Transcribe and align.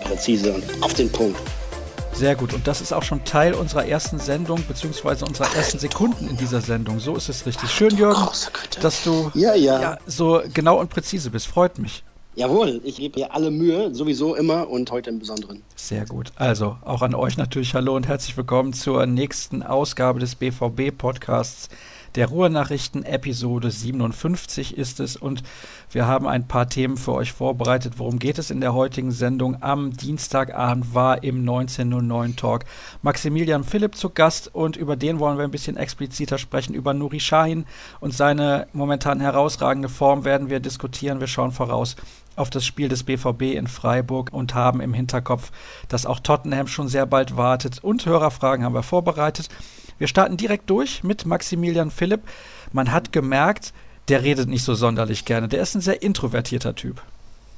Präzise 0.00 0.52
und 0.52 0.64
auf 0.82 0.94
den 0.94 1.10
Punkt. 1.10 1.40
Sehr 2.12 2.36
gut. 2.36 2.52
Und 2.52 2.66
das 2.66 2.80
ist 2.80 2.92
auch 2.92 3.02
schon 3.02 3.24
Teil 3.24 3.54
unserer 3.54 3.86
ersten 3.86 4.18
Sendung, 4.18 4.62
beziehungsweise 4.66 5.24
unserer 5.24 5.54
ersten 5.56 5.78
Sekunden 5.78 6.28
in 6.28 6.36
dieser 6.36 6.60
Sendung. 6.60 7.00
So 7.00 7.16
ist 7.16 7.28
es 7.28 7.46
richtig. 7.46 7.70
Schön, 7.70 7.96
Jürgen, 7.96 8.28
dass 8.82 9.02
du 9.04 9.30
ja, 9.34 9.54
ja. 9.54 9.80
ja, 9.80 9.98
so 10.06 10.42
genau 10.52 10.78
und 10.80 10.90
präzise 10.90 11.30
bist. 11.30 11.46
Freut 11.46 11.78
mich. 11.78 12.02
Jawohl, 12.36 12.80
ich 12.84 12.96
gebe 12.96 13.20
mir 13.20 13.34
alle 13.34 13.50
Mühe, 13.50 13.94
sowieso 13.94 14.34
immer 14.34 14.68
und 14.68 14.90
heute 14.90 15.10
im 15.10 15.18
Besonderen. 15.18 15.62
Sehr 15.74 16.04
gut. 16.04 16.30
Also 16.36 16.76
auch 16.82 17.02
an 17.02 17.14
euch 17.14 17.36
natürlich 17.36 17.74
Hallo 17.74 17.96
und 17.96 18.06
herzlich 18.06 18.36
willkommen 18.36 18.72
zur 18.72 19.04
nächsten 19.06 19.62
Ausgabe 19.62 20.20
des 20.20 20.36
BVB-Podcasts 20.36 21.68
der 22.14 22.26
Ruhrnachrichten 22.26 23.04
Episode 23.04 23.70
57 23.70 24.76
ist 24.76 25.00
es 25.00 25.16
und 25.16 25.42
wir 25.90 26.06
haben 26.06 26.26
ein 26.26 26.48
paar 26.48 26.68
Themen 26.68 26.96
für 26.96 27.12
euch 27.12 27.32
vorbereitet. 27.32 27.94
Worum 27.98 28.18
geht 28.18 28.38
es 28.38 28.50
in 28.50 28.60
der 28.60 28.74
heutigen 28.74 29.12
Sendung? 29.12 29.62
Am 29.62 29.96
Dienstagabend 29.96 30.94
war 30.94 31.22
im 31.22 31.40
1909 31.40 32.36
Talk 32.36 32.64
Maximilian 33.02 33.64
Philipp 33.64 33.94
zu 33.94 34.10
Gast 34.10 34.54
und 34.54 34.76
über 34.76 34.96
den 34.96 35.18
wollen 35.18 35.38
wir 35.38 35.44
ein 35.44 35.50
bisschen 35.50 35.76
expliziter 35.76 36.38
sprechen. 36.38 36.74
Über 36.74 36.94
Nuri 36.94 37.20
Shahin 37.20 37.64
und 38.00 38.12
seine 38.12 38.66
momentan 38.72 39.20
herausragende 39.20 39.88
Form 39.88 40.24
werden 40.24 40.50
wir 40.50 40.60
diskutieren. 40.60 41.20
Wir 41.20 41.28
schauen 41.28 41.52
voraus 41.52 41.96
auf 42.36 42.50
das 42.50 42.64
Spiel 42.64 42.88
des 42.88 43.04
BVB 43.04 43.42
in 43.54 43.66
Freiburg 43.66 44.32
und 44.32 44.54
haben 44.54 44.80
im 44.80 44.94
Hinterkopf, 44.94 45.52
dass 45.88 46.06
auch 46.06 46.20
Tottenham 46.20 46.66
schon 46.66 46.88
sehr 46.88 47.06
bald 47.06 47.36
wartet. 47.36 47.82
Und 47.82 48.06
Hörerfragen 48.06 48.64
haben 48.64 48.74
wir 48.74 48.82
vorbereitet. 48.82 49.48
Wir 50.00 50.08
starten 50.08 50.38
direkt 50.38 50.70
durch 50.70 51.04
mit 51.04 51.26
Maximilian 51.26 51.90
Philipp. 51.90 52.22
Man 52.72 52.90
hat 52.90 53.12
gemerkt, 53.12 53.74
der 54.08 54.22
redet 54.22 54.48
nicht 54.48 54.64
so 54.64 54.74
sonderlich 54.74 55.26
gerne. 55.26 55.46
Der 55.46 55.60
ist 55.60 55.74
ein 55.74 55.82
sehr 55.82 56.02
introvertierter 56.02 56.74
Typ. 56.74 57.02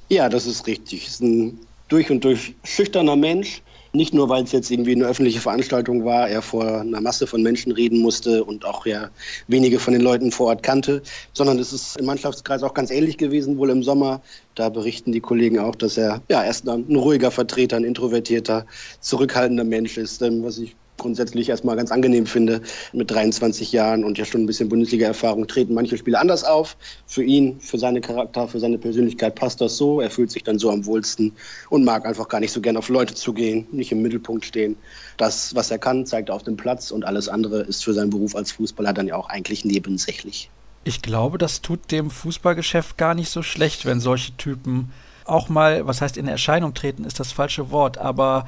Ja, 0.08 0.28
das 0.28 0.46
ist 0.46 0.66
richtig. 0.66 1.06
Ist 1.06 1.20
ein 1.20 1.60
durch 1.86 2.10
und 2.10 2.24
durch 2.24 2.56
schüchterner 2.64 3.14
Mensch. 3.14 3.62
Nicht 3.92 4.12
nur, 4.12 4.28
weil 4.28 4.42
es 4.42 4.50
jetzt 4.50 4.72
irgendwie 4.72 4.90
eine 4.90 5.04
öffentliche 5.04 5.38
Veranstaltung 5.38 6.04
war, 6.04 6.28
er 6.28 6.42
vor 6.42 6.80
einer 6.80 7.00
Masse 7.00 7.28
von 7.28 7.42
Menschen 7.42 7.70
reden 7.70 8.00
musste 8.00 8.42
und 8.42 8.64
auch 8.64 8.86
ja 8.86 9.10
wenige 9.46 9.78
von 9.78 9.92
den 9.92 10.02
Leuten 10.02 10.32
vor 10.32 10.48
Ort 10.48 10.64
kannte, 10.64 11.02
sondern 11.34 11.60
es 11.60 11.72
ist 11.72 11.98
im 11.98 12.06
Mannschaftskreis 12.06 12.64
auch 12.64 12.74
ganz 12.74 12.90
ähnlich 12.90 13.18
gewesen, 13.18 13.56
wohl 13.56 13.70
im 13.70 13.84
Sommer. 13.84 14.20
Da 14.56 14.68
berichten 14.68 15.12
die 15.12 15.20
Kollegen 15.20 15.60
auch, 15.60 15.76
dass 15.76 15.96
er 15.96 16.22
ja 16.28 16.42
erst 16.42 16.68
ein 16.68 16.96
ruhiger 16.96 17.30
Vertreter, 17.30 17.76
ein 17.76 17.84
introvertierter, 17.84 18.66
zurückhaltender 19.00 19.64
Mensch 19.64 19.96
ist, 19.96 20.22
ähm, 20.22 20.42
was 20.42 20.58
ich 20.58 20.74
grundsätzlich 21.02 21.48
erstmal 21.48 21.76
ganz 21.76 21.92
angenehm 21.92 22.26
finde. 22.26 22.62
Mit 22.92 23.10
23 23.10 23.72
Jahren 23.72 24.04
und 24.04 24.16
ja 24.16 24.24
schon 24.24 24.42
ein 24.42 24.46
bisschen 24.46 24.68
Bundesliga-Erfahrung 24.68 25.46
treten 25.46 25.74
manche 25.74 25.98
Spiele 25.98 26.18
anders 26.18 26.44
auf. 26.44 26.76
Für 27.06 27.22
ihn, 27.22 27.60
für 27.60 27.78
seine 27.78 28.00
Charakter, 28.00 28.48
für 28.48 28.60
seine 28.60 28.78
Persönlichkeit 28.78 29.34
passt 29.34 29.60
das 29.60 29.76
so. 29.76 30.00
Er 30.00 30.10
fühlt 30.10 30.30
sich 30.30 30.44
dann 30.44 30.58
so 30.58 30.70
am 30.70 30.86
wohlsten 30.86 31.32
und 31.68 31.84
mag 31.84 32.06
einfach 32.06 32.28
gar 32.28 32.40
nicht 32.40 32.52
so 32.52 32.60
gern 32.60 32.76
auf 32.76 32.88
Leute 32.88 33.14
zugehen, 33.14 33.66
nicht 33.72 33.92
im 33.92 34.00
Mittelpunkt 34.00 34.44
stehen. 34.44 34.76
Das, 35.18 35.54
was 35.54 35.70
er 35.70 35.78
kann, 35.78 36.06
zeigt 36.06 36.30
er 36.30 36.34
auf 36.34 36.42
dem 36.42 36.56
Platz 36.56 36.90
und 36.90 37.04
alles 37.04 37.28
andere 37.28 37.60
ist 37.60 37.84
für 37.84 37.92
seinen 37.92 38.10
Beruf 38.10 38.34
als 38.34 38.52
Fußballer 38.52 38.92
dann 38.92 39.08
ja 39.08 39.16
auch 39.16 39.28
eigentlich 39.28 39.64
nebensächlich. 39.64 40.50
Ich 40.84 41.02
glaube, 41.02 41.38
das 41.38 41.62
tut 41.62 41.92
dem 41.92 42.10
Fußballgeschäft 42.10 42.98
gar 42.98 43.14
nicht 43.14 43.30
so 43.30 43.42
schlecht, 43.42 43.86
wenn 43.86 44.00
solche 44.00 44.36
Typen 44.36 44.90
auch 45.26 45.48
mal, 45.48 45.86
was 45.86 46.00
heißt 46.00 46.16
in 46.16 46.28
Erscheinung 46.28 46.74
treten, 46.74 47.04
ist 47.04 47.20
das 47.20 47.32
falsche 47.32 47.70
Wort, 47.70 47.98
aber 47.98 48.46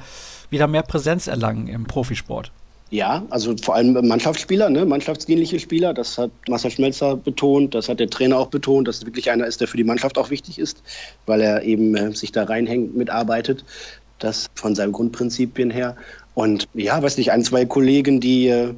wieder 0.49 0.67
mehr 0.67 0.83
Präsenz 0.83 1.27
erlangen 1.27 1.67
im 1.67 1.85
Profisport. 1.85 2.51
Ja, 2.91 3.23
also 3.29 3.55
vor 3.57 3.75
allem 3.75 3.93
Mannschaftsspieler, 4.07 4.69
ne? 4.69 4.85
mannschaftsdienliche 4.85 5.59
Spieler. 5.59 5.93
Das 5.93 6.17
hat 6.17 6.29
Marcel 6.47 6.69
Schmelzer 6.71 7.15
betont, 7.17 7.73
das 7.73 7.89
hat 7.89 7.99
der 7.99 8.09
Trainer 8.09 8.37
auch 8.37 8.47
betont, 8.47 8.87
dass 8.87 8.99
es 8.99 9.05
wirklich 9.05 9.31
einer 9.31 9.47
ist, 9.47 9.59
der 9.59 9.67
für 9.67 9.77
die 9.77 9.83
Mannschaft 9.83 10.17
auch 10.17 10.29
wichtig 10.29 10.59
ist, 10.59 10.83
weil 11.25 11.41
er 11.41 11.63
eben 11.63 11.95
äh, 11.95 12.13
sich 12.13 12.31
da 12.31 12.43
reinhängt, 12.43 12.95
mitarbeitet. 12.95 13.65
Das 14.19 14.47
von 14.55 14.75
seinen 14.75 14.93
Grundprinzipien 14.93 15.71
her. 15.71 15.97
Und 16.35 16.67
ja, 16.73 17.01
weiß 17.01 17.17
nicht, 17.17 17.31
ein, 17.31 17.43
zwei 17.43 17.65
Kollegen, 17.65 18.21
die 18.21 18.47
äh, 18.47 18.73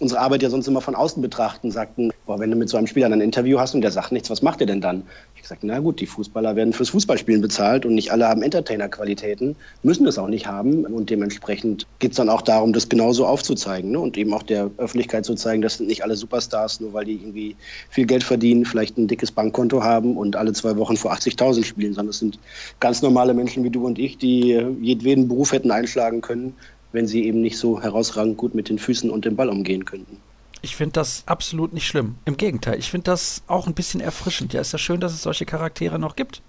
unsere 0.00 0.20
Arbeit 0.20 0.42
ja 0.42 0.48
sonst 0.50 0.66
immer 0.66 0.80
von 0.80 0.94
außen 0.94 1.22
betrachten, 1.22 1.70
sagten, 1.70 2.10
boah, 2.24 2.38
wenn 2.40 2.50
du 2.50 2.56
mit 2.56 2.70
so 2.70 2.78
einem 2.78 2.86
Spieler 2.86 3.06
ein 3.06 3.20
Interview 3.20 3.58
hast 3.58 3.74
und 3.74 3.82
der 3.82 3.90
sagt 3.90 4.12
nichts, 4.12 4.30
was 4.30 4.40
macht 4.40 4.60
er 4.60 4.66
denn 4.66 4.80
dann? 4.80 5.04
Ich 5.36 5.42
gesagt, 5.42 5.62
na 5.62 5.78
gut, 5.78 6.00
die 6.00 6.06
Fußballer 6.06 6.56
werden 6.56 6.72
fürs 6.72 6.88
Fußballspielen 6.88 7.42
bezahlt 7.42 7.84
und 7.84 7.94
nicht 7.94 8.10
alle 8.10 8.26
haben 8.26 8.42
Entertainer-Qualitäten, 8.42 9.56
müssen 9.82 10.06
das 10.06 10.18
auch 10.18 10.28
nicht 10.28 10.46
haben 10.46 10.86
und 10.86 11.10
dementsprechend 11.10 11.86
geht 11.98 12.12
es 12.12 12.16
dann 12.16 12.30
auch 12.30 12.40
darum, 12.40 12.72
das 12.72 12.88
genauso 12.88 13.26
aufzuzeigen 13.26 13.90
ne? 13.92 14.00
und 14.00 14.16
eben 14.16 14.32
auch 14.32 14.42
der 14.42 14.70
Öffentlichkeit 14.78 15.26
zu 15.26 15.34
zeigen, 15.34 15.60
das 15.60 15.76
sind 15.76 15.86
nicht 15.86 16.02
alle 16.02 16.16
Superstars, 16.16 16.80
nur 16.80 16.94
weil 16.94 17.04
die 17.04 17.14
irgendwie 17.14 17.56
viel 17.90 18.06
Geld 18.06 18.24
verdienen, 18.24 18.64
vielleicht 18.64 18.96
ein 18.96 19.06
dickes 19.06 19.30
Bankkonto 19.30 19.82
haben 19.82 20.16
und 20.16 20.34
alle 20.34 20.54
zwei 20.54 20.76
Wochen 20.78 20.96
vor 20.96 21.12
80.000 21.12 21.64
spielen, 21.64 21.92
sondern 21.92 22.10
es 22.10 22.18
sind 22.18 22.38
ganz 22.80 23.02
normale 23.02 23.34
Menschen 23.34 23.64
wie 23.64 23.70
du 23.70 23.86
und 23.86 23.98
ich, 23.98 24.16
die 24.16 24.52
jedweden 24.80 25.28
Beruf 25.28 25.52
hätten 25.52 25.70
einschlagen 25.70 26.22
können, 26.22 26.54
wenn 26.92 27.06
sie 27.06 27.24
eben 27.24 27.40
nicht 27.40 27.58
so 27.58 27.80
herausragend 27.80 28.36
gut 28.36 28.54
mit 28.54 28.68
den 28.68 28.78
Füßen 28.78 29.10
und 29.10 29.24
dem 29.24 29.36
Ball 29.36 29.48
umgehen 29.48 29.84
könnten. 29.84 30.18
Ich 30.62 30.76
finde 30.76 30.92
das 30.92 31.22
absolut 31.26 31.72
nicht 31.72 31.86
schlimm. 31.86 32.16
Im 32.26 32.36
Gegenteil, 32.36 32.78
ich 32.78 32.90
finde 32.90 33.04
das 33.04 33.42
auch 33.46 33.66
ein 33.66 33.74
bisschen 33.74 34.00
erfrischend. 34.00 34.52
Ja, 34.52 34.60
ist 34.60 34.72
ja 34.72 34.78
schön, 34.78 35.00
dass 35.00 35.12
es 35.12 35.22
solche 35.22 35.46
Charaktere 35.46 35.98
noch 35.98 36.16
gibt. 36.16 36.42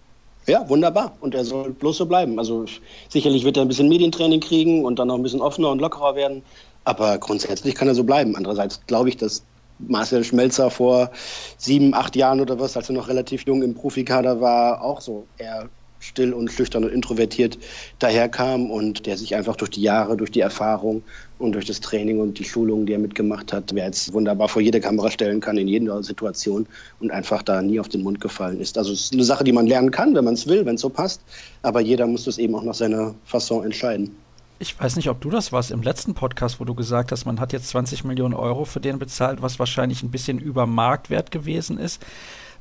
Ja, 0.47 0.67
wunderbar. 0.67 1.15
Und 1.21 1.35
er 1.35 1.45
soll 1.45 1.71
bloß 1.71 1.97
so 1.97 2.05
bleiben. 2.05 2.39
Also 2.39 2.65
sicherlich 3.09 3.45
wird 3.45 3.57
er 3.57 3.63
ein 3.63 3.67
bisschen 3.67 3.89
Medientraining 3.89 4.39
kriegen 4.39 4.83
und 4.83 4.99
dann 4.99 5.07
noch 5.07 5.15
ein 5.15 5.23
bisschen 5.23 5.41
offener 5.41 5.69
und 5.69 5.79
lockerer 5.79 6.15
werden. 6.15 6.41
Aber 6.83 7.17
grundsätzlich 7.19 7.75
kann 7.75 7.87
er 7.87 7.95
so 7.95 8.03
bleiben. 8.03 8.35
Andererseits 8.35 8.81
glaube 8.87 9.09
ich, 9.09 9.17
dass 9.17 9.43
Marcel 9.79 10.23
Schmelzer 10.23 10.69
vor 10.69 11.11
sieben, 11.57 11.93
acht 11.93 12.15
Jahren 12.15 12.41
oder 12.41 12.59
was, 12.59 12.75
als 12.75 12.89
er 12.89 12.95
noch 12.95 13.07
relativ 13.07 13.45
jung 13.45 13.63
im 13.63 13.75
Profikader 13.75 14.41
war, 14.41 14.81
auch 14.81 15.01
so 15.01 15.25
eher 15.37 15.69
still 16.01 16.33
und 16.33 16.51
schüchtern 16.51 16.83
und 16.83 16.91
introvertiert 16.91 17.57
daherkam 17.99 18.69
und 18.69 19.05
der 19.05 19.17
sich 19.17 19.35
einfach 19.35 19.55
durch 19.55 19.71
die 19.71 19.81
Jahre, 19.81 20.17
durch 20.17 20.31
die 20.31 20.41
Erfahrung 20.41 21.03
und 21.39 21.53
durch 21.53 21.65
das 21.65 21.79
Training 21.79 22.19
und 22.19 22.37
die 22.39 22.43
Schulungen, 22.43 22.85
die 22.85 22.93
er 22.93 22.99
mitgemacht 22.99 23.53
hat, 23.53 23.73
wer 23.73 23.85
jetzt 23.85 24.11
wunderbar 24.13 24.49
vor 24.49 24.61
jede 24.61 24.81
Kamera 24.81 25.09
stellen 25.09 25.39
kann, 25.39 25.57
in 25.57 25.67
jeder 25.67 26.03
Situation 26.03 26.67
und 26.99 27.11
einfach 27.11 27.43
da 27.43 27.61
nie 27.61 27.79
auf 27.79 27.87
den 27.87 28.03
Mund 28.03 28.19
gefallen 28.19 28.59
ist. 28.59 28.77
Also 28.77 28.91
es 28.91 29.05
ist 29.05 29.13
eine 29.13 29.23
Sache, 29.23 29.43
die 29.43 29.51
man 29.51 29.67
lernen 29.67 29.91
kann, 29.91 30.13
wenn 30.15 30.25
man 30.25 30.33
es 30.33 30.47
will, 30.47 30.65
wenn 30.65 30.75
es 30.75 30.81
so 30.81 30.89
passt, 30.89 31.21
aber 31.61 31.81
jeder 31.81 32.07
muss 32.07 32.27
es 32.27 32.37
eben 32.37 32.55
auch 32.55 32.63
nach 32.63 32.75
seiner 32.75 33.15
Fasson 33.25 33.63
entscheiden. 33.63 34.15
Ich 34.61 34.79
weiß 34.79 34.95
nicht, 34.95 35.09
ob 35.09 35.19
du 35.19 35.31
das 35.31 35.51
warst 35.51 35.71
im 35.71 35.81
letzten 35.81 36.13
Podcast, 36.13 36.59
wo 36.59 36.65
du 36.65 36.75
gesagt 36.75 37.11
hast, 37.11 37.25
man 37.25 37.39
hat 37.39 37.51
jetzt 37.51 37.69
20 37.69 38.03
Millionen 38.03 38.35
Euro 38.35 38.63
für 38.63 38.79
den 38.79 38.99
bezahlt, 38.99 39.41
was 39.41 39.57
wahrscheinlich 39.57 40.03
ein 40.03 40.11
bisschen 40.11 40.37
über 40.37 40.67
Marktwert 40.67 41.31
gewesen 41.31 41.79
ist. 41.79 41.99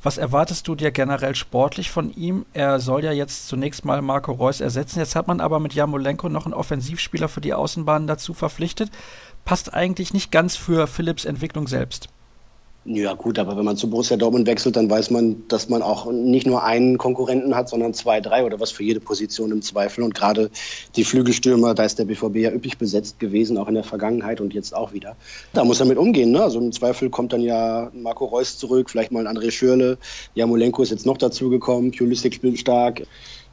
Was 0.02 0.16
erwartest 0.16 0.66
du 0.66 0.74
dir 0.74 0.90
generell 0.92 1.34
sportlich 1.34 1.90
von 1.90 2.10
ihm? 2.14 2.46
Er 2.54 2.80
soll 2.80 3.04
ja 3.04 3.12
jetzt 3.12 3.48
zunächst 3.48 3.84
mal 3.84 4.00
Marco 4.00 4.32
Reus 4.32 4.62
ersetzen. 4.62 4.98
Jetzt 4.98 5.14
hat 5.14 5.28
man 5.28 5.40
aber 5.40 5.60
mit 5.60 5.74
Jamolenko 5.74 6.30
noch 6.30 6.46
einen 6.46 6.54
Offensivspieler 6.54 7.28
für 7.28 7.42
die 7.42 7.52
Außenbahn 7.52 8.06
dazu 8.06 8.32
verpflichtet. 8.32 8.90
Passt 9.44 9.74
eigentlich 9.74 10.14
nicht 10.14 10.32
ganz 10.32 10.56
für 10.56 10.86
Philipps 10.86 11.26
Entwicklung 11.26 11.66
selbst. 11.68 12.08
Ja 12.86 13.12
gut, 13.12 13.38
aber 13.38 13.58
wenn 13.58 13.64
man 13.66 13.76
zu 13.76 13.90
Borussia 13.90 14.16
Dortmund 14.16 14.46
wechselt, 14.46 14.74
dann 14.74 14.88
weiß 14.88 15.10
man, 15.10 15.46
dass 15.48 15.68
man 15.68 15.82
auch 15.82 16.10
nicht 16.10 16.46
nur 16.46 16.64
einen 16.64 16.96
Konkurrenten 16.96 17.54
hat, 17.54 17.68
sondern 17.68 17.92
zwei, 17.92 18.22
drei 18.22 18.42
oder 18.42 18.58
was 18.58 18.70
für 18.70 18.82
jede 18.82 19.00
Position 19.00 19.52
im 19.52 19.60
Zweifel. 19.60 20.02
Und 20.02 20.14
gerade 20.14 20.50
die 20.96 21.04
Flügelstürmer, 21.04 21.74
da 21.74 21.84
ist 21.84 21.98
der 21.98 22.06
BVB 22.06 22.36
ja 22.36 22.50
üppig 22.50 22.78
besetzt 22.78 23.20
gewesen, 23.20 23.58
auch 23.58 23.68
in 23.68 23.74
der 23.74 23.84
Vergangenheit 23.84 24.40
und 24.40 24.54
jetzt 24.54 24.74
auch 24.74 24.94
wieder. 24.94 25.16
Da 25.52 25.62
muss 25.62 25.78
er 25.80 25.86
mit 25.86 25.98
umgehen. 25.98 26.30
Ne? 26.30 26.42
Also 26.42 26.58
im 26.58 26.72
Zweifel 26.72 27.10
kommt 27.10 27.34
dann 27.34 27.42
ja 27.42 27.90
Marco 27.92 28.24
Reus 28.24 28.56
zurück, 28.56 28.88
vielleicht 28.88 29.12
mal 29.12 29.26
ein 29.26 29.36
André 29.36 29.50
Schürle. 29.50 29.98
Jamolenko 30.34 30.82
ist 30.82 30.90
jetzt 30.90 31.04
noch 31.04 31.18
dazugekommen, 31.18 31.90
Pulisic 31.90 32.34
spielt 32.34 32.58
stark. 32.58 33.02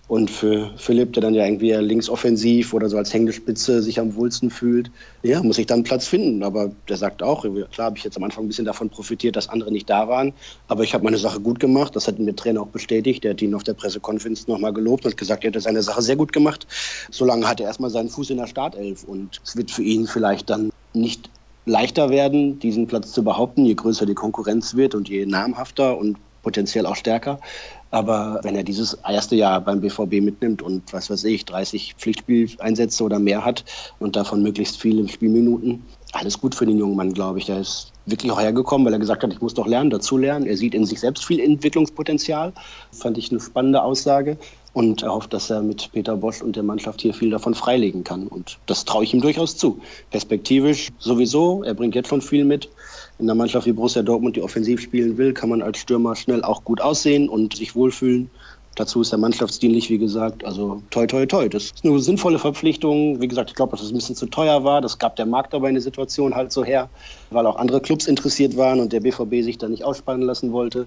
Und 0.07 0.31
für 0.31 0.71
Philipp, 0.77 1.11
der 1.13 1.21
dann 1.21 1.33
ja 1.33 1.45
irgendwie 1.45 1.73
links 1.73 2.09
offensiv 2.09 2.73
oder 2.73 2.87
so 2.87 2.97
als 2.97 3.13
hängende 3.13 3.33
Spitze 3.33 3.81
sich 3.81 3.99
am 3.99 4.15
wohlsten 4.15 4.49
fühlt, 4.49 4.89
ja, 5.21 5.43
muss 5.43 5.57
ich 5.57 5.65
dann 5.65 5.83
Platz 5.83 6.07
finden. 6.07 6.43
Aber 6.43 6.71
der 6.87 6.95
sagt 6.95 7.21
auch, 7.21 7.41
klar 7.71 7.87
habe 7.87 7.97
ich 7.97 8.05
jetzt 8.05 8.15
am 8.15 8.23
Anfang 8.23 8.45
ein 8.45 8.47
bisschen 8.47 8.63
davon 8.63 8.89
profitiert, 8.89 9.35
dass 9.35 9.49
andere 9.49 9.71
nicht 9.71 9.89
da 9.89 10.07
waren. 10.07 10.31
Aber 10.69 10.83
ich 10.83 10.93
habe 10.93 11.03
meine 11.03 11.17
Sache 11.17 11.41
gut 11.41 11.59
gemacht. 11.59 11.93
Das 11.95 12.07
hat 12.07 12.19
mir 12.19 12.35
Trainer 12.35 12.61
auch 12.61 12.67
bestätigt. 12.67 13.25
Der 13.25 13.31
hat 13.31 13.41
ihn 13.41 13.53
auf 13.53 13.63
der 13.63 13.73
Pressekonferenz 13.73 14.47
nochmal 14.47 14.71
gelobt 14.71 15.05
und 15.05 15.17
gesagt, 15.17 15.43
er 15.43 15.49
hätte 15.49 15.59
seine 15.59 15.83
Sache 15.83 16.01
sehr 16.01 16.15
gut 16.15 16.31
gemacht. 16.31 16.65
Solange 17.11 17.45
hat 17.45 17.59
er 17.59 17.67
erstmal 17.67 17.89
seinen 17.89 18.09
Fuß 18.09 18.29
in 18.29 18.37
der 18.37 18.47
Startelf. 18.47 19.03
Und 19.03 19.41
es 19.43 19.57
wird 19.57 19.71
für 19.71 19.83
ihn 19.83 20.07
vielleicht 20.07 20.49
dann 20.49 20.71
nicht 20.93 21.29
leichter 21.65 22.09
werden, 22.09 22.59
diesen 22.59 22.87
Platz 22.87 23.11
zu 23.11 23.23
behaupten, 23.23 23.65
je 23.65 23.75
größer 23.75 24.05
die 24.05 24.13
Konkurrenz 24.13 24.75
wird 24.75 24.95
und 24.95 25.09
je 25.09 25.25
namhafter 25.25 25.97
und 25.97 26.17
potenziell 26.41 26.85
auch 26.85 26.95
stärker. 26.95 27.41
Aber 27.89 28.39
wenn 28.43 28.55
er 28.55 28.63
dieses 28.63 28.95
erste 28.95 29.35
Jahr 29.35 29.61
beim 29.61 29.81
BVB 29.81 30.21
mitnimmt 30.21 30.61
und 30.61 30.91
was 30.91 31.09
weiß 31.09 31.23
ich, 31.23 31.45
30 31.45 31.95
Pflichtspieleinsätze 31.95 33.03
oder 33.03 33.19
mehr 33.19 33.45
hat 33.45 33.63
und 33.99 34.15
davon 34.15 34.43
möglichst 34.43 34.77
viele 34.81 35.07
Spielminuten, 35.07 35.83
alles 36.11 36.39
gut 36.39 36.55
für 36.55 36.65
den 36.65 36.77
jungen 36.77 36.95
Mann, 36.95 37.13
glaube 37.13 37.39
ich. 37.39 37.45
Der 37.45 37.59
ist 37.59 37.91
wirklich 38.05 38.31
auch 38.31 38.39
hergekommen, 38.39 38.85
weil 38.85 38.93
er 38.93 38.99
gesagt 38.99 39.23
hat, 39.23 39.31
ich 39.31 39.41
muss 39.41 39.53
doch 39.53 39.67
lernen, 39.67 39.89
dazu 39.89 40.17
lernen. 40.17 40.45
Er 40.45 40.57
sieht 40.57 40.73
in 40.73 40.85
sich 40.85 40.99
selbst 40.99 41.25
viel 41.25 41.39
Entwicklungspotenzial. 41.39 42.53
Fand 42.91 43.17
ich 43.17 43.31
eine 43.31 43.39
spannende 43.39 43.81
Aussage. 43.83 44.37
Und 44.77 45.01
er 45.01 45.11
hofft, 45.11 45.33
dass 45.33 45.49
er 45.49 45.63
mit 45.63 45.91
Peter 45.91 46.15
Bosch 46.15 46.43
und 46.43 46.55
der 46.55 46.61
Mannschaft 46.61 47.01
hier 47.01 47.11
viel 47.11 47.31
davon 47.31 47.55
freilegen 47.55 48.03
kann. 48.03 48.27
Und 48.27 48.59
das 48.67 48.85
traue 48.85 49.03
ich 49.03 49.11
ihm 49.11 49.21
durchaus 49.21 49.57
zu. 49.57 49.79
Perspektivisch 50.11 50.89
sowieso. 50.99 51.63
Er 51.63 51.73
bringt 51.73 51.95
jetzt 51.95 52.09
schon 52.09 52.21
viel 52.21 52.45
mit 52.45 52.69
in 53.17 53.25
einer 53.25 53.33
Mannschaft 53.33 53.65
wie 53.65 53.71
Borussia 53.71 54.03
Dortmund, 54.03 54.35
die 54.35 54.43
offensiv 54.43 54.79
spielen 54.79 55.17
will, 55.17 55.33
kann 55.33 55.49
man 55.49 55.63
als 55.63 55.79
Stürmer 55.79 56.15
schnell 56.15 56.43
auch 56.43 56.63
gut 56.63 56.79
aussehen 56.79 57.27
und 57.27 57.55
sich 57.55 57.75
wohlfühlen. 57.75 58.29
Dazu 58.75 59.01
ist 59.01 59.11
er 59.11 59.17
mannschaftsdienlich, 59.17 59.89
wie 59.89 59.97
gesagt. 59.97 60.45
Also 60.45 60.83
toi, 60.91 61.07
toi, 61.07 61.25
toi. 61.25 61.49
Das 61.49 61.63
ist 61.63 61.83
eine 61.83 61.99
sinnvolle 61.99 62.37
Verpflichtung. 62.37 63.19
Wie 63.19 63.27
gesagt, 63.27 63.49
ich 63.49 63.55
glaube, 63.55 63.71
dass 63.71 63.81
es 63.81 63.89
ein 63.89 63.95
bisschen 63.95 64.15
zu 64.15 64.27
teuer 64.27 64.63
war. 64.63 64.81
Das 64.81 64.99
gab 64.99 65.15
der 65.15 65.25
Markt 65.25 65.55
aber 65.55 65.69
in 65.69 65.73
der 65.73 65.81
Situation 65.81 66.35
halt 66.35 66.51
so 66.51 66.63
her, 66.63 66.87
weil 67.31 67.47
auch 67.47 67.55
andere 67.55 67.81
Clubs 67.81 68.05
interessiert 68.05 68.55
waren 68.55 68.79
und 68.79 68.93
der 68.93 68.99
BVB 68.99 69.41
sich 69.41 69.57
da 69.57 69.67
nicht 69.67 69.83
ausspannen 69.83 70.21
lassen 70.21 70.51
wollte. 70.51 70.85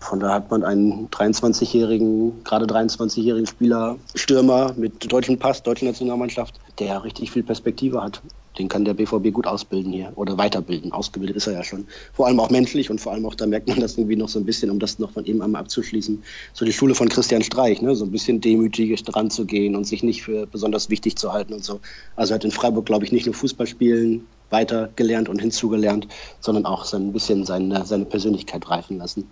Von 0.00 0.18
da 0.18 0.32
hat 0.32 0.50
man 0.50 0.64
einen 0.64 1.08
23-jährigen, 1.10 2.42
gerade 2.42 2.64
23-jährigen 2.64 3.46
Spieler, 3.46 3.98
Stürmer 4.14 4.72
mit 4.76 5.12
deutschem 5.12 5.38
Pass, 5.38 5.62
deutsche 5.62 5.84
Nationalmannschaft, 5.84 6.58
der 6.78 7.04
richtig 7.04 7.30
viel 7.30 7.42
Perspektive 7.42 8.02
hat. 8.02 8.20
Den 8.58 8.68
kann 8.68 8.84
der 8.84 8.94
BVB 8.94 9.32
gut 9.32 9.46
ausbilden 9.46 9.92
hier 9.92 10.12
oder 10.16 10.36
weiterbilden. 10.36 10.92
Ausgebildet 10.92 11.36
ist 11.36 11.46
er 11.46 11.52
ja 11.52 11.62
schon. 11.62 11.86
Vor 12.12 12.26
allem 12.26 12.40
auch 12.40 12.50
menschlich 12.50 12.90
und 12.90 13.00
vor 13.00 13.12
allem 13.12 13.24
auch, 13.26 13.34
da 13.34 13.46
merkt 13.46 13.68
man 13.68 13.78
das 13.78 13.96
irgendwie 13.96 14.16
noch 14.16 14.28
so 14.28 14.40
ein 14.40 14.44
bisschen, 14.44 14.70
um 14.70 14.80
das 14.80 14.98
noch 14.98 15.12
von 15.12 15.24
eben 15.26 15.42
einmal 15.42 15.60
abzuschließen. 15.60 16.22
So 16.54 16.64
die 16.64 16.72
Schule 16.72 16.94
von 16.94 17.08
Christian 17.08 17.42
Streich, 17.42 17.80
ne? 17.80 17.94
so 17.94 18.04
ein 18.04 18.10
bisschen 18.10 18.40
demütig 18.40 19.04
dran 19.04 19.30
zu 19.30 19.44
gehen 19.44 19.76
und 19.76 19.84
sich 19.84 20.02
nicht 20.02 20.22
für 20.22 20.46
besonders 20.46 20.90
wichtig 20.90 21.16
zu 21.16 21.32
halten 21.32 21.52
und 21.52 21.62
so. 21.62 21.80
Also 22.16 22.32
er 22.32 22.36
hat 22.36 22.44
in 22.44 22.50
Freiburg, 22.50 22.86
glaube 22.86 23.04
ich, 23.04 23.12
nicht 23.12 23.26
nur 23.26 23.34
Fußball 23.34 23.66
spielen 23.66 24.26
weiter 24.50 24.90
gelernt 24.96 25.28
und 25.28 25.40
hinzugelernt, 25.40 26.08
sondern 26.40 26.66
auch 26.66 26.84
so 26.84 26.96
ein 26.96 27.12
bisschen 27.12 27.46
seine, 27.46 27.86
seine 27.86 28.04
Persönlichkeit 28.04 28.68
reifen 28.68 28.98
lassen. 28.98 29.30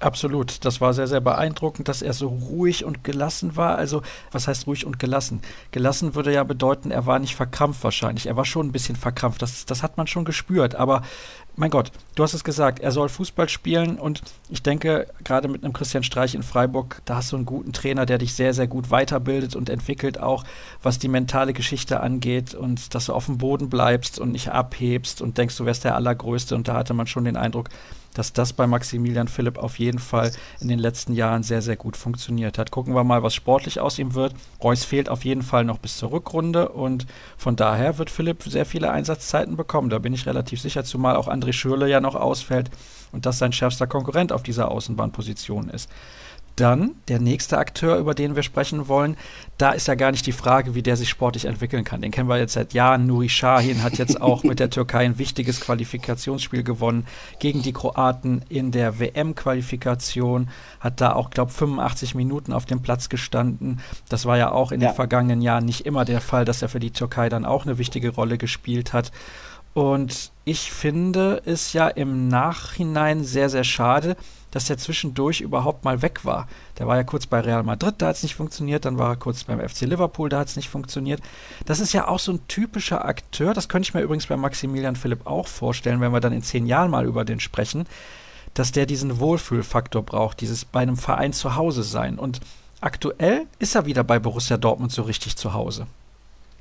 Absolut. 0.00 0.64
Das 0.64 0.80
war 0.80 0.94
sehr, 0.94 1.06
sehr 1.06 1.20
beeindruckend, 1.20 1.86
dass 1.86 2.00
er 2.00 2.14
so 2.14 2.28
ruhig 2.28 2.86
und 2.86 3.04
gelassen 3.04 3.56
war. 3.56 3.76
Also, 3.76 4.00
was 4.32 4.48
heißt 4.48 4.66
ruhig 4.66 4.86
und 4.86 4.98
gelassen? 4.98 5.42
Gelassen 5.72 6.14
würde 6.14 6.32
ja 6.32 6.42
bedeuten, 6.42 6.90
er 6.90 7.04
war 7.04 7.18
nicht 7.18 7.36
verkrampft 7.36 7.84
wahrscheinlich. 7.84 8.26
Er 8.26 8.34
war 8.34 8.46
schon 8.46 8.68
ein 8.68 8.72
bisschen 8.72 8.96
verkrampft. 8.96 9.42
Das, 9.42 9.66
das 9.66 9.82
hat 9.82 9.98
man 9.98 10.06
schon 10.06 10.24
gespürt. 10.24 10.74
Aber 10.74 11.02
mein 11.54 11.70
Gott, 11.70 11.92
du 12.14 12.22
hast 12.22 12.32
es 12.32 12.44
gesagt, 12.44 12.80
er 12.80 12.92
soll 12.92 13.10
Fußball 13.10 13.50
spielen 13.50 13.98
und 13.98 14.22
ich 14.48 14.62
denke, 14.62 15.06
gerade 15.22 15.48
mit 15.48 15.62
einem 15.62 15.74
Christian 15.74 16.02
Streich 16.02 16.34
in 16.34 16.42
Freiburg, 16.42 17.02
da 17.04 17.16
hast 17.16 17.32
du 17.32 17.36
einen 17.36 17.44
guten 17.44 17.74
Trainer, 17.74 18.06
der 18.06 18.16
dich 18.16 18.32
sehr, 18.32 18.54
sehr 18.54 18.68
gut 18.68 18.90
weiterbildet 18.90 19.54
und 19.54 19.68
entwickelt, 19.68 20.18
auch 20.18 20.44
was 20.82 20.98
die 20.98 21.08
mentale 21.08 21.52
Geschichte 21.52 22.00
angeht 22.00 22.54
und 22.54 22.94
dass 22.94 23.06
du 23.06 23.12
auf 23.12 23.26
dem 23.26 23.36
Boden 23.36 23.68
bleibst 23.68 24.18
und 24.18 24.32
nicht 24.32 24.48
abhebst 24.50 25.20
und 25.20 25.36
denkst, 25.36 25.58
du 25.58 25.66
wärst 25.66 25.84
der 25.84 25.96
Allergrößte. 25.96 26.54
Und 26.54 26.68
da 26.68 26.74
hatte 26.74 26.94
man 26.94 27.06
schon 27.06 27.26
den 27.26 27.36
Eindruck, 27.36 27.68
dass 28.14 28.32
das 28.32 28.52
bei 28.52 28.66
Maximilian 28.66 29.28
Philipp 29.28 29.58
auf 29.58 29.78
jeden 29.78 29.98
Fall 29.98 30.32
in 30.60 30.68
den 30.68 30.78
letzten 30.78 31.12
Jahren 31.12 31.42
sehr, 31.42 31.62
sehr 31.62 31.76
gut 31.76 31.96
funktioniert 31.96 32.58
hat. 32.58 32.70
Gucken 32.70 32.94
wir 32.94 33.04
mal, 33.04 33.22
was 33.22 33.34
sportlich 33.34 33.80
aus 33.80 33.98
ihm 33.98 34.14
wird. 34.14 34.34
Reus 34.62 34.84
fehlt 34.84 35.08
auf 35.08 35.24
jeden 35.24 35.42
Fall 35.42 35.64
noch 35.64 35.78
bis 35.78 35.96
zur 35.96 36.12
Rückrunde 36.12 36.68
und 36.70 37.06
von 37.36 37.56
daher 37.56 37.98
wird 37.98 38.10
Philipp 38.10 38.42
sehr 38.44 38.66
viele 38.66 38.90
Einsatzzeiten 38.90 39.56
bekommen. 39.56 39.90
Da 39.90 39.98
bin 39.98 40.12
ich 40.12 40.26
relativ 40.26 40.60
sicher, 40.60 40.84
zumal 40.84 41.16
auch 41.16 41.28
André 41.28 41.52
Schürle 41.52 41.88
ja 41.88 42.00
noch 42.00 42.14
ausfällt 42.14 42.70
und 43.12 43.26
das 43.26 43.38
sein 43.38 43.52
schärfster 43.52 43.86
Konkurrent 43.86 44.32
auf 44.32 44.42
dieser 44.42 44.70
Außenbahnposition 44.70 45.68
ist. 45.68 45.88
Dann 46.60 46.90
der 47.08 47.20
nächste 47.20 47.56
Akteur, 47.56 47.96
über 47.96 48.12
den 48.12 48.36
wir 48.36 48.42
sprechen 48.42 48.86
wollen, 48.86 49.16
da 49.56 49.70
ist 49.70 49.88
ja 49.88 49.94
gar 49.94 50.10
nicht 50.10 50.26
die 50.26 50.32
Frage, 50.32 50.74
wie 50.74 50.82
der 50.82 50.98
sich 50.98 51.08
sportlich 51.08 51.46
entwickeln 51.46 51.84
kann. 51.84 52.02
Den 52.02 52.10
kennen 52.10 52.28
wir 52.28 52.36
jetzt 52.36 52.52
seit 52.52 52.74
Jahren. 52.74 53.06
Nuri 53.06 53.28
Sahin 53.28 53.82
hat 53.82 53.96
jetzt 53.96 54.20
auch 54.22 54.42
mit 54.42 54.60
der 54.60 54.68
Türkei 54.68 55.06
ein 55.06 55.18
wichtiges 55.18 55.62
Qualifikationsspiel 55.62 56.62
gewonnen 56.62 57.06
gegen 57.38 57.62
die 57.62 57.72
Kroaten 57.72 58.42
in 58.50 58.72
der 58.72 59.00
WM-Qualifikation. 59.00 60.50
Hat 60.80 61.00
da 61.00 61.14
auch, 61.14 61.30
glaube 61.30 61.50
ich, 61.50 61.56
85 61.56 62.14
Minuten 62.14 62.52
auf 62.52 62.66
dem 62.66 62.82
Platz 62.82 63.08
gestanden. 63.08 63.80
Das 64.10 64.26
war 64.26 64.36
ja 64.36 64.52
auch 64.52 64.70
in 64.70 64.82
ja. 64.82 64.90
den 64.90 64.96
vergangenen 64.96 65.40
Jahren 65.40 65.64
nicht 65.64 65.86
immer 65.86 66.04
der 66.04 66.20
Fall, 66.20 66.44
dass 66.44 66.60
er 66.60 66.68
für 66.68 66.80
die 66.80 66.90
Türkei 66.90 67.30
dann 67.30 67.46
auch 67.46 67.64
eine 67.64 67.78
wichtige 67.78 68.10
Rolle 68.10 68.36
gespielt 68.36 68.92
hat. 68.92 69.12
Und 69.72 70.30
ich 70.44 70.72
finde 70.72 71.40
es 71.46 71.72
ja 71.72 71.88
im 71.88 72.28
Nachhinein 72.28 73.24
sehr, 73.24 73.48
sehr 73.48 73.64
schade, 73.64 74.16
dass 74.50 74.68
er 74.68 74.78
zwischendurch 74.78 75.40
überhaupt 75.40 75.84
mal 75.84 76.02
weg 76.02 76.24
war. 76.24 76.48
Der 76.78 76.86
war 76.86 76.96
ja 76.96 77.04
kurz 77.04 77.26
bei 77.26 77.40
Real 77.40 77.62
Madrid, 77.62 77.94
da 77.98 78.08
hat 78.08 78.16
es 78.16 78.22
nicht 78.22 78.34
funktioniert, 78.34 78.84
dann 78.84 78.98
war 78.98 79.10
er 79.10 79.16
kurz 79.16 79.44
beim 79.44 79.60
FC 79.60 79.82
Liverpool, 79.82 80.28
da 80.28 80.40
hat 80.40 80.48
es 80.48 80.56
nicht 80.56 80.68
funktioniert. 80.68 81.20
Das 81.66 81.80
ist 81.80 81.92
ja 81.92 82.08
auch 82.08 82.18
so 82.18 82.32
ein 82.32 82.46
typischer 82.48 83.04
Akteur, 83.04 83.54
das 83.54 83.68
könnte 83.68 83.88
ich 83.88 83.94
mir 83.94 84.02
übrigens 84.02 84.26
bei 84.26 84.36
Maximilian 84.36 84.96
Philipp 84.96 85.26
auch 85.26 85.46
vorstellen, 85.46 86.00
wenn 86.00 86.12
wir 86.12 86.20
dann 86.20 86.32
in 86.32 86.42
zehn 86.42 86.66
Jahren 86.66 86.90
mal 86.90 87.06
über 87.06 87.24
den 87.24 87.40
sprechen, 87.40 87.86
dass 88.54 88.72
der 88.72 88.86
diesen 88.86 89.20
Wohlfühlfaktor 89.20 90.02
braucht, 90.02 90.40
dieses 90.40 90.64
bei 90.64 90.80
einem 90.80 90.96
Verein 90.96 91.32
zu 91.32 91.54
Hause 91.54 91.82
sein. 91.82 92.18
Und 92.18 92.40
aktuell 92.80 93.46
ist 93.58 93.74
er 93.74 93.86
wieder 93.86 94.02
bei 94.02 94.18
Borussia 94.18 94.56
Dortmund 94.56 94.92
so 94.92 95.02
richtig 95.02 95.36
zu 95.36 95.54
Hause. 95.54 95.86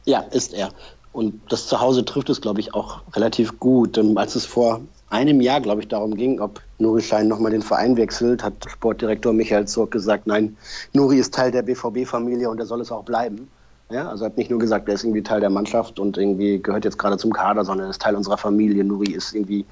Ja, 0.05 0.19
ist 0.19 0.53
er. 0.53 0.71
Und 1.11 1.41
das 1.49 1.67
Zuhause 1.67 2.05
trifft 2.05 2.29
es, 2.29 2.41
glaube 2.41 2.59
ich, 2.59 2.73
auch 2.73 3.01
relativ 3.13 3.59
gut. 3.59 3.97
Ähm, 3.97 4.17
als 4.17 4.35
es 4.35 4.45
vor 4.45 4.81
einem 5.09 5.41
Jahr, 5.41 5.61
glaube 5.61 5.81
ich, 5.81 5.87
darum 5.87 6.15
ging, 6.15 6.39
ob 6.39 6.61
Nuri 6.77 7.01
Schein 7.01 7.27
nochmal 7.27 7.51
den 7.51 7.61
Verein 7.61 7.97
wechselt, 7.97 8.43
hat 8.43 8.53
Sportdirektor 8.67 9.33
Michael 9.33 9.67
Zorg 9.67 9.91
gesagt, 9.91 10.27
nein, 10.27 10.55
Nuri 10.93 11.17
ist 11.17 11.33
Teil 11.33 11.51
der 11.51 11.63
BVB-Familie 11.63 12.49
und 12.49 12.59
er 12.59 12.65
soll 12.65 12.81
es 12.81 12.91
auch 12.91 13.03
bleiben. 13.03 13.49
Ja, 13.91 14.07
also 14.07 14.25
er 14.25 14.29
hat 14.29 14.37
nicht 14.37 14.51
nur 14.51 14.59
gesagt, 14.59 14.87
er 14.87 14.93
ist 14.93 15.03
irgendwie 15.03 15.23
Teil 15.23 15.39
der 15.39 15.49
Mannschaft 15.49 15.99
und 15.99 16.15
irgendwie 16.17 16.61
gehört 16.61 16.85
jetzt 16.85 16.99
gerade 16.99 17.17
zum 17.17 17.33
Kader, 17.33 17.65
sondern 17.65 17.87
er 17.87 17.89
ist 17.89 18.01
Teil 18.01 18.15
unserer 18.15 18.37
Familie. 18.37 18.83
Nuri 18.83 19.11
ist 19.11 19.33
irgendwie, 19.33 19.65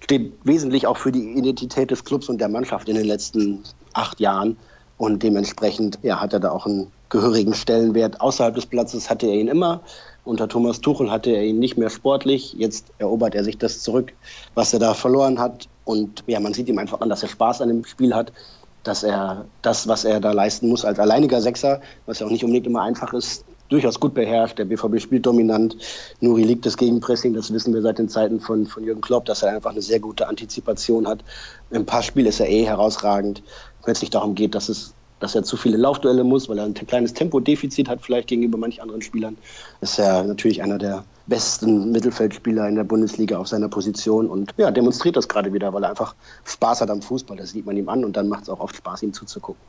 steht 0.00 0.32
wesentlich 0.44 0.86
auch 0.86 0.96
für 0.96 1.12
die 1.12 1.32
Identität 1.32 1.90
des 1.90 2.02
Clubs 2.04 2.30
und 2.30 2.40
der 2.40 2.48
Mannschaft 2.48 2.88
in 2.88 2.96
den 2.96 3.06
letzten 3.06 3.62
acht 3.92 4.20
Jahren. 4.20 4.56
Und 4.96 5.22
dementsprechend 5.22 5.98
ja, 6.02 6.20
hat 6.20 6.32
er 6.32 6.40
da 6.40 6.50
auch 6.50 6.66
einen 6.66 6.90
gehörigen 7.10 7.54
Stellenwert. 7.54 8.20
Außerhalb 8.20 8.54
des 8.54 8.66
Platzes 8.66 9.10
hatte 9.10 9.26
er 9.26 9.34
ihn 9.34 9.48
immer. 9.48 9.82
Unter 10.28 10.46
Thomas 10.46 10.82
Tuchel 10.82 11.10
hatte 11.10 11.30
er 11.30 11.42
ihn 11.42 11.58
nicht 11.58 11.78
mehr 11.78 11.88
sportlich. 11.88 12.52
Jetzt 12.52 12.92
erobert 12.98 13.34
er 13.34 13.44
sich 13.44 13.56
das 13.56 13.80
zurück, 13.80 14.12
was 14.54 14.74
er 14.74 14.78
da 14.78 14.92
verloren 14.92 15.38
hat. 15.38 15.68
Und 15.86 16.22
ja, 16.26 16.38
man 16.38 16.52
sieht 16.52 16.68
ihm 16.68 16.76
einfach 16.76 17.00
an, 17.00 17.08
dass 17.08 17.22
er 17.22 17.30
Spaß 17.30 17.62
an 17.62 17.68
dem 17.68 17.82
Spiel 17.86 18.14
hat, 18.14 18.30
dass 18.82 19.04
er 19.04 19.46
das, 19.62 19.88
was 19.88 20.04
er 20.04 20.20
da 20.20 20.32
leisten 20.32 20.68
muss 20.68 20.84
als 20.84 20.98
alleiniger 20.98 21.40
Sechser, 21.40 21.80
was 22.04 22.18
ja 22.18 22.26
auch 22.26 22.30
nicht 22.30 22.44
unbedingt 22.44 22.66
immer 22.66 22.82
einfach 22.82 23.14
ist, 23.14 23.46
durchaus 23.70 24.00
gut 24.00 24.12
beherrscht. 24.12 24.58
Der 24.58 24.66
BVB 24.66 25.00
spielt 25.00 25.24
dominant. 25.24 25.78
Nuri 26.20 26.42
liegt 26.42 26.66
das 26.66 26.76
Gegenpressing, 26.76 27.32
das 27.32 27.50
wissen 27.50 27.72
wir 27.72 27.80
seit 27.80 27.98
den 27.98 28.10
Zeiten 28.10 28.38
von, 28.38 28.66
von 28.66 28.84
Jürgen 28.84 29.00
Klopp, 29.00 29.24
dass 29.24 29.42
er 29.42 29.54
einfach 29.54 29.70
eine 29.70 29.80
sehr 29.80 29.98
gute 29.98 30.28
Antizipation 30.28 31.08
hat. 31.08 31.20
Im 31.70 31.86
Passspiel 31.86 32.26
ist 32.26 32.38
er 32.38 32.50
eh 32.50 32.66
herausragend. 32.66 33.42
Wenn 33.82 33.92
es 33.92 34.02
nicht 34.02 34.14
darum 34.14 34.34
geht, 34.34 34.54
dass 34.54 34.68
es 34.68 34.92
dass 35.20 35.34
er 35.34 35.42
zu 35.42 35.56
viele 35.56 35.76
Laufduelle 35.76 36.24
muss, 36.24 36.48
weil 36.48 36.58
er 36.58 36.64
ein 36.64 36.74
kleines 36.74 37.14
Tempodefizit 37.14 37.88
hat, 37.88 38.00
vielleicht 38.02 38.28
gegenüber 38.28 38.58
manch 38.58 38.82
anderen 38.82 39.02
Spielern. 39.02 39.36
Ist 39.80 39.98
er 39.98 40.24
natürlich 40.24 40.62
einer 40.62 40.78
der 40.78 41.04
besten 41.26 41.92
Mittelfeldspieler 41.92 42.68
in 42.68 42.76
der 42.76 42.84
Bundesliga 42.84 43.38
auf 43.38 43.48
seiner 43.48 43.68
Position 43.68 44.28
und 44.28 44.54
ja, 44.56 44.70
demonstriert 44.70 45.16
das 45.16 45.28
gerade 45.28 45.52
wieder, 45.52 45.72
weil 45.72 45.84
er 45.84 45.90
einfach 45.90 46.14
Spaß 46.44 46.80
hat 46.80 46.90
am 46.90 47.02
Fußball. 47.02 47.36
Das 47.36 47.50
sieht 47.50 47.66
man 47.66 47.76
ihm 47.76 47.88
an 47.88 48.04
und 48.04 48.16
dann 48.16 48.28
macht 48.28 48.44
es 48.44 48.48
auch 48.48 48.60
oft 48.60 48.76
Spaß, 48.76 49.02
ihm 49.02 49.12
zuzugucken. 49.12 49.60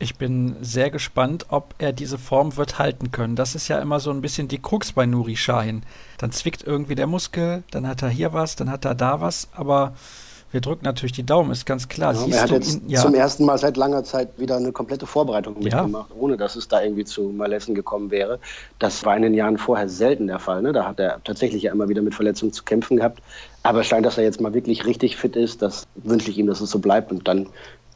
Ich 0.00 0.14
bin 0.14 0.54
sehr 0.60 0.90
gespannt, 0.90 1.46
ob 1.48 1.74
er 1.78 1.92
diese 1.92 2.18
Form 2.18 2.56
wird 2.56 2.78
halten 2.78 3.10
können. 3.10 3.34
Das 3.34 3.56
ist 3.56 3.66
ja 3.66 3.80
immer 3.80 3.98
so 3.98 4.10
ein 4.10 4.20
bisschen 4.20 4.46
die 4.46 4.60
Krux 4.62 4.92
bei 4.92 5.06
Nuri 5.06 5.34
Shahin. 5.34 5.82
Dann 6.18 6.30
zwickt 6.30 6.62
irgendwie 6.64 6.94
der 6.94 7.08
Muskel, 7.08 7.64
dann 7.72 7.88
hat 7.88 8.02
er 8.02 8.08
hier 8.08 8.32
was, 8.32 8.54
dann 8.54 8.70
hat 8.70 8.84
er 8.84 8.94
da 8.94 9.20
was, 9.20 9.48
aber 9.52 9.94
wir 10.50 10.60
drücken 10.62 10.84
natürlich 10.84 11.12
die 11.12 11.24
Daumen, 11.26 11.50
ist 11.50 11.66
ganz 11.66 11.88
klar. 11.88 12.14
Ja, 12.14 12.36
er 12.36 12.42
hat 12.42 12.50
jetzt 12.50 12.76
ihn, 12.76 12.88
ja. 12.88 13.02
zum 13.02 13.14
ersten 13.14 13.44
Mal 13.44 13.58
seit 13.58 13.76
langer 13.76 14.02
Zeit 14.04 14.38
wieder 14.38 14.56
eine 14.56 14.72
komplette 14.72 15.06
Vorbereitung 15.06 15.58
mitgemacht, 15.58 16.10
ja. 16.10 16.16
ohne 16.16 16.38
dass 16.38 16.56
es 16.56 16.68
da 16.68 16.82
irgendwie 16.82 17.04
zu 17.04 17.24
Malessen 17.24 17.74
gekommen 17.74 18.10
wäre. 18.10 18.38
Das 18.78 19.04
war 19.04 19.14
in 19.14 19.22
den 19.22 19.34
Jahren 19.34 19.58
vorher 19.58 19.88
selten 19.88 20.26
der 20.26 20.38
Fall. 20.38 20.62
Ne? 20.62 20.72
Da 20.72 20.86
hat 20.86 21.00
er 21.00 21.22
tatsächlich 21.22 21.64
ja 21.64 21.72
immer 21.72 21.88
wieder 21.90 22.00
mit 22.00 22.14
Verletzungen 22.14 22.52
zu 22.52 22.64
kämpfen 22.64 22.96
gehabt. 22.96 23.20
Aber 23.62 23.80
es 23.80 23.86
scheint, 23.86 24.06
dass 24.06 24.16
er 24.16 24.24
jetzt 24.24 24.40
mal 24.40 24.54
wirklich 24.54 24.86
richtig 24.86 25.16
fit 25.16 25.36
ist. 25.36 25.60
Das 25.60 25.86
wünsche 25.96 26.30
ich 26.30 26.38
ihm, 26.38 26.46
dass 26.46 26.62
es 26.62 26.70
so 26.70 26.78
bleibt. 26.78 27.12
Und 27.12 27.28
dann 27.28 27.48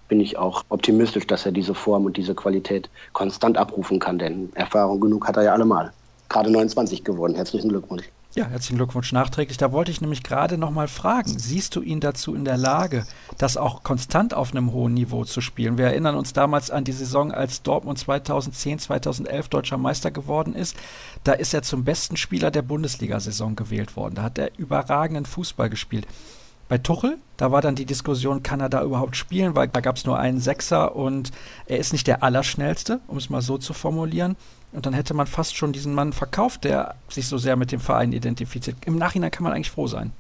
bin 0.09 0.21
ich 0.21 0.37
auch 0.37 0.65
optimistisch, 0.69 1.27
dass 1.27 1.47
er 1.47 1.53
diese 1.53 1.75
Form 1.75 2.05
und 2.05 2.19
diese 2.19 2.35
Qualität 2.35 2.91
konstant 3.15 3.57
abrufen 3.57 3.99
kann. 3.99 4.19
Denn 4.19 4.51
Erfahrung 4.55 5.01
genug 5.01 5.27
hat 5.27 5.39
er 5.39 5.45
ja 5.45 5.53
allemal. 5.55 5.93
Gerade 6.29 6.51
29 6.51 7.03
geworden. 7.03 7.35
Herzlichen 7.35 7.71
Glückwunsch. 7.71 8.05
Ja, 8.35 8.47
herzlichen 8.47 8.79
Glückwunsch 8.79 9.13
nachträglich. 9.13 9.59
Da 9.59 9.73
wollte 9.73 9.91
ich 9.91 10.01
nämlich 10.01 10.23
gerade 10.23 10.57
noch 10.57 10.71
mal 10.71 10.89
fragen, 10.89 11.39
siehst 11.39 11.77
du 11.77 11.83
ihn 11.83 12.01
dazu 12.01 12.35
in 12.35 12.47
der 12.47 12.57
Lage, 12.57 13.05
das 13.37 13.59
auch 13.59 13.83
konstant 13.83 14.33
auf 14.33 14.53
einem 14.53 14.73
hohen 14.73 14.95
Niveau 14.95 15.27
zu 15.27 15.43
spielen? 15.43 15.77
Wir 15.77 15.89
erinnern 15.89 16.15
uns 16.15 16.33
damals 16.33 16.71
an 16.71 16.85
die 16.85 16.93
Saison, 16.93 17.31
als 17.31 17.61
Dortmund 17.61 17.99
2010, 17.99 18.79
2011 18.79 19.49
deutscher 19.49 19.77
Meister 19.77 20.11
geworden 20.11 20.55
ist. 20.55 20.79
Da 21.25 21.35
ist 21.35 21.53
er 21.53 21.61
zum 21.61 21.85
besten 21.85 22.17
Spieler 22.17 22.51
der 22.51 22.63
Bundesliga-Saison 22.63 23.55
gewählt 23.55 23.97
worden. 23.97 24.15
Da 24.15 24.23
hat 24.23 24.39
er 24.39 24.59
überragenden 24.59 25.27
Fußball 25.27 25.69
gespielt. 25.69 26.07
Bei 26.71 26.79
Tuchel, 26.79 27.19
da 27.37 27.53
war 27.53 27.61
dann 27.61 27.75
die 27.75 27.85
Diskussion, 27.85 28.43
kann 28.43 28.61
er 28.61 28.71
da 28.71 28.83
überhaupt 28.83 29.15
spielen, 29.15 29.55
weil 29.55 29.69
da 29.69 29.81
gab 29.81 29.97
es 29.97 30.07
nur 30.07 30.19
einen 30.19 30.41
Sechser 30.41 30.97
und 30.97 31.33
er 31.67 31.77
ist 31.77 31.93
nicht 31.93 32.07
der 32.07 32.23
Allerschnellste, 32.23 33.01
um 33.09 33.19
es 33.19 33.29
mal 33.29 33.43
so 33.43 33.59
zu 33.59 33.75
formulieren. 33.75 34.37
Und 34.73 34.87
dann 34.87 34.95
hätte 34.95 35.15
man 35.15 35.27
fast 35.27 35.57
schon 35.57 35.73
diesen 35.73 35.95
Mann 35.95 36.13
verkauft, 36.13 36.65
der 36.65 36.95
sich 37.09 37.29
so 37.29 37.39
sehr 37.39 37.57
mit 37.57 37.73
dem 37.73 37.81
Verein 37.81 38.13
identifiziert. 38.13 38.77
Im 38.87 38.97
Nachhinein 38.97 39.31
kann 39.31 39.45
man 39.45 39.53
eigentlich 39.53 39.71
froh 39.71 39.87
sein. 39.87 40.13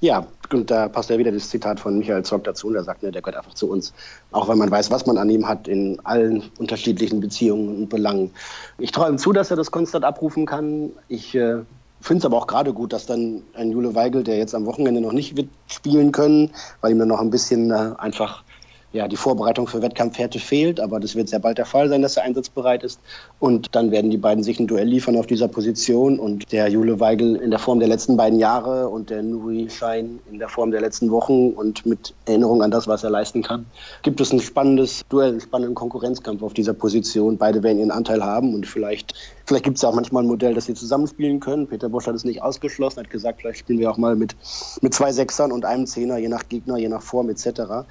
Ja, 0.00 0.26
und 0.52 0.70
da 0.70 0.88
passt 0.88 1.10
ja 1.10 1.18
wieder 1.18 1.32
das 1.32 1.50
Zitat 1.50 1.80
von 1.80 1.98
Michael 1.98 2.24
Zock 2.24 2.44
dazu. 2.44 2.68
Und 2.68 2.76
er 2.76 2.84
sagt, 2.84 3.02
ne, 3.02 3.10
der 3.10 3.20
gehört 3.20 3.36
einfach 3.36 3.54
zu 3.54 3.68
uns. 3.68 3.92
Auch 4.30 4.48
wenn 4.48 4.56
man 4.56 4.70
weiß, 4.70 4.90
was 4.90 5.06
man 5.06 5.18
an 5.18 5.28
ihm 5.28 5.48
hat 5.48 5.66
in 5.66 5.98
allen 6.04 6.44
unterschiedlichen 6.58 7.20
Beziehungen 7.20 7.76
und 7.76 7.88
Belangen. 7.88 8.30
Ich 8.78 8.92
traue 8.92 9.08
ihm 9.08 9.18
zu, 9.18 9.32
dass 9.32 9.50
er 9.50 9.56
das 9.56 9.70
konstant 9.72 10.04
abrufen 10.04 10.46
kann. 10.46 10.90
Ich 11.08 11.34
äh, 11.34 11.56
finde 12.00 12.18
es 12.18 12.24
aber 12.24 12.36
auch 12.36 12.46
gerade 12.46 12.72
gut, 12.72 12.92
dass 12.92 13.06
dann 13.06 13.42
ein 13.54 13.72
Jule 13.72 13.94
Weigel, 13.96 14.22
der 14.22 14.38
jetzt 14.38 14.54
am 14.54 14.66
Wochenende 14.66 15.00
noch 15.00 15.12
nicht 15.12 15.36
wird 15.36 15.48
spielen 15.66 16.12
können, 16.12 16.52
weil 16.80 16.92
ihm 16.92 16.98
dann 17.00 17.08
noch 17.08 17.20
ein 17.20 17.30
bisschen 17.30 17.72
äh, 17.72 17.90
einfach 17.98 18.44
ja, 18.92 19.06
die 19.06 19.16
Vorbereitung 19.16 19.66
für 19.66 19.82
Wettkampfhärte 19.82 20.38
fehlt, 20.38 20.80
aber 20.80 20.98
das 20.98 21.14
wird 21.14 21.28
sehr 21.28 21.40
bald 21.40 21.58
der 21.58 21.66
Fall 21.66 21.90
sein, 21.90 22.00
dass 22.00 22.16
er 22.16 22.22
einsatzbereit 22.22 22.82
ist. 22.82 23.00
Und 23.38 23.74
dann 23.74 23.90
werden 23.90 24.10
die 24.10 24.16
beiden 24.16 24.42
sich 24.42 24.58
ein 24.58 24.66
Duell 24.66 24.88
liefern 24.88 25.16
auf 25.16 25.26
dieser 25.26 25.48
Position 25.48 26.18
und 26.18 26.50
der 26.52 26.68
Jule 26.68 26.98
Weigel 26.98 27.36
in 27.36 27.50
der 27.50 27.58
Form 27.58 27.80
der 27.80 27.88
letzten 27.88 28.16
beiden 28.16 28.38
Jahre 28.38 28.88
und 28.88 29.10
der 29.10 29.22
Nuri 29.22 29.68
Schein 29.68 30.20
in 30.30 30.38
der 30.38 30.48
Form 30.48 30.70
der 30.70 30.80
letzten 30.80 31.10
Wochen 31.10 31.50
und 31.50 31.84
mit 31.84 32.14
Erinnerung 32.24 32.62
an 32.62 32.70
das, 32.70 32.88
was 32.88 33.04
er 33.04 33.10
leisten 33.10 33.42
kann, 33.42 33.66
gibt 34.02 34.22
es 34.22 34.32
ein 34.32 34.40
spannendes 34.40 35.02
Duell, 35.10 35.30
einen 35.30 35.40
spannenden 35.40 35.74
Konkurrenzkampf 35.74 36.42
auf 36.42 36.54
dieser 36.54 36.72
Position. 36.72 37.36
Beide 37.36 37.62
werden 37.62 37.78
ihren 37.78 37.90
Anteil 37.90 38.24
haben 38.24 38.54
und 38.54 38.66
vielleicht, 38.66 39.14
vielleicht 39.44 39.64
gibt 39.64 39.76
es 39.76 39.84
auch 39.84 39.94
manchmal 39.94 40.22
ein 40.22 40.28
Modell, 40.28 40.54
das 40.54 40.64
sie 40.64 40.74
zusammenspielen 40.74 41.40
können. 41.40 41.66
Peter 41.66 41.90
Bosch 41.90 42.06
hat 42.06 42.14
es 42.14 42.24
nicht 42.24 42.42
ausgeschlossen, 42.42 43.00
hat 43.00 43.10
gesagt, 43.10 43.42
vielleicht 43.42 43.60
spielen 43.60 43.78
wir 43.80 43.90
auch 43.90 43.98
mal 43.98 44.16
mit, 44.16 44.34
mit 44.80 44.94
zwei 44.94 45.12
Sechsern 45.12 45.52
und 45.52 45.66
einem 45.66 45.86
Zehner, 45.86 46.16
je 46.16 46.28
nach 46.28 46.48
Gegner, 46.48 46.78
je 46.78 46.88
nach 46.88 47.02
Form 47.02 47.28
etc. 47.28 47.84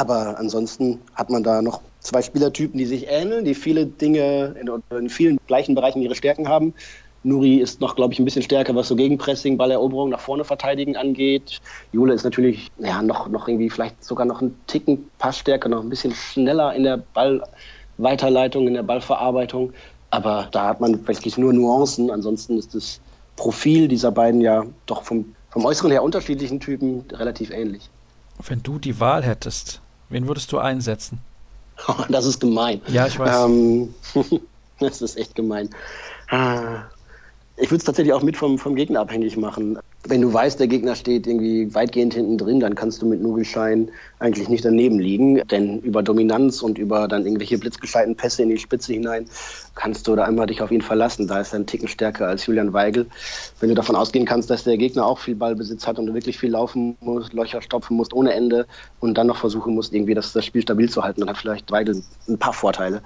Aber 0.00 0.38
ansonsten 0.38 0.98
hat 1.14 1.28
man 1.28 1.42
da 1.42 1.60
noch 1.60 1.82
zwei 1.98 2.22
Spielertypen, 2.22 2.78
die 2.78 2.86
sich 2.86 3.08
ähneln, 3.08 3.44
die 3.44 3.54
viele 3.54 3.84
Dinge 3.84 4.54
in, 4.58 4.98
in 4.98 5.10
vielen 5.10 5.38
gleichen 5.46 5.74
Bereichen 5.74 6.00
ihre 6.00 6.14
Stärken 6.14 6.48
haben. 6.48 6.72
Nuri 7.22 7.56
ist 7.56 7.82
noch, 7.82 7.96
glaube 7.96 8.14
ich, 8.14 8.18
ein 8.18 8.24
bisschen 8.24 8.40
stärker, 8.40 8.74
was 8.74 8.88
so 8.88 8.96
Gegenpressing, 8.96 9.58
Balleroberung 9.58 10.08
nach 10.08 10.20
vorne 10.20 10.44
verteidigen 10.44 10.96
angeht. 10.96 11.60
Jule 11.92 12.14
ist 12.14 12.24
natürlich 12.24 12.70
ja, 12.78 13.02
noch, 13.02 13.28
noch 13.28 13.46
irgendwie 13.46 13.68
vielleicht 13.68 14.02
sogar 14.02 14.24
noch 14.24 14.40
einen 14.40 14.58
Ticken 14.66 15.10
Passstärker, 15.18 15.68
noch 15.68 15.82
ein 15.82 15.90
bisschen 15.90 16.14
schneller 16.14 16.74
in 16.74 16.84
der 16.84 17.02
Ballweiterleitung, 17.12 18.68
in 18.68 18.72
der 18.72 18.82
Ballverarbeitung. 18.84 19.74
Aber 20.08 20.48
da 20.50 20.68
hat 20.68 20.80
man 20.80 21.06
wirklich 21.06 21.36
nur 21.36 21.52
Nuancen. 21.52 22.10
Ansonsten 22.10 22.56
ist 22.56 22.74
das 22.74 23.02
Profil 23.36 23.86
dieser 23.86 24.12
beiden 24.12 24.40
ja 24.40 24.64
doch 24.86 25.02
vom, 25.02 25.34
vom 25.50 25.66
Äußeren 25.66 25.90
her 25.90 26.02
unterschiedlichen 26.02 26.58
Typen 26.58 27.04
relativ 27.12 27.50
ähnlich. 27.50 27.90
Wenn 28.48 28.62
du 28.62 28.78
die 28.78 28.98
Wahl 28.98 29.22
hättest, 29.22 29.82
wen 30.10 30.28
würdest 30.28 30.52
du 30.52 30.58
einsetzen? 30.58 31.18
das 32.08 32.26
ist 32.26 32.40
gemein. 32.40 32.80
Ja, 32.88 33.06
ich 33.06 33.18
weiß. 33.18 33.46
Ähm, 33.46 33.94
das 34.80 35.02
ist 35.02 35.16
echt 35.16 35.34
gemein. 35.34 35.70
Ah, 36.28 36.82
ich 37.56 37.70
würde 37.70 37.78
es 37.78 37.84
tatsächlich 37.84 38.12
auch 38.12 38.22
mit 38.22 38.36
vom, 38.36 38.58
vom 38.58 38.74
Gegner 38.74 39.00
abhängig 39.00 39.36
machen 39.36 39.78
wenn 40.04 40.22
du 40.22 40.32
weißt, 40.32 40.58
der 40.58 40.66
Gegner 40.66 40.94
steht 40.94 41.26
irgendwie 41.26 41.74
weitgehend 41.74 42.14
hinten 42.14 42.38
drin, 42.38 42.58
dann 42.58 42.74
kannst 42.74 43.02
du 43.02 43.06
mit 43.06 43.20
Nugelschein 43.20 43.90
eigentlich 44.18 44.48
nicht 44.48 44.64
daneben 44.64 44.98
liegen. 44.98 45.46
Denn 45.48 45.80
über 45.80 46.02
Dominanz 46.02 46.62
und 46.62 46.78
über 46.78 47.06
dann 47.06 47.26
irgendwelche 47.26 47.58
blitzgescheiten 47.58 48.16
Pässe 48.16 48.42
in 48.42 48.48
die 48.48 48.58
Spitze 48.58 48.94
hinein 48.94 49.26
kannst 49.74 50.08
du 50.08 50.16
da 50.16 50.26
immer 50.26 50.46
dich 50.46 50.62
auf 50.62 50.70
ihn 50.70 50.80
verlassen. 50.80 51.28
Da 51.28 51.40
ist 51.40 51.52
er 51.52 51.60
ein 51.60 51.66
Ticken 51.66 51.86
stärker 51.86 52.28
als 52.28 52.46
Julian 52.46 52.72
Weigel. 52.72 53.06
Wenn 53.60 53.68
du 53.68 53.74
davon 53.74 53.94
ausgehen 53.94 54.24
kannst, 54.24 54.48
dass 54.48 54.64
der 54.64 54.78
Gegner 54.78 55.04
auch 55.04 55.18
viel 55.18 55.34
Ballbesitz 55.34 55.86
hat 55.86 55.98
und 55.98 56.06
du 56.06 56.14
wirklich 56.14 56.38
viel 56.38 56.50
laufen 56.50 56.96
musst, 57.00 57.34
Löcher 57.34 57.60
stopfen 57.60 57.96
musst 57.96 58.14
ohne 58.14 58.32
Ende 58.32 58.66
und 59.00 59.18
dann 59.18 59.26
noch 59.26 59.36
versuchen 59.36 59.74
musst, 59.74 59.92
irgendwie 59.92 60.14
das, 60.14 60.32
das 60.32 60.46
Spiel 60.46 60.62
stabil 60.62 60.88
zu 60.88 61.02
halten, 61.02 61.20
dann 61.20 61.28
hat 61.28 61.36
vielleicht 61.36 61.70
Weigel 61.70 62.02
ein 62.26 62.38
paar 62.38 62.54
Vorteile. 62.54 63.02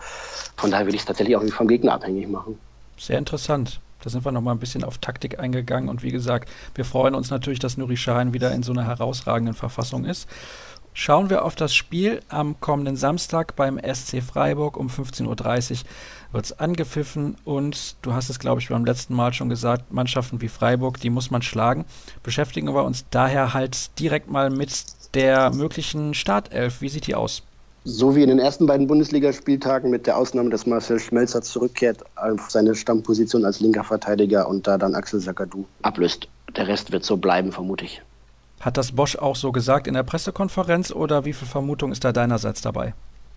Von 0.57 0.71
daher 0.71 0.87
will 0.87 0.95
ich 0.95 1.01
es 1.01 1.07
tatsächlich 1.07 1.37
auch 1.37 1.45
vom 1.45 1.69
Gegner 1.69 1.95
abhängig 1.95 2.29
machen. 2.29 2.59
Sehr 2.97 3.19
interessant. 3.19 3.81
Da 4.05 4.11
sind 4.11 4.25
wir 4.25 4.33
nochmal 4.33 4.55
ein 4.55 4.61
bisschen 4.61 4.85
auf 4.85 4.99
Taktik 4.99 5.39
eingegangen 5.39 5.89
und 5.89 6.03
wie 6.03 6.11
gesagt, 6.11 6.49
wir 6.75 6.85
freuen 6.85 7.15
uns 7.15 7.31
natürlich, 7.31 7.59
dass 7.59 7.77
Nuri 7.77 7.97
Sahin 7.97 8.35
wieder 8.35 8.53
in 8.53 8.63
so 8.63 8.73
einer 8.73 8.87
herausragenden 8.87 9.55
Verfassung 9.55 10.05
ist. 10.05 10.29
Schauen 10.97 11.29
wir 11.29 11.45
auf 11.45 11.57
das 11.57 11.75
Spiel 11.75 12.21
am 12.29 12.61
kommenden 12.61 12.97
Samstag 12.97 13.57
beim 13.57 13.79
SC 13.79 14.23
Freiburg 14.23 14.77
um 14.77 14.87
15.30 14.87 15.73
Uhr 15.73 15.79
wird 16.31 16.45
es 16.45 16.59
angepfiffen 16.59 17.37
und 17.45 17.97
du 18.03 18.13
hast 18.13 18.29
es, 18.29 18.39
glaube 18.39 18.61
ich, 18.61 18.69
beim 18.69 18.85
letzten 18.85 19.15
Mal 19.15 19.33
schon 19.33 19.49
gesagt, 19.49 19.93
Mannschaften 19.93 20.41
wie 20.41 20.49
Freiburg, 20.49 21.01
die 21.01 21.11
muss 21.11 21.31
man 21.31 21.43
schlagen. 21.43 21.85
Beschäftigen 22.23 22.75
wir 22.75 22.85
uns 22.85 23.07
daher 23.11 23.55
halt 23.55 23.99
direkt 23.99 24.31
mal 24.31 24.51
mit 24.51 24.85
der 25.15 25.51
möglichen 25.51 26.15
Startelf. 26.15 26.81
Wie 26.81 26.89
sieht 26.89 27.07
die 27.07 27.15
aus? 27.15 27.43
So 27.85 28.17
wie 28.17 28.23
in 28.23 28.31
den 28.31 28.39
ersten 28.39 28.67
beiden 28.67 28.87
Bundesligaspieltagen, 28.87 29.91
mit 29.91 30.07
der 30.07 30.17
Ausnahme, 30.17 30.49
dass 30.49 30.67
Marcel 30.67 30.99
Schmelzer 30.99 31.43
zurückkehrt 31.43 32.03
auf 32.17 32.51
seine 32.51 32.75
Stammposition 32.75 33.45
als 33.45 33.61
linker 33.61 33.85
Verteidiger 33.85 34.49
und 34.49 34.67
da 34.67 34.79
dann 34.79 34.95
Axel 34.95 35.21
Sakadu 35.21 35.67
ablöst. 35.83 36.29
Der 36.57 36.67
Rest 36.67 36.93
wird 36.93 37.05
so 37.05 37.19
bleiben, 37.19 37.53
vermute 37.53 37.85
ich. 37.85 38.01
Hat 38.61 38.79
das 38.79 38.93
Bosch 38.93 39.17
auch 39.17 39.37
so 39.37 39.53
gesagt 39.53 39.87
in 39.87 39.95
der 39.95 40.03
Pressekonferenz 40.03 40.91
oder 40.91 41.27
wie 41.27 41.35
viel 41.35 41.47
Vermutung 41.47 41.93
ist 41.93 42.05
da 42.05 42.13
deinerseits 42.13 42.63
dabei? 42.63 42.95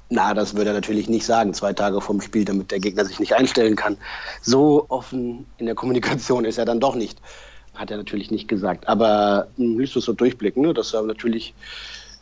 Na, 0.10 0.34
das 0.34 0.56
würde 0.56 0.70
er 0.70 0.74
natürlich 0.74 1.10
nicht 1.10 1.26
sagen, 1.26 1.54
zwei 1.54 1.74
Tage 1.74 2.00
vorm 2.00 2.22
Spiel, 2.22 2.46
damit 2.46 2.72
der 2.72 2.80
Gegner 2.80 3.04
sich 3.04 3.20
nicht 3.20 3.34
einstellen 3.34 3.76
kann. 3.76 3.98
So 4.42 4.86
offen 4.88 5.46
in 5.58 5.66
der 5.66 5.76
Kommunikation 5.76 6.46
ist 6.46 6.58
er 6.58 6.64
dann 6.64 6.80
doch 6.80 6.96
nicht. 6.96 7.20
Hat 7.76 7.92
er 7.92 7.98
natürlich 7.98 8.32
nicht 8.32 8.48
gesagt. 8.48 8.88
Aber 8.88 9.48
müsst 9.58 9.96
du 9.96 10.00
so 10.00 10.14
durchblicken, 10.14 10.64
ne? 10.64 10.74
dass 10.74 10.94
er 10.94 11.02
natürlich 11.02 11.54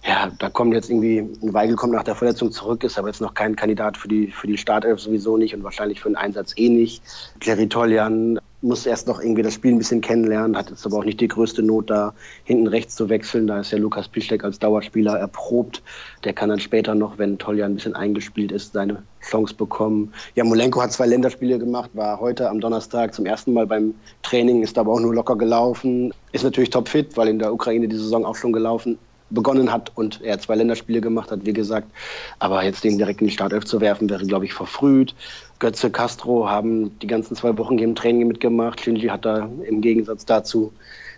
ja, 0.07 0.31
da 0.37 0.49
kommt 0.49 0.73
jetzt 0.73 0.89
irgendwie, 0.89 1.27
Weigel 1.41 1.75
kommt 1.75 1.93
nach 1.93 2.03
der 2.03 2.13
Verletzung 2.13 2.51
zurück, 2.51 2.83
ist 2.83 2.99
aber 2.99 3.07
jetzt 3.07 3.21
noch 3.21 3.33
kein 3.33 3.55
Kandidat 3.55 3.97
für 3.97 4.07
die, 4.07 4.27
für 4.27 4.45
die 4.45 4.57
Startelf 4.57 4.99
sowieso 4.99 5.35
nicht 5.37 5.55
und 5.55 5.63
wahrscheinlich 5.63 5.99
für 5.99 6.09
den 6.09 6.15
Einsatz 6.15 6.53
eh 6.57 6.69
nicht. 6.69 7.01
Clary 7.39 7.67
Toljan 7.67 8.39
muss 8.61 8.85
erst 8.85 9.07
noch 9.07 9.19
irgendwie 9.19 9.41
das 9.41 9.55
Spiel 9.55 9.71
ein 9.71 9.79
bisschen 9.79 10.01
kennenlernen, 10.01 10.57
hat 10.57 10.69
jetzt 10.69 10.85
aber 10.85 10.97
auch 10.97 11.05
nicht 11.05 11.21
die 11.21 11.27
größte 11.27 11.63
Not 11.63 11.89
da, 11.89 12.13
hinten 12.43 12.67
rechts 12.67 12.95
zu 12.95 13.09
wechseln. 13.09 13.47
Da 13.47 13.59
ist 13.59 13.71
ja 13.71 13.79
Lukas 13.79 14.07
Piszczek 14.07 14.43
als 14.43 14.59
Dauerspieler 14.59 15.17
erprobt. 15.17 15.81
Der 16.23 16.33
kann 16.33 16.49
dann 16.49 16.59
später 16.59 16.93
noch, 16.93 17.17
wenn 17.17 17.39
Toljan 17.39 17.71
ein 17.71 17.75
bisschen 17.75 17.95
eingespielt 17.95 18.51
ist, 18.51 18.73
seine 18.73 19.01
Chance 19.21 19.55
bekommen. 19.55 20.13
Ja, 20.35 20.43
Molenko 20.43 20.83
hat 20.83 20.91
zwei 20.91 21.07
Länderspiele 21.07 21.57
gemacht, 21.57 21.89
war 21.93 22.19
heute 22.19 22.49
am 22.49 22.59
Donnerstag 22.59 23.13
zum 23.15 23.25
ersten 23.25 23.53
Mal 23.53 23.65
beim 23.65 23.95
Training, 24.21 24.61
ist 24.61 24.77
aber 24.77 24.91
auch 24.91 24.99
nur 24.99 25.15
locker 25.15 25.35
gelaufen. 25.35 26.13
Ist 26.31 26.43
natürlich 26.43 26.69
topfit, 26.69 27.17
weil 27.17 27.27
in 27.27 27.39
der 27.39 27.51
Ukraine 27.51 27.87
die 27.87 27.97
Saison 27.97 28.23
auch 28.23 28.35
schon 28.35 28.53
gelaufen 28.53 28.99
begonnen 29.29 29.71
hat 29.71 29.91
und 29.95 30.21
er 30.21 30.39
zwei 30.39 30.55
Länderspiele 30.55 31.01
gemacht 31.01 31.31
hat, 31.31 31.45
wie 31.45 31.53
gesagt. 31.53 31.91
Aber 32.39 32.63
jetzt 32.63 32.83
den 32.83 32.97
direkt 32.97 33.21
in 33.21 33.27
die 33.27 33.33
Startelf 33.33 33.65
zu 33.65 33.81
werfen, 33.81 34.09
wäre, 34.09 34.25
glaube 34.25 34.45
ich, 34.45 34.53
verfrüht. 34.53 35.15
Götze, 35.59 35.89
Castro 35.89 36.49
haben 36.49 36.97
die 36.99 37.07
ganzen 37.07 37.35
zwei 37.35 37.57
Wochen 37.57 37.77
hier 37.77 37.87
im 37.87 37.95
Training 37.95 38.27
mitgemacht. 38.27 38.81
Shinji 38.81 39.07
hat 39.07 39.25
da 39.25 39.49
im 39.67 39.81
Gegensatz 39.81 40.25
dazu 40.25 40.73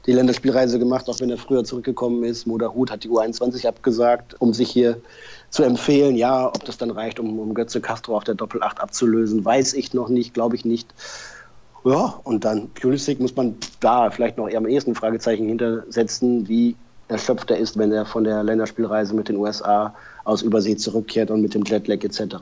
die 0.06 0.14
Länderspielreise 0.14 0.80
gemacht, 0.80 1.10
auch 1.10 1.20
wenn 1.20 1.30
er 1.30 1.38
früher 1.38 1.66
zurückgekommen 1.66 2.24
ist. 2.24 2.48
Moda 2.48 2.70
Hut 2.70 2.92
hat 2.92 3.04
die 3.04 3.10
U21 3.10 3.68
abgesagt, 3.68 4.36
um 4.40 4.54
sich 4.54 4.70
hier 4.70 5.02
zu 5.50 5.64
empfehlen. 5.64 6.16
Ja, 6.16 6.48
ob 6.48 6.64
das 6.64 6.78
dann 6.78 6.92
reicht, 6.92 7.20
um, 7.20 7.40
um 7.40 7.54
Götze 7.54 7.82
Castro 7.82 8.16
auf 8.16 8.24
der 8.24 8.36
Doppel-8 8.36 8.78
abzulösen, 8.78 9.44
weiß 9.44 9.74
ich 9.74 9.94
noch 9.94 10.08
nicht, 10.08 10.34
glaube 10.34 10.56
ich 10.56 10.64
nicht. 10.64 10.94
Ja, 11.84 12.20
und 12.24 12.46
dann 12.46 12.70
Pulisic 12.70 13.20
muss 13.20 13.36
man 13.36 13.58
da 13.80 14.10
vielleicht 14.10 14.38
noch 14.38 14.48
eher 14.48 14.58
am 14.58 14.68
ehesten 14.68 14.96
Fragezeichen 14.96 15.48
hintersetzen. 15.48 16.48
Wie 16.48 16.76
erschöpft 17.08 17.50
er 17.52 17.58
ist, 17.58 17.78
wenn 17.78 17.92
er 17.92 18.06
von 18.06 18.24
der 18.24 18.44
Länderspielreise 18.44 19.14
mit 19.14 19.30
den 19.30 19.38
USA 19.38 19.94
aus 20.24 20.42
Übersee 20.42 20.76
zurückkehrt 20.76 21.32
und 21.32 21.42
mit 21.42 21.54
dem 21.54 21.64
Jetlag 21.64 22.04
etc. 22.04 22.36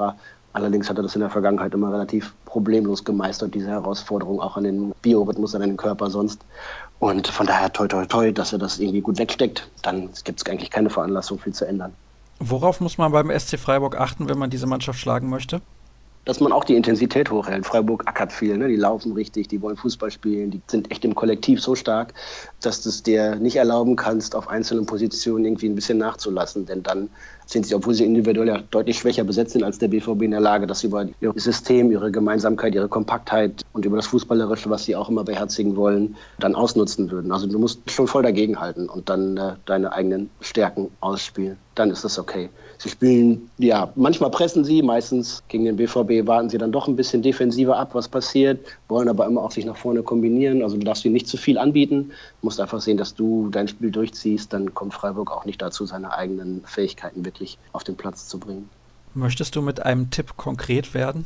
Allerdings 0.54 0.90
hat 0.90 0.98
er 0.98 1.04
das 1.04 1.16
in 1.16 1.22
der 1.22 1.30
Vergangenheit 1.30 1.74
immer 1.74 1.92
relativ 1.92 2.34
problemlos 2.46 3.04
gemeistert, 3.04 3.54
diese 3.54 3.68
Herausforderung 3.68 4.40
auch 4.40 4.58
an 4.58 4.64
den 4.64 4.94
Biorhythmus, 5.02 5.54
an 5.54 5.62
den 5.62 5.78
Körper 5.78 6.10
sonst. 6.10 6.42
Und 7.00 7.28
von 7.28 7.46
daher 7.46 7.72
toi 7.74 7.88
toi 7.88 8.06
toi, 8.06 8.32
dass 8.32 8.54
er 8.54 8.60
das 8.60 8.80
irgendwie 8.80 9.02
gut 9.02 9.20
wegsteckt. 9.20 9.70
Dann 9.82 10.10
gibt 10.24 10.42
es 10.42 10.50
eigentlich 10.50 10.72
keine 10.72 10.90
Veranlassung, 10.90 11.40
viel 11.40 11.54
zu 11.54 11.66
ändern. 11.66 11.94
Worauf 12.40 12.80
muss 12.80 12.98
man 12.98 13.12
beim 13.12 13.30
SC 13.38 13.60
Freiburg 13.60 14.00
achten, 14.00 14.30
wenn 14.30 14.38
man 14.38 14.50
diese 14.50 14.66
Mannschaft 14.66 15.00
schlagen 15.00 15.30
möchte? 15.30 15.62
dass 16.26 16.40
man 16.40 16.52
auch 16.52 16.64
die 16.64 16.76
Intensität 16.76 17.32
hochhält. 17.32 17.66
Freiburg 17.66 18.04
ackert 18.08 18.34
viel, 18.34 18.58
ne? 18.58 18.68
die 18.68 18.76
laufen 18.76 19.14
richtig, 19.14 19.48
die 19.48 19.62
wollen 19.62 19.78
Fußball 19.78 20.12
spielen, 20.12 20.52
die 20.52 20.62
sind 20.68 20.92
echt 20.92 21.06
im 21.06 21.16
Kollektiv 21.16 21.62
so 21.62 21.76
stark, 21.76 22.14
dass 22.66 22.82
du 22.82 22.90
es 22.90 23.04
dir 23.04 23.36
nicht 23.36 23.58
erlauben 23.58 23.96
kannst, 23.96 24.36
auf 24.36 24.48
einzelnen 24.48 24.86
Positionen 24.86 25.46
irgendwie 25.46 25.68
ein 25.68 25.76
bisschen 25.76 25.98
nachzulassen. 25.98 26.66
Denn 26.66 26.84
dann 26.84 27.10
sind 27.46 27.66
sie, 27.66 27.76
obwohl 27.76 27.94
sie 27.94 28.06
individuell 28.06 28.48
ja 28.48 28.62
deutlich 28.72 28.98
schwächer 28.98 29.24
besetzt 29.24 29.54
sind 29.54 29.64
als 29.64 29.78
der 29.78 29.88
BVB 29.88 30.24
in 30.24 30.32
der 30.32 30.40
Lage, 30.40 30.68
dass 30.68 30.80
sie 30.80 30.88
über 30.88 31.06
ihr 31.22 31.34
System, 31.36 31.92
ihre 31.92 32.12
Gemeinsamkeit, 32.12 32.74
ihre 32.74 32.90
Kompaktheit 32.90 33.62
und 33.74 33.86
über 33.86 33.98
das 33.98 34.08
Fußballerische, 34.08 34.70
was 34.70 34.86
sie 34.86 34.96
auch 34.96 35.10
immer 35.10 35.24
beherzigen 35.24 35.76
wollen, 35.76 36.16
dann 36.40 36.56
ausnutzen 36.56 37.12
würden. 37.12 37.32
Also 37.32 37.48
du 37.48 37.60
musst 37.60 37.90
schon 37.90 38.08
voll 38.08 38.24
dagegenhalten 38.24 38.90
und 38.90 39.10
dann 39.10 39.38
äh, 39.38 39.54
deine 39.66 39.92
eigenen 39.92 40.30
Stärken 40.42 40.90
ausspielen. 41.02 41.58
Dann 41.76 41.92
ist 41.92 42.06
das 42.06 42.18
okay. 42.18 42.50
Sie 42.78 42.90
spielen, 42.90 43.50
ja, 43.58 43.92
manchmal 43.96 44.32
pressen 44.32 44.64
sie, 44.64 44.82
meistens 44.82 45.44
gegen 45.50 45.66
den 45.66 45.76
BVB 45.76 46.26
warten 46.26 46.50
sie 46.50 46.58
dann 46.58 46.72
doch 46.72 46.88
ein 46.88 46.96
bisschen 46.96 47.22
defensiver 47.22 47.78
ab, 47.78 47.90
was 47.94 48.08
passiert, 48.08 48.66
wollen 48.88 49.10
aber 49.10 49.26
immer 49.26 49.42
auch 49.44 49.52
sich 49.52 49.66
nach 49.66 49.78
vorne 49.78 50.02
kombinieren. 50.02 50.64
Also 50.64 50.78
du 50.78 50.86
darfst 50.86 51.04
ihnen 51.06 51.14
nicht 51.14 51.28
zu 51.28 51.38
viel 51.38 51.58
anbieten, 51.58 52.12
du 52.42 52.48
musst 52.56 52.62
einfach 52.62 52.80
sehen, 52.80 52.96
dass 52.96 53.16
du 53.16 53.50
dein 53.50 53.68
Spiel 53.68 53.92
durchziehst, 53.92 54.54
dann 54.54 54.74
kommt 54.74 54.94
Freiburg 54.94 55.30
auch 55.30 55.44
nicht 55.44 55.62
dazu, 55.62 55.86
seine 55.86 56.14
eigenen 56.14 56.64
Fähigkeiten 56.66 57.26
wirklich 57.26 57.58
auf 57.74 57.84
den 57.84 57.98
Platz 57.98 58.30
zu 58.30 58.40
bringen. 58.40 58.70
Möchtest 59.14 59.58
du 59.58 59.62
mit 59.62 59.84
einem 59.84 60.10
Tipp 60.10 60.38
konkret 60.38 60.94
werden? 60.94 61.26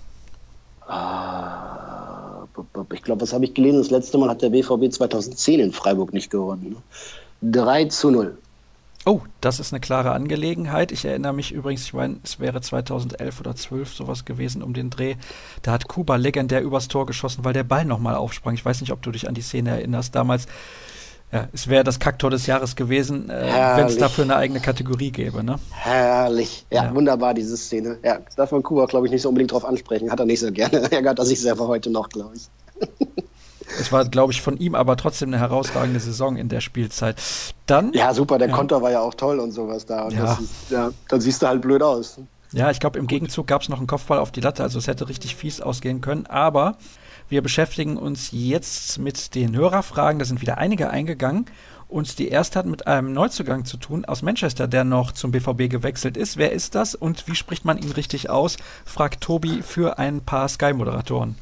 Ah, 0.88 2.46
ich 2.94 3.04
glaube, 3.04 3.22
was 3.22 3.32
habe 3.32 3.46
ich 3.46 3.54
gelesen? 3.54 3.78
Das 3.78 3.92
letzte 3.92 4.18
Mal 4.18 4.30
hat 4.30 4.42
der 4.42 4.50
BVB 4.50 4.92
2010 4.92 5.60
in 5.60 5.72
Freiburg 5.72 6.14
nicht 6.14 6.32
gewonnen. 6.32 6.78
3 7.44 7.84
ne? 7.84 7.90
zu 7.90 8.10
0. 8.10 8.38
Oh, 9.06 9.22
das 9.40 9.60
ist 9.60 9.72
eine 9.72 9.80
klare 9.80 10.12
Angelegenheit. 10.12 10.92
Ich 10.92 11.06
erinnere 11.06 11.34
mich 11.34 11.52
übrigens, 11.52 11.84
ich 11.84 11.94
meine, 11.94 12.18
es 12.24 12.40
wäre 12.40 12.60
2011 12.60 13.40
oder 13.40 13.56
12 13.56 13.94
sowas 13.94 14.26
gewesen 14.26 14.64
um 14.64 14.74
den 14.74 14.90
Dreh. 14.90 15.16
Da 15.62 15.74
hat 15.74 15.88
Kuba 15.88 16.16
legendär 16.16 16.62
übers 16.62 16.88
Tor 16.88 17.06
geschossen, 17.06 17.46
weil 17.46 17.54
der 17.54 17.64
Ball 17.64 17.86
nochmal 17.86 18.16
aufsprang. 18.16 18.56
Ich 18.56 18.66
weiß 18.66 18.82
nicht, 18.82 18.92
ob 18.92 19.02
du 19.04 19.12
dich 19.12 19.28
an 19.28 19.36
die 19.36 19.42
Szene 19.42 19.70
erinnerst. 19.70 20.16
Damals 20.16 20.48
Ja, 21.32 21.48
es 21.54 21.68
wäre 21.68 21.84
das 21.84 22.00
Kacktor 22.00 22.32
des 22.32 22.48
Jahres 22.48 22.76
gewesen, 22.76 23.30
äh, 23.30 23.76
wenn 23.76 23.86
es 23.86 23.98
dafür 23.98 24.24
eine 24.24 24.36
eigene 24.36 24.60
Kategorie 24.60 25.12
gäbe, 25.12 25.44
ne? 25.44 25.60
Herrlich. 25.70 26.66
Ja, 26.72 26.86
ja, 26.86 26.96
wunderbar, 26.96 27.36
diese 27.36 27.56
Szene. 27.56 28.00
Ja, 28.04 28.20
darf 28.36 28.52
man 28.52 28.64
Kuba, 28.64 28.86
glaube 28.86 29.06
ich, 29.06 29.12
nicht 29.12 29.22
so 29.22 29.30
unbedingt 29.30 29.52
drauf 29.52 29.64
ansprechen. 29.64 30.12
Hat 30.12 30.20
er 30.20 30.26
nicht 30.26 30.40
so 30.40 30.52
gerne. 30.52 30.92
Ärgert 30.92 31.20
er 31.20 31.26
sich 31.26 31.40
selber 31.40 31.68
heute 31.68 31.92
noch, 31.92 32.10
glaube 32.10 32.36
ich. 32.36 32.50
Es 33.80 33.92
war, 33.92 34.06
glaube 34.06 34.34
ich, 34.34 34.42
von 34.42 34.58
ihm 34.58 34.74
aber 34.74 34.98
trotzdem 34.98 35.30
eine 35.30 35.40
herausragende 35.40 36.00
Saison 36.00 36.36
in 36.36 36.50
der 36.50 36.62
Spielzeit. 36.62 37.22
Dann. 37.68 37.94
Ja, 37.94 38.14
super, 38.16 38.40
der 38.40 38.50
ja. 38.50 38.56
Konter 38.56 38.82
war 38.82 38.90
ja 38.90 39.02
auch 39.02 39.14
toll 39.14 39.40
und 39.40 39.52
sowas 39.52 39.86
da. 39.86 40.06
Und 40.06 40.14
ja. 40.14 40.34
Ist, 40.34 40.72
ja, 40.72 40.90
dann 41.10 41.22
siehst 41.22 41.44
du 41.44 41.48
halt 41.48 41.62
blöd 41.62 41.84
aus. 41.84 42.18
Ja, 42.52 42.72
ich 42.72 42.80
glaube, 42.80 42.98
im 42.98 43.06
Gegenzug 43.06 43.46
gab 43.46 43.62
es 43.62 43.70
noch 43.70 43.78
einen 43.78 43.86
Kopfball 43.86 44.18
auf 44.18 44.32
die 44.32 44.42
Latte, 44.42 44.64
also 44.64 44.80
es 44.80 44.88
hätte 44.88 45.08
richtig 45.08 45.36
fies 45.36 45.62
ausgehen 45.62 46.02
können. 46.02 46.26
Aber 46.26 46.78
wir 47.30 47.42
beschäftigen 47.42 47.98
uns 47.98 48.30
jetzt 48.32 48.98
mit 48.98 49.36
den 49.36 49.56
Hörerfragen. 49.56 50.20
Da 50.20 50.26
sind 50.26 50.42
wieder 50.42 50.58
einige 50.58 50.90
eingegangen. 50.90 51.46
Und 51.88 52.20
die 52.20 52.28
erste 52.28 52.60
hat 52.60 52.68
mit 52.68 52.86
einem 52.86 53.14
Neuzugang 53.14 53.66
zu 53.66 53.78
tun 53.78 54.06
aus 54.06 54.22
Manchester, 54.22 54.68
der 54.68 54.84
noch 54.84 55.12
zum 55.12 55.32
BVB 55.32 55.70
gewechselt 55.70 56.18
ist. 56.18 56.38
Wer 56.38 56.52
ist 56.52 56.76
das 56.76 56.94
und 56.94 57.28
wie 57.28 57.36
spricht 57.36 57.66
man 57.66 57.80
ihn 57.80 57.92
richtig 57.92 58.30
aus? 58.30 58.58
fragt 58.86 59.22
Tobi 59.22 59.64
für 59.64 59.98
ein 59.98 60.22
paar 60.22 60.48
Sky-Moderatoren. 60.48 61.36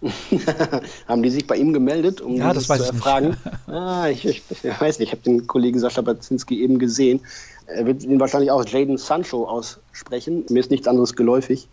Haben 1.08 1.22
die 1.22 1.30
sich 1.30 1.46
bei 1.46 1.56
ihm 1.56 1.72
gemeldet, 1.72 2.20
um 2.20 2.36
ja, 2.36 2.52
das 2.52 2.66
zu 2.66 2.74
erfragen? 2.74 3.36
ah, 3.66 4.08
ich, 4.08 4.24
ich, 4.26 4.42
ich, 4.50 4.80
weiß 4.80 4.98
nicht, 4.98 5.08
ich 5.08 5.12
habe 5.12 5.22
den 5.22 5.46
Kollegen 5.46 5.80
Sascha 5.80 6.02
Baczynski 6.02 6.62
eben 6.62 6.78
gesehen. 6.78 7.20
Er 7.66 7.84
wird 7.84 8.02
ihn 8.04 8.20
wahrscheinlich 8.20 8.50
auch 8.50 8.64
Jaden 8.64 8.96
Sancho 8.96 9.46
aussprechen. 9.48 10.44
Mir 10.50 10.60
ist 10.60 10.70
nichts 10.70 10.86
anderes 10.86 11.16
geläufig. 11.16 11.68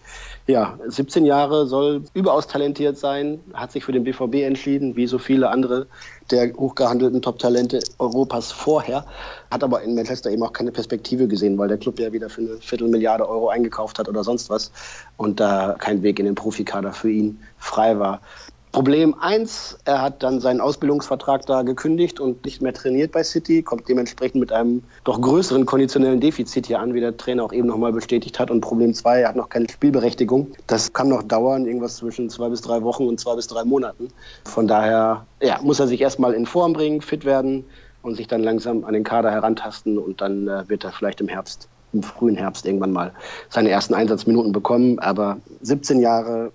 Ja, 0.47 0.77
17 0.85 1.25
Jahre, 1.25 1.65
soll 1.65 2.03
überaus 2.13 2.45
talentiert 2.45 2.99
sein, 2.99 3.39
hat 3.55 3.71
sich 3.71 3.83
für 3.83 3.91
den 3.91 4.03
BVB 4.03 4.43
entschieden, 4.43 4.95
wie 4.95 5.07
so 5.07 5.17
viele 5.17 5.49
andere 5.49 5.87
der 6.29 6.53
hochgehandelten 6.53 7.23
Top-Talente 7.23 7.79
Europas 7.97 8.51
vorher, 8.51 9.07
hat 9.49 9.63
aber 9.63 9.81
in 9.81 9.95
Manchester 9.95 10.29
eben 10.29 10.43
auch 10.43 10.53
keine 10.53 10.71
Perspektive 10.71 11.27
gesehen, 11.27 11.57
weil 11.57 11.67
der 11.67 11.79
Club 11.79 11.99
ja 11.99 12.13
wieder 12.13 12.29
für 12.29 12.41
eine 12.41 12.57
Viertelmilliarde 12.57 13.27
Euro 13.27 13.49
eingekauft 13.49 13.97
hat 13.97 14.07
oder 14.07 14.23
sonst 14.23 14.51
was 14.51 14.71
und 15.17 15.39
da 15.39 15.77
kein 15.79 16.03
Weg 16.03 16.19
in 16.19 16.25
den 16.25 16.35
Profikader 16.35 16.93
für 16.93 17.09
ihn 17.09 17.39
frei 17.57 17.97
war. 17.97 18.21
Problem 18.75 19.15
eins, 19.21 19.77
er 19.85 20.01
hat 20.01 20.21
dann 20.21 20.41
seinen 20.41 20.59
Ausbildungsvertrag 20.59 21.45
da 21.45 21.61
gekündigt 21.61 22.19
und 22.19 22.43
nicht 22.43 22.61
mehr 22.61 22.73
trainiert 22.73 23.13
bei 23.13 23.23
City, 23.23 23.63
kommt 23.63 23.87
dementsprechend 23.87 24.41
mit 24.41 24.51
einem 24.51 24.83
doch 25.05 25.21
größeren 25.21 25.65
konditionellen 25.65 26.19
Defizit 26.19 26.65
hier 26.65 26.81
an, 26.81 26.93
wie 26.93 26.99
der 26.99 27.15
Trainer 27.15 27.45
auch 27.45 27.53
eben 27.53 27.69
nochmal 27.69 27.93
bestätigt 27.93 28.37
hat. 28.37 28.51
Und 28.51 28.59
Problem 28.59 28.93
zwei, 28.93 29.21
er 29.21 29.29
hat 29.29 29.37
noch 29.37 29.47
keine 29.47 29.69
Spielberechtigung. 29.69 30.51
Das 30.67 30.91
kann 30.91 31.07
noch 31.07 31.23
dauern, 31.23 31.65
irgendwas 31.65 31.95
zwischen 31.95 32.29
zwei 32.29 32.49
bis 32.49 32.59
drei 32.59 32.81
Wochen 32.81 33.07
und 33.07 33.17
zwei 33.17 33.37
bis 33.37 33.47
drei 33.47 33.63
Monaten. 33.63 34.09
Von 34.43 34.67
daher 34.67 35.25
ja, 35.41 35.57
muss 35.61 35.79
er 35.79 35.87
sich 35.87 36.01
erstmal 36.01 36.33
in 36.33 36.45
Form 36.45 36.73
bringen, 36.73 36.99
fit 36.99 37.23
werden 37.23 37.63
und 38.01 38.17
sich 38.17 38.27
dann 38.27 38.43
langsam 38.43 38.83
an 38.83 38.93
den 38.93 39.05
Kader 39.05 39.31
herantasten 39.31 39.97
und 39.97 40.19
dann 40.19 40.49
äh, 40.49 40.67
wird 40.67 40.83
er 40.83 40.91
vielleicht 40.91 41.21
im 41.21 41.29
Herbst, 41.29 41.69
im 41.93 42.03
frühen 42.03 42.35
Herbst 42.35 42.65
irgendwann 42.65 42.91
mal 42.91 43.13
seine 43.47 43.69
ersten 43.69 43.93
Einsatzminuten 43.93 44.51
bekommen. 44.51 44.99
Aber 44.99 45.37
17 45.61 46.01
Jahre, 46.01 46.51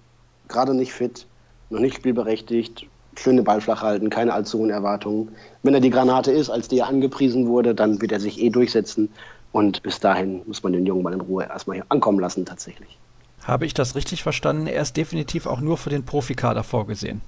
gerade 0.49 0.75
nicht 0.75 0.93
fit, 0.93 1.27
noch 1.71 1.81
nicht 1.81 1.97
spielberechtigt, 1.97 2.87
schöne 3.17 3.43
Ball 3.43 3.61
flach 3.61 3.83
halten, 3.83 4.11
keine 4.11 4.33
allzu 4.33 4.59
hohen 4.59 4.71
Erwartungen. 4.71 5.31
Wenn 5.63 5.75
er 5.75 5.81
die 5.81 5.91
Granate 5.91 6.33
ist, 6.33 6.51
als 6.51 6.69
die 6.69 6.79
er 6.79 6.89
angepriesen 6.89 7.47
wurde, 7.47 7.75
dann 7.75 8.01
wird 8.01 8.13
er 8.13 8.21
sich 8.21 8.41
eh 8.41 8.51
durchsetzen. 8.51 9.11
Und 9.53 9.83
bis 9.83 10.01
dahin 10.01 10.43
muss 10.47 10.63
man 10.63 10.73
den 10.73 10.87
Jungen 10.87 11.03
mal 11.03 11.13
in 11.13 11.21
Ruhe 11.21 11.45
erstmal 11.45 11.77
hier 11.77 11.87
ankommen 11.89 12.21
lassen, 12.21 12.45
tatsächlich. 12.45 12.99
Habe 13.43 13.67
ich 13.67 13.75
das 13.75 13.95
richtig 13.95 14.23
verstanden? 14.23 14.67
Er 14.67 14.83
ist 14.83 14.97
definitiv 14.97 15.47
auch 15.47 15.61
nur 15.61 15.77
für 15.77 15.91
den 15.91 16.05
Profikader 16.05 16.63
vorgesehen. 16.63 17.21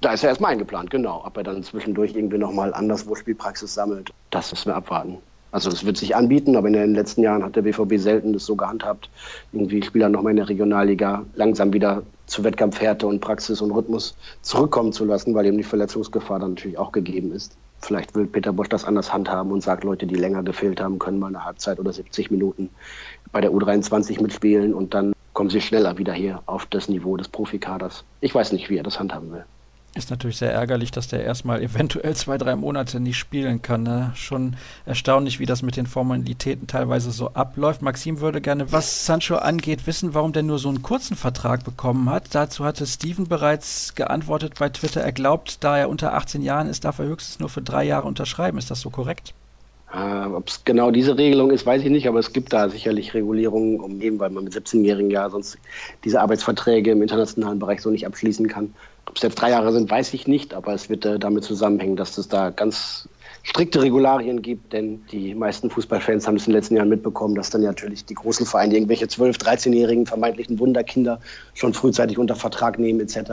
Da 0.00 0.12
ist 0.12 0.24
er 0.24 0.30
erstmal 0.30 0.52
eingeplant, 0.52 0.90
genau. 0.90 1.22
Ob 1.24 1.36
er 1.36 1.44
dann 1.44 1.62
zwischendurch 1.62 2.16
irgendwie 2.16 2.38
nochmal 2.38 2.74
anderswo 2.74 3.14
Spielpraxis 3.14 3.74
sammelt, 3.74 4.12
das 4.30 4.50
müssen 4.50 4.70
wir 4.70 4.74
abwarten. 4.74 5.18
Also 5.52 5.70
es 5.70 5.84
wird 5.84 5.98
sich 5.98 6.16
anbieten, 6.16 6.56
aber 6.56 6.66
in 6.66 6.72
den 6.72 6.94
letzten 6.94 7.22
Jahren 7.22 7.44
hat 7.44 7.54
der 7.54 7.62
BVB 7.62 7.98
selten 7.98 8.32
das 8.32 8.46
so 8.46 8.56
gehandhabt, 8.56 9.10
irgendwie 9.52 9.82
Spieler 9.82 10.08
nochmal 10.08 10.30
in 10.30 10.38
der 10.38 10.48
Regionalliga 10.48 11.24
langsam 11.34 11.72
wieder 11.74 12.02
zu 12.26 12.44
Wettkampfhärte 12.44 13.06
und 13.06 13.20
Praxis 13.20 13.60
und 13.60 13.70
Rhythmus 13.70 14.16
zurückkommen 14.42 14.92
zu 14.92 15.04
lassen, 15.04 15.34
weil 15.34 15.46
eben 15.46 15.56
die 15.56 15.64
Verletzungsgefahr 15.64 16.38
dann 16.38 16.50
natürlich 16.50 16.78
auch 16.78 16.92
gegeben 16.92 17.32
ist. 17.32 17.56
Vielleicht 17.80 18.14
will 18.14 18.26
Peter 18.26 18.52
Bosch 18.52 18.68
das 18.68 18.84
anders 18.84 19.12
handhaben 19.12 19.50
und 19.50 19.60
sagt, 19.60 19.82
Leute, 19.82 20.06
die 20.06 20.14
länger 20.14 20.42
gefehlt 20.42 20.80
haben, 20.80 20.98
können 20.98 21.18
mal 21.18 21.26
eine 21.26 21.44
Halbzeit 21.44 21.80
oder 21.80 21.92
70 21.92 22.30
Minuten 22.30 22.70
bei 23.32 23.40
der 23.40 23.50
U23 23.50 24.22
mitspielen 24.22 24.72
und 24.72 24.94
dann 24.94 25.12
kommen 25.32 25.50
sie 25.50 25.60
schneller 25.60 25.98
wieder 25.98 26.12
hier 26.12 26.42
auf 26.46 26.66
das 26.66 26.88
Niveau 26.88 27.16
des 27.16 27.28
Profikaders. 27.28 28.04
Ich 28.20 28.34
weiß 28.34 28.52
nicht, 28.52 28.70
wie 28.70 28.76
er 28.76 28.84
das 28.84 29.00
handhaben 29.00 29.32
will. 29.32 29.44
Ist 29.94 30.10
natürlich 30.10 30.38
sehr 30.38 30.52
ärgerlich, 30.52 30.90
dass 30.90 31.08
der 31.08 31.22
erstmal 31.22 31.60
eventuell 31.60 32.16
zwei, 32.16 32.38
drei 32.38 32.56
Monate 32.56 32.98
nicht 32.98 33.18
spielen 33.18 33.60
kann. 33.60 33.82
Ne? 33.82 34.12
Schon 34.14 34.56
erstaunlich, 34.86 35.38
wie 35.38 35.44
das 35.44 35.60
mit 35.60 35.76
den 35.76 35.86
Formalitäten 35.86 36.66
teilweise 36.66 37.10
so 37.10 37.34
abläuft. 37.34 37.82
Maxim 37.82 38.20
würde 38.20 38.40
gerne, 38.40 38.72
was 38.72 39.04
Sancho 39.04 39.36
angeht, 39.36 39.86
wissen, 39.86 40.14
warum 40.14 40.32
der 40.32 40.44
nur 40.44 40.58
so 40.58 40.70
einen 40.70 40.82
kurzen 40.82 41.14
Vertrag 41.14 41.64
bekommen 41.64 42.08
hat. 42.08 42.34
Dazu 42.34 42.64
hatte 42.64 42.86
Steven 42.86 43.28
bereits 43.28 43.94
geantwortet 43.94 44.54
bei 44.58 44.70
Twitter. 44.70 45.02
Er 45.02 45.12
glaubt, 45.12 45.62
da 45.62 45.76
er 45.76 45.90
unter 45.90 46.14
18 46.14 46.40
Jahren 46.40 46.68
ist, 46.68 46.84
darf 46.84 46.98
er 46.98 47.04
höchstens 47.04 47.38
nur 47.38 47.50
für 47.50 47.60
drei 47.62 47.84
Jahre 47.84 48.08
unterschreiben. 48.08 48.56
Ist 48.56 48.70
das 48.70 48.80
so 48.80 48.88
korrekt? 48.88 49.34
Äh, 49.92 50.24
Ob 50.24 50.48
es 50.48 50.64
genau 50.64 50.90
diese 50.90 51.18
Regelung 51.18 51.50
ist, 51.50 51.66
weiß 51.66 51.82
ich 51.82 51.90
nicht, 51.90 52.08
aber 52.08 52.18
es 52.18 52.32
gibt 52.32 52.54
da 52.54 52.70
sicherlich 52.70 53.12
Regulierungen, 53.12 53.78
um 53.78 54.00
eben, 54.00 54.18
weil 54.18 54.30
man 54.30 54.44
mit 54.44 54.54
17-Jährigen 54.54 55.10
ja 55.10 55.28
sonst 55.28 55.58
diese 56.04 56.22
Arbeitsverträge 56.22 56.92
im 56.92 57.02
internationalen 57.02 57.58
Bereich 57.58 57.82
so 57.82 57.90
nicht 57.90 58.06
abschließen 58.06 58.48
kann. 58.48 58.74
Ob 59.06 59.16
es 59.16 59.22
jetzt 59.22 59.34
drei 59.34 59.50
Jahre 59.50 59.72
sind, 59.72 59.90
weiß 59.90 60.14
ich 60.14 60.26
nicht, 60.26 60.54
aber 60.54 60.74
es 60.74 60.88
wird 60.88 61.04
äh, 61.04 61.18
damit 61.18 61.44
zusammenhängen, 61.44 61.96
dass 61.96 62.18
es 62.18 62.28
da 62.28 62.50
ganz 62.50 63.08
strikte 63.42 63.82
Regularien 63.82 64.40
gibt, 64.42 64.72
denn 64.72 65.04
die 65.10 65.34
meisten 65.34 65.68
Fußballfans 65.68 66.26
haben 66.26 66.36
es 66.36 66.46
in 66.46 66.52
den 66.52 66.58
letzten 66.58 66.76
Jahren 66.76 66.88
mitbekommen, 66.88 67.34
dass 67.34 67.50
dann 67.50 67.62
natürlich 67.62 68.04
die 68.04 68.14
großen 68.14 68.46
Vereine 68.46 68.74
irgendwelche 68.74 69.06
12-, 69.06 69.40
13-jährigen 69.40 70.06
vermeintlichen 70.06 70.58
Wunderkinder 70.58 71.20
schon 71.54 71.74
frühzeitig 71.74 72.18
unter 72.18 72.36
Vertrag 72.36 72.78
nehmen 72.78 73.00
etc. 73.00 73.32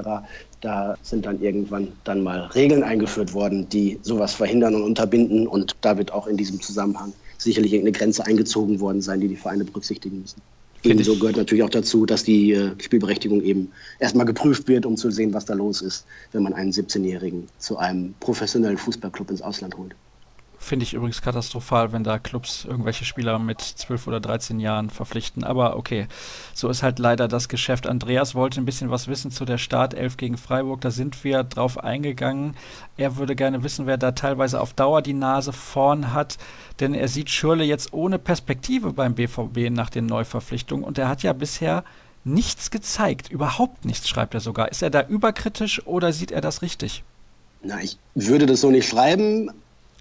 Da 0.62 0.98
sind 1.04 1.26
dann 1.26 1.42
irgendwann 1.42 1.90
dann 2.04 2.24
mal 2.24 2.42
Regeln 2.56 2.84
eingeführt 2.84 3.34
worden, 3.34 3.70
die 3.70 4.00
sowas 4.02 4.34
verhindern 4.34 4.76
und 4.76 4.84
unterbinden 4.84 5.48
und 5.48 5.76
da 5.82 5.98
wird 5.98 6.12
auch 6.12 6.26
in 6.26 6.38
diesem 6.38 6.60
Zusammenhang 6.60 7.14
sicherlich 7.38 7.74
irgendeine 7.74 7.98
Grenze 7.98 8.26
eingezogen 8.26 8.80
worden 8.80 9.02
sein, 9.02 9.22
die 9.22 9.28
die 9.28 9.36
Vereine 9.36 9.64
berücksichtigen 9.64 10.22
müssen. 10.22 10.42
Ebenso 10.84 11.18
gehört 11.18 11.38
natürlich 11.38 11.64
auch 11.64 11.70
dazu, 11.70 12.06
dass 12.06 12.24
die 12.24 12.54
äh, 12.54 12.72
Spielberechtigung 12.80 13.42
eben 13.42 13.72
erstmal 14.00 14.26
geprüft 14.26 14.68
wird, 14.68 14.86
um 14.86 14.96
zu 14.96 15.12
sehen, 15.12 15.34
was 15.34 15.46
da 15.46 15.54
los 15.54 15.82
ist, 15.82 16.06
wenn 16.32 16.44
man 16.44 16.54
einen 16.54 16.72
17-Jährigen 16.72 17.48
zu 17.58 17.78
einem 17.78 18.14
professionellen 18.20 18.78
Fußballclub 18.78 19.30
ins 19.32 19.42
Ausland 19.42 19.78
holt. 19.78 19.96
Finde 20.62 20.84
ich 20.84 20.94
übrigens 20.94 21.22
katastrophal, 21.22 21.94
wenn 21.94 22.04
da 22.04 22.20
Clubs 22.20 22.66
irgendwelche 22.66 23.06
Spieler 23.06 23.40
mit 23.40 23.62
12 23.62 24.08
oder 24.08 24.20
13 24.20 24.60
Jahren 24.60 24.90
verpflichten. 24.90 25.46
Aber 25.46 25.78
okay, 25.78 26.08
so 26.54 26.68
ist 26.68 26.84
halt 26.84 27.00
leider 27.00 27.30
das 27.30 27.48
Geschäft. 27.48 27.88
Andreas 27.88 28.36
wollte 28.36 28.60
ein 28.60 28.66
bisschen 28.66 28.92
was 28.92 29.08
wissen 29.08 29.32
zu 29.32 29.46
der 29.46 29.58
Startelf 29.58 30.18
gegen 30.18 30.38
Freiburg. 30.38 30.82
Da 30.82 30.92
sind 30.92 31.24
wir 31.24 31.44
drauf 31.44 31.78
eingegangen. 31.78 32.56
Er 32.98 33.16
würde 33.16 33.38
gerne 33.38 33.64
wissen, 33.64 33.88
wer 33.88 33.98
da 33.98 34.12
teilweise 34.12 34.60
auf 34.60 34.74
Dauer 34.74 35.02
die 35.02 35.14
Nase 35.14 35.54
vorn 35.54 36.14
hat. 36.14 36.38
Denn 36.82 36.94
er 36.94 37.08
sieht 37.08 37.30
Schürle 37.30 37.64
jetzt 37.64 37.94
ohne 37.94 38.20
Perspektive 38.20 38.92
beim 38.92 39.16
BVB 39.16 39.72
nach 39.72 39.90
den 39.90 40.08
Neuverpflichtungen. 40.08 40.84
Und 40.84 40.98
er 40.98 41.08
hat 41.08 41.24
ja 41.24 41.32
bisher 41.32 41.86
nichts 42.26 42.70
gezeigt. 42.70 43.32
Überhaupt 43.32 43.86
nichts, 43.86 44.10
schreibt 44.10 44.34
er 44.34 44.42
sogar. 44.42 44.70
Ist 44.70 44.84
er 44.84 44.90
da 44.90 45.08
überkritisch 45.08 45.88
oder 45.88 46.12
sieht 46.12 46.32
er 46.32 46.42
das 46.42 46.62
richtig? 46.62 47.04
Na, 47.64 47.82
ich 47.82 47.98
würde 48.14 48.46
das 48.46 48.62
so 48.62 48.72
nicht 48.72 48.90
schreiben, 48.90 49.52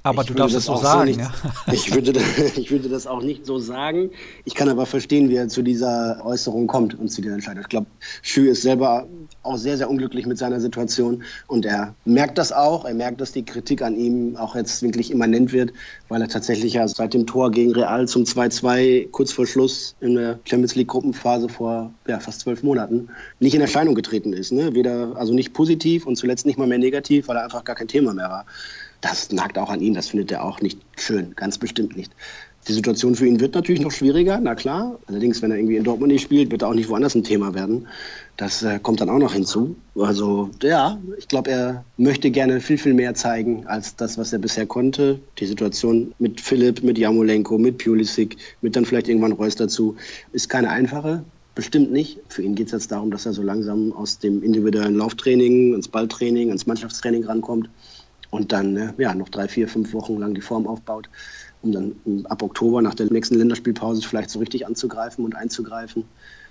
aber 0.09 0.23
ich 0.23 0.29
du 0.29 0.35
darfst 0.35 0.57
es 0.57 0.65
so 0.65 0.77
sagen. 0.77 1.01
So 1.01 1.05
nicht, 1.05 1.21
ja. 1.21 1.33
ich, 1.73 1.95
würde, 1.95 2.13
ich 2.57 2.71
würde 2.71 2.89
das 2.89 3.07
auch 3.07 3.23
nicht 3.23 3.47
so 3.47 3.59
sagen. 3.59 4.11
Ich 4.45 4.55
kann 4.55 4.69
aber 4.69 4.87
verstehen, 4.87 5.29
wie 5.29 5.37
er 5.37 5.49
zu 5.49 5.63
dieser 5.63 6.23
Äußerung 6.25 6.67
kommt 6.67 6.99
und 6.99 7.09
zu 7.09 7.21
dieser 7.21 7.35
Entscheidung. 7.35 7.63
Ich 7.63 7.69
glaube, 7.69 7.87
Schü 8.23 8.49
ist 8.49 8.63
selber 8.63 9.07
auch 9.43 9.57
sehr, 9.57 9.77
sehr 9.77 9.89
unglücklich 9.89 10.27
mit 10.27 10.39
seiner 10.39 10.61
Situation 10.61 11.23
und 11.47 11.67
er 11.67 11.95
merkt 12.05 12.39
das 12.39 12.53
auch. 12.53 12.85
Er 12.85 12.95
merkt, 12.95 13.21
dass 13.21 13.33
die 13.33 13.45
Kritik 13.45 13.83
an 13.83 13.97
ihm 13.97 14.37
auch 14.37 14.55
jetzt 14.55 14.83
wirklich 14.83 15.11
immanent 15.11 15.53
wird, 15.53 15.73
weil 16.09 16.23
er 16.23 16.29
tatsächlich 16.29 16.75
ja 16.75 16.89
seit 16.89 17.15
dem 17.15 17.27
Tor 17.27 17.51
gegen 17.51 17.73
Real 17.73 18.09
zum 18.09 18.25
2-2 18.25 19.11
kurz 19.11 19.33
vor 19.33 19.47
Schluss 19.47 19.95
in 20.01 20.15
der 20.15 20.39
Champions 20.45 20.75
League 20.75 20.89
Gruppenphase 20.89 21.49
vor 21.49 21.93
ja, 22.07 22.19
fast 22.19 22.41
zwölf 22.41 22.63
Monaten 22.63 23.09
nicht 23.41 23.55
in 23.55 23.61
Erscheinung 23.61 23.95
getreten 23.95 24.33
ist. 24.33 24.53
Ne? 24.53 24.75
Weder, 24.75 25.17
also 25.17 25.35
nicht 25.35 25.53
positiv 25.53 26.07
und 26.07 26.17
zuletzt 26.17 26.47
nicht 26.47 26.59
mal 26.59 26.67
mehr 26.67 26.79
negativ, 26.79 27.29
weil 27.29 27.37
er 27.37 27.45
einfach 27.45 27.65
gar 27.65 27.77
kein 27.77 27.89
Thema 27.89 28.15
mehr 28.15 28.29
war 28.29 28.47
das 29.01 29.31
nagt 29.33 29.59
auch 29.59 29.71
an 29.71 29.81
ihm, 29.81 29.95
das 29.95 30.09
findet 30.09 30.33
er 30.33 30.45
auch 30.45 30.61
nicht 30.61 30.79
schön, 30.97 31.35
ganz 31.37 31.59
bestimmt 31.59 31.97
nicht. 31.97 32.13
Die 32.67 32.73
Situation 32.75 33.15
für 33.15 33.27
ihn 33.27 33.41
wird 33.41 33.55
natürlich 33.55 33.81
noch 33.81 33.93
schwieriger, 33.93 34.39
na 34.43 34.55
klar. 34.55 34.99
Allerdings, 35.07 35.41
wenn 35.41 35.51
er 35.51 35.57
irgendwie 35.57 35.77
in 35.77 35.85
Dortmund 35.85 36.13
nicht 36.13 36.23
spielt, 36.23 36.51
wird 36.51 36.63
er 36.63 36.69
auch 36.69 36.75
nicht 36.75 36.91
woanders 36.91 37.15
ein 37.15 37.25
Thema 37.25 37.55
werden. 37.55 37.87
Das 38.37 38.63
äh, 38.63 38.79
kommt 38.79 39.01
dann 39.01 39.09
auch 39.09 39.19
noch 39.19 39.33
hinzu. 39.33 39.77
Also 39.99 40.51
ja, 40.63 40.99
ich 41.17 41.29
glaube, 41.29 41.51
er 41.51 41.85
möchte 41.97 42.31
gerne 42.31 42.61
viel, 42.61 42.77
viel 42.77 42.93
mehr 42.93 43.15
zeigen 43.15 43.67
als 43.67 43.97
das, 43.97 44.19
was 44.19 44.35
er 44.35 44.39
bisher 44.39 44.67
konnte. 44.67 45.19
Die 45.39 45.47
Situation 45.47 46.13
mit 46.19 46.43
Philipp, 46.43 46.83
mit 46.83 46.99
Jamolenko, 46.99 47.57
mit 47.57 47.79
Pulisic, 47.79 48.37
mit 48.61 48.77
dann 48.77 48.85
vielleicht 48.85 49.09
irgendwann 49.09 49.33
Reus 49.33 49.57
dazu, 49.57 49.97
ist 50.33 50.51
keine 50.51 50.69
einfache. 50.69 51.25
Bestimmt 51.55 51.91
nicht. 51.91 52.19
Für 52.29 52.43
ihn 52.43 52.55
geht 52.55 52.67
es 52.67 52.73
jetzt 52.73 52.93
darum, 52.93 53.11
dass 53.11 53.25
er 53.25 53.33
so 53.33 53.43
langsam 53.43 53.93
aus 53.95 54.19
dem 54.19 54.43
individuellen 54.43 54.97
Lauftraining 54.97 55.75
ins 55.75 55.89
Balltraining, 55.89 56.51
ins 56.51 56.67
Mannschaftstraining 56.67 57.25
rankommt 57.25 57.71
und 58.31 58.53
dann 58.53 58.77
äh, 58.77 58.93
ja, 58.99 59.15
noch 59.15 59.29
drei, 59.29 59.49
vier, 59.49 59.69
fünf 59.69 59.93
Wochen 59.93 60.19
lang 60.19 60.35
die 60.35 60.41
Form 60.41 60.67
aufbaut, 60.67 61.09
um 61.63 61.73
dann 61.73 62.27
ab 62.29 62.43
Oktober 62.43 62.83
nach 62.83 62.95
der 62.95 63.07
nächsten 63.13 63.37
Länderspielpause 63.37 64.03
vielleicht 64.07 64.31
so 64.31 64.39
richtig 64.39 64.67
anzugreifen 64.67 65.25
und 65.25 65.35
einzugreifen. 65.35 66.05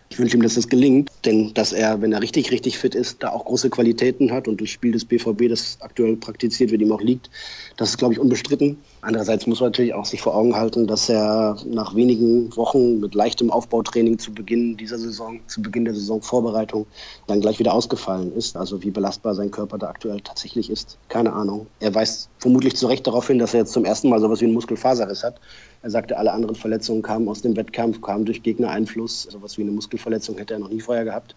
Ich 0.10 0.20
wünsche 0.20 0.38
ihm, 0.38 0.43
dass 0.43 0.56
das 0.56 0.70
gelingt, 0.70 1.10
denn 1.26 1.54
dass 1.54 1.74
er, 1.74 2.02
wenn 2.02 2.13
er 2.13 2.22
richtig, 2.22 2.52
richtig 2.52 2.78
fit 2.78 2.96
ist, 2.96 3.22
da 3.24 3.30
auch 3.30 3.46
große 3.46 3.70
Qualitäten 3.70 4.32
hat 4.32 4.48
und 4.48 4.62
das 4.62 4.70
Spiel 4.70 4.93
des 4.93 5.04
BVB, 5.04 5.50
das 5.50 5.78
aktuell 5.82 6.15
praktiziert 6.15 6.72
wird, 6.72 6.82
ihm 6.82 6.91
auch 6.91 7.02
liegt, 7.02 7.30
das 7.76 7.89
ist, 7.89 7.98
glaube 7.98 8.13
ich, 8.13 8.20
unbestritten. 8.20 8.78
Andererseits 9.02 9.48
muss 9.48 9.60
man 9.60 9.67
natürlich 9.70 9.93
auch 9.93 10.06
sich 10.06 10.22
vor 10.22 10.36
Augen 10.36 10.56
halten, 10.56 10.88
dass 10.88 11.10
er 11.10 11.58
nach 11.65 11.96
wenigen 11.96 12.56
Wochen 12.56 13.00
mit 13.00 13.15
leichtem 13.15 13.52
Aufbautraining 13.52 14.17
zu 14.17 14.34
Beginn 14.34 14.78
dieser 14.78 14.98
Saison, 14.98 15.41
zu 15.48 15.62
Beginn 15.62 15.86
der 15.86 15.93
Saisonvorbereitung, 15.93 16.88
dann 17.28 17.41
gleich 17.41 17.60
wieder 17.60 17.74
ausgefallen 17.74 18.34
ist. 18.36 18.56
Also 18.56 18.82
wie 18.84 18.91
belastbar 18.91 19.36
sein 19.36 19.52
Körper 19.52 19.78
da 19.78 19.89
aktuell 19.89 20.22
tatsächlich 20.22 20.70
ist, 20.70 20.98
keine 21.10 21.34
Ahnung. 21.34 21.67
Er 21.80 21.93
weist 21.93 22.30
vermutlich 22.39 22.76
zu 22.76 22.88
Recht 22.88 23.06
darauf 23.06 23.28
hin, 23.28 23.39
dass 23.39 23.54
er 23.54 23.62
jetzt 23.62 23.74
zum 23.74 23.86
ersten 23.86 24.10
Mal 24.10 24.22
sowas 24.22 24.41
wie 24.41 24.46
einen 24.46 24.54
Muskelfaserriss 24.54 25.24
hat. 25.24 25.39
Er 25.82 25.92
sagte, 25.92 26.18
alle 26.18 26.32
anderen 26.34 26.56
Verletzungen 26.56 27.02
kamen 27.02 27.28
aus 27.30 27.42
dem 27.42 27.56
Wettkampf, 27.56 28.02
kamen 28.02 28.26
durch 28.26 28.44
Gegnereinfluss. 28.44 29.24
Sowas 29.24 29.58
wie 29.58 29.62
eine 29.62 29.72
Muskelverletzung 29.72 30.38
hätte 30.38 30.56
er 30.56 30.60
noch 30.60 30.70
nie 30.70 30.82
vorher 30.82 31.06
gehabt. 31.06 31.36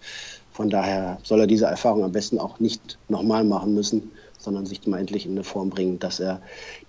Von 0.52 0.70
daher 0.70 1.18
soll 1.22 1.40
er 1.40 1.46
diese 1.46 1.66
Erfahrung 1.66 2.04
am 2.04 2.12
besten 2.12 2.38
auch 2.38 2.58
nicht 2.58 2.98
nochmal 3.08 3.44
machen 3.44 3.74
müssen, 3.74 4.10
sondern 4.38 4.66
sich 4.66 4.86
mal 4.86 4.98
endlich 4.98 5.26
in 5.26 5.32
eine 5.32 5.44
Form 5.44 5.70
bringen, 5.70 5.98
dass 5.98 6.20
er 6.20 6.40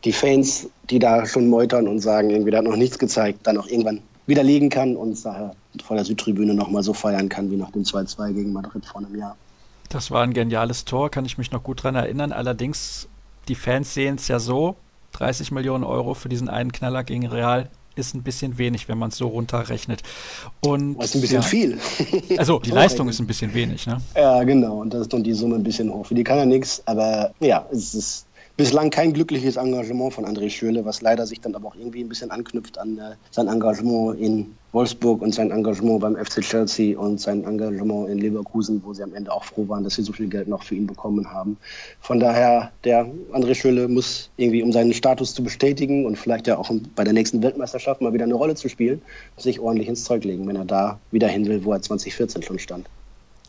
die 0.05 0.13
Fans, 0.13 0.69
die 0.89 0.99
da 0.99 1.25
schon 1.25 1.47
meutern 1.49 1.87
und 1.87 1.99
sagen, 1.99 2.29
irgendwie, 2.29 2.51
der 2.51 2.59
hat 2.59 2.65
noch 2.65 2.75
nichts 2.75 2.97
gezeigt, 2.97 3.39
dann 3.43 3.57
auch 3.57 3.67
irgendwann 3.67 4.01
widerlegen 4.25 4.69
kann 4.69 4.95
und 4.95 5.23
daher 5.25 5.55
vor 5.83 5.95
der 5.95 6.05
Südtribüne 6.05 6.53
nochmal 6.53 6.83
so 6.83 6.93
feiern 6.93 7.27
kann 7.29 7.51
wie 7.51 7.57
nach 7.57 7.71
dem 7.71 7.83
2-2 7.83 8.33
gegen 8.33 8.53
Madrid 8.53 8.85
vor 8.85 9.01
einem 9.01 9.15
Jahr. 9.15 9.35
Das 9.89 10.09
war 10.09 10.23
ein 10.23 10.33
geniales 10.33 10.85
Tor, 10.85 11.11
kann 11.11 11.25
ich 11.25 11.37
mich 11.37 11.51
noch 11.51 11.63
gut 11.63 11.79
daran 11.79 11.95
erinnern. 11.95 12.31
Allerdings, 12.31 13.09
die 13.49 13.55
Fans 13.55 13.93
sehen 13.93 14.15
es 14.15 14.27
ja 14.29 14.39
so, 14.39 14.75
30 15.13 15.51
Millionen 15.51 15.83
Euro 15.83 16.13
für 16.13 16.29
diesen 16.29 16.49
einen 16.49 16.71
Knaller 16.71 17.03
gegen 17.03 17.27
Real 17.27 17.69
ist 17.95 18.15
ein 18.15 18.23
bisschen 18.23 18.57
wenig, 18.57 18.87
wenn 18.87 18.97
man 18.97 19.09
es 19.09 19.17
so 19.17 19.27
runterrechnet. 19.27 20.01
Und 20.61 20.97
das 20.97 21.07
ist 21.07 21.15
ein 21.15 21.21
bisschen 21.21 21.41
ja, 21.41 21.41
viel. 21.41 21.77
Also 22.37 22.59
die 22.59 22.71
Leistung 22.71 23.09
ist 23.09 23.19
ein 23.19 23.27
bisschen 23.27 23.53
wenig, 23.53 23.85
ne? 23.85 24.01
Ja, 24.15 24.43
genau. 24.43 24.79
Und 24.79 24.93
das 24.93 25.01
ist 25.01 25.13
dann 25.13 25.23
die 25.23 25.33
Summe 25.33 25.55
ein 25.55 25.63
bisschen 25.63 25.91
hoch. 25.91 26.05
Für 26.05 26.15
die 26.15 26.23
kann 26.23 26.37
er 26.37 26.45
nichts, 26.45 26.81
aber 26.85 27.33
ja, 27.39 27.65
es 27.71 27.93
ist 27.93 28.25
bislang 28.61 28.91
kein 28.91 29.11
glückliches 29.11 29.55
Engagement 29.55 30.13
von 30.13 30.23
André 30.23 30.47
Schürle, 30.51 30.85
was 30.85 31.01
leider 31.01 31.25
sich 31.25 31.41
dann 31.41 31.55
aber 31.55 31.69
auch 31.69 31.75
irgendwie 31.75 32.03
ein 32.03 32.09
bisschen 32.09 32.29
anknüpft 32.29 32.77
an 32.77 32.99
äh, 32.99 33.15
sein 33.31 33.47
Engagement 33.47 34.19
in 34.19 34.55
Wolfsburg 34.71 35.23
und 35.23 35.33
sein 35.33 35.49
Engagement 35.49 35.99
beim 35.99 36.15
FC 36.15 36.41
Chelsea 36.41 36.95
und 36.95 37.19
sein 37.19 37.43
Engagement 37.43 38.09
in 38.09 38.19
Leverkusen, 38.19 38.79
wo 38.85 38.93
sie 38.93 39.01
am 39.01 39.15
Ende 39.15 39.31
auch 39.31 39.45
froh 39.45 39.67
waren, 39.67 39.83
dass 39.83 39.95
sie 39.95 40.03
so 40.03 40.13
viel 40.13 40.27
Geld 40.27 40.47
noch 40.47 40.61
für 40.61 40.75
ihn 40.75 40.85
bekommen 40.85 41.33
haben. 41.33 41.57
Von 42.01 42.19
daher, 42.19 42.71
der 42.83 43.07
André 43.33 43.55
Schürle 43.55 43.87
muss 43.87 44.29
irgendwie, 44.37 44.61
um 44.61 44.71
seinen 44.71 44.93
Status 44.93 45.33
zu 45.33 45.43
bestätigen 45.43 46.05
und 46.05 46.19
vielleicht 46.19 46.45
ja 46.45 46.59
auch 46.59 46.69
bei 46.95 47.03
der 47.03 47.13
nächsten 47.13 47.41
Weltmeisterschaft 47.41 47.99
mal 48.01 48.13
wieder 48.13 48.25
eine 48.25 48.35
Rolle 48.35 48.53
zu 48.53 48.69
spielen, 48.69 49.01
sich 49.37 49.59
ordentlich 49.59 49.87
ins 49.87 50.03
Zeug 50.03 50.23
legen, 50.23 50.47
wenn 50.47 50.55
er 50.55 50.65
da 50.65 50.99
wieder 51.09 51.27
hin 51.27 51.47
will, 51.47 51.65
wo 51.65 51.73
er 51.73 51.81
2014 51.81 52.43
schon 52.43 52.59
stand. 52.59 52.85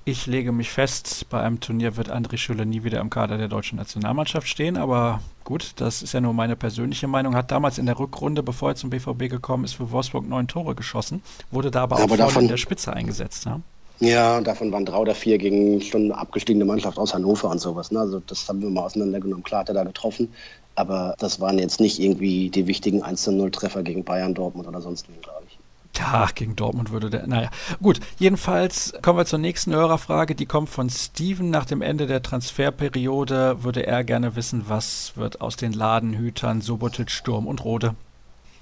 Ich 0.04 0.26
lege 0.26 0.50
mich 0.50 0.68
fest, 0.68 1.26
bei 1.30 1.40
einem 1.40 1.60
Turnier 1.60 1.96
wird 1.96 2.10
André 2.10 2.36
Schüller 2.36 2.64
nie 2.64 2.82
wieder 2.82 3.00
im 3.00 3.08
Kader 3.08 3.38
der 3.38 3.46
deutschen 3.46 3.78
Nationalmannschaft 3.78 4.48
stehen, 4.48 4.76
aber 4.76 5.20
gut, 5.44 5.74
das 5.76 6.02
ist 6.02 6.12
ja 6.12 6.20
nur 6.20 6.32
meine 6.32 6.56
persönliche 6.56 7.06
Meinung. 7.06 7.36
Hat 7.36 7.52
damals 7.52 7.78
in 7.78 7.86
der 7.86 7.96
Rückrunde, 7.96 8.42
bevor 8.42 8.70
er 8.70 8.74
zum 8.74 8.90
BVB 8.90 9.30
gekommen 9.30 9.62
ist, 9.62 9.74
für 9.74 9.92
Wolfsburg 9.92 10.28
neun 10.28 10.48
Tore 10.48 10.74
geschossen, 10.74 11.22
wurde 11.52 11.70
da 11.70 11.84
aber, 11.84 12.00
aber 12.00 12.14
auch 12.14 12.16
davon, 12.16 12.42
in 12.42 12.48
der 12.48 12.56
Spitze 12.56 12.92
eingesetzt. 12.92 13.46
Ne? 13.46 13.60
Ja, 14.00 14.40
davon 14.40 14.72
waren 14.72 14.84
drei 14.84 14.96
oder 14.96 15.14
vier 15.14 15.38
gegen 15.38 15.80
schon 15.80 16.06
eine 16.06 16.18
abgestiegene 16.18 16.64
Mannschaft 16.64 16.98
aus 16.98 17.14
Hannover 17.14 17.48
und 17.50 17.60
sowas. 17.60 17.92
Ne? 17.92 18.00
Also 18.00 18.18
das 18.26 18.48
haben 18.48 18.60
wir 18.60 18.70
mal 18.70 18.82
auseinandergenommen. 18.82 19.44
Klar 19.44 19.60
hat 19.60 19.68
er 19.68 19.74
da 19.74 19.84
getroffen, 19.84 20.32
aber 20.74 21.14
das 21.20 21.38
waren 21.38 21.60
jetzt 21.60 21.78
nicht 21.78 22.00
irgendwie 22.00 22.50
die 22.50 22.66
wichtigen 22.66 23.04
1-0-Treffer 23.04 23.84
gegen 23.84 24.02
Bayern, 24.02 24.34
Dortmund 24.34 24.66
oder 24.66 24.80
sonst 24.80 25.08
wen, 25.08 25.20
glaube 25.20 25.44
ich. 25.46 25.51
Ja, 25.96 26.28
gegen 26.34 26.56
Dortmund 26.56 26.90
würde 26.90 27.10
der. 27.10 27.26
Naja, 27.26 27.50
gut. 27.82 28.00
Jedenfalls 28.18 28.94
kommen 29.02 29.18
wir 29.18 29.26
zur 29.26 29.38
nächsten 29.38 29.74
Hörerfrage. 29.74 30.34
Die 30.34 30.46
kommt 30.46 30.70
von 30.70 30.88
Steven. 30.88 31.50
Nach 31.50 31.66
dem 31.66 31.82
Ende 31.82 32.06
der 32.06 32.22
Transferperiode 32.22 33.62
würde 33.62 33.86
er 33.86 34.02
gerne 34.04 34.34
wissen, 34.34 34.64
was 34.68 35.12
wird 35.16 35.40
aus 35.40 35.56
den 35.56 35.72
Ladenhütern 35.72 36.60
Sobotic, 36.62 37.10
Sturm 37.10 37.46
und 37.46 37.64
Rode? 37.64 37.94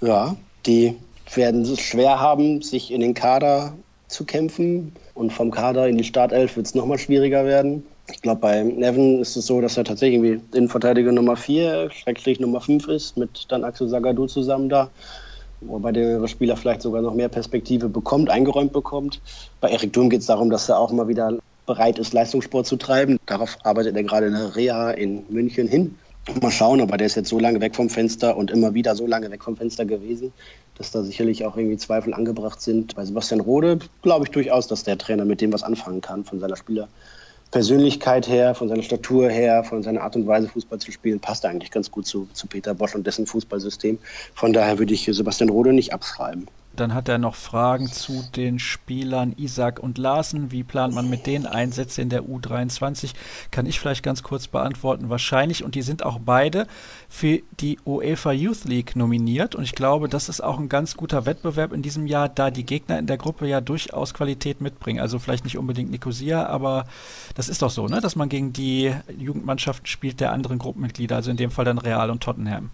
Ja, 0.01 0.37
die 0.67 0.97
werden 1.35 1.63
es 1.63 1.81
schwer 1.81 2.19
haben, 2.19 2.63
sich 2.63 2.91
in 2.91 3.01
den 3.01 3.15
Kader 3.15 3.75
zu 4.09 4.25
kämpfen. 4.25 4.93
Und 5.15 5.33
vom 5.33 5.53
Kader 5.53 5.89
in 5.89 5.99
die 5.99 6.05
Startelf 6.05 6.57
wird 6.57 6.67
es 6.67 6.75
nochmal 6.75 6.99
schwieriger 6.99 7.45
werden. 7.45 7.85
Ich 8.13 8.23
glaube, 8.23 8.41
bei 8.41 8.63
Neven 8.63 9.21
ist 9.21 9.37
es 9.37 9.47
so, 9.47 9.61
dass 9.61 9.77
er 9.77 9.85
tatsächlich 9.85 10.21
irgendwie 10.21 10.57
Innenverteidiger 10.57 11.13
Nummer 11.13 11.37
4, 11.37 11.91
Schrägstrich 11.93 12.41
Nummer 12.41 12.61
5 12.61 12.89
ist, 12.89 13.17
mit 13.17 13.47
dann 13.49 13.63
Axel 13.63 13.89
Sagadou 13.89 14.27
zusammen 14.27 14.69
da 14.69 14.91
wobei 15.61 15.93
der 15.93 16.27
Spieler 16.29 16.57
vielleicht 16.57 16.83
sogar 16.83 17.03
noch 17.03 17.15
mehr 17.15 17.29
Perspektive 17.29 17.89
bekommt, 17.89 18.31
eingeräumt 18.31 18.73
bekommt. 18.73 19.21
Bei 19.61 19.71
Erik 19.71 19.93
Durm 19.93 20.11
geht 20.11 20.21
es 20.21 20.27
darum, 20.27 20.51
dass 20.51 20.69
er 20.69 20.79
auch 20.79 20.93
mal 20.93 21.09
wieder 21.09 21.39
bereit 21.67 21.99
ist, 21.99 22.13
Leistungssport 22.13 22.67
zu 22.67 22.77
treiben. 22.77 23.19
Darauf 23.27 23.57
arbeitet 23.63 23.97
er 23.97 24.03
gerade 24.03 24.27
in 24.27 24.33
der 24.33 24.57
Reha 24.57 24.91
in 24.91 25.25
München 25.29 25.69
hin. 25.69 25.97
Mal 26.41 26.51
schauen, 26.51 26.81
aber 26.81 26.97
der 26.97 27.07
ist 27.07 27.17
jetzt 27.17 27.29
so 27.29 27.39
lange 27.39 27.61
weg 27.61 27.75
vom 27.75 27.89
Fenster 27.89 28.37
und 28.37 28.51
immer 28.51 28.75
wieder 28.75 28.95
so 28.95 29.07
lange 29.07 29.31
weg 29.31 29.43
vom 29.43 29.57
Fenster 29.57 29.85
gewesen, 29.85 30.33
dass 30.77 30.91
da 30.91 31.03
sicherlich 31.03 31.45
auch 31.45 31.57
irgendwie 31.57 31.77
Zweifel 31.77 32.13
angebracht 32.13 32.61
sind. 32.61 32.95
Bei 32.95 33.05
Sebastian 33.05 33.41
Rode 33.41 33.79
glaube 34.03 34.27
ich 34.27 34.31
durchaus, 34.31 34.67
dass 34.67 34.85
der 34.85 34.99
Trainer 34.99 35.25
mit 35.25 35.41
dem 35.41 35.53
was 35.53 35.63
anfangen 35.63 36.01
kann 36.01 36.25
von 36.25 36.39
seiner 36.39 36.57
Spieler. 36.57 36.89
Persönlichkeit 37.51 38.29
her, 38.29 38.55
von 38.55 38.69
seiner 38.69 38.83
Statur 38.83 39.29
her, 39.29 39.65
von 39.65 39.83
seiner 39.83 40.03
Art 40.03 40.15
und 40.15 40.27
Weise, 40.27 40.49
Fußball 40.49 40.79
zu 40.79 40.93
spielen, 40.93 41.19
passt 41.19 41.45
eigentlich 41.45 41.71
ganz 41.71 41.91
gut 41.91 42.07
zu, 42.07 42.29
zu 42.33 42.47
Peter 42.47 42.75
Bosch 42.75 42.95
und 42.95 43.07
dessen 43.07 43.27
Fußballsystem. 43.27 43.99
Von 44.35 44.53
daher 44.53 44.79
würde 44.79 44.95
ich 44.95 45.09
Sebastian 45.11 45.51
Rode 45.51 45.73
nicht 45.73 45.93
abschreiben. 45.93 46.47
Dann 46.81 46.95
hat 46.95 47.09
er 47.09 47.19
noch 47.19 47.35
Fragen 47.35 47.89
zu 47.89 48.25
den 48.35 48.59
Spielern 48.59 49.35
Isaac 49.37 49.79
und 49.79 49.99
Larsen. 49.99 50.51
Wie 50.51 50.63
plant 50.63 50.95
man 50.95 51.11
mit 51.11 51.27
denen 51.27 51.47
Einsätze 51.47 52.01
in 52.01 52.09
der 52.09 52.23
U23? 52.23 53.13
Kann 53.51 53.67
ich 53.67 53.79
vielleicht 53.79 54.03
ganz 54.03 54.23
kurz 54.23 54.49
beantworten. 54.49 55.11
Wahrscheinlich. 55.11 55.63
Und 55.63 55.75
die 55.75 55.83
sind 55.83 56.03
auch 56.03 56.19
beide 56.19 56.67
für 57.11 57.41
die 57.61 57.79
UEFA 57.85 58.33
Youth 58.33 58.65
League 58.65 58.97
nominiert. 58.97 59.55
Und 59.55 59.65
ich 59.65 59.75
glaube, 59.75 60.09
das 60.09 60.31
ist 60.31 60.41
auch 60.41 60.59
ein 60.59 60.71
ganz 60.71 60.97
guter 60.97 61.27
Wettbewerb 61.27 61.75
in 61.75 61.83
diesem 61.83 62.07
Jahr, 62.07 62.31
da 62.31 62.51
die 62.51 62.65
Gegner 62.65 62.99
in 62.99 63.07
der 63.07 63.19
Gruppe 63.19 63.47
ja 63.47 63.61
durchaus 63.61 64.15
Qualität 64.15 64.63
mitbringen. 64.63 65.01
Also 65.01 65.19
vielleicht 65.19 65.45
nicht 65.45 65.59
unbedingt 65.59 65.91
Nicosia, 65.91 66.47
aber 66.47 66.87
das 67.35 67.51
ist 67.51 67.61
doch 67.61 67.71
so, 67.71 67.89
ne? 67.89 68.01
dass 68.01 68.17
man 68.17 68.31
gegen 68.31 68.55
die 68.55 68.95
Jugendmannschaften 69.19 69.87
spielt 69.87 70.21
der 70.21 70.33
anderen 70.33 70.59
Gruppenmitglieder. 70.59 71.17
Also 71.17 71.31
in 71.31 71.37
dem 71.37 71.51
Fall 71.51 71.67
dann 71.67 71.79
Real 71.79 72.11
und 72.11 72.23
Tottenham. 72.23 72.71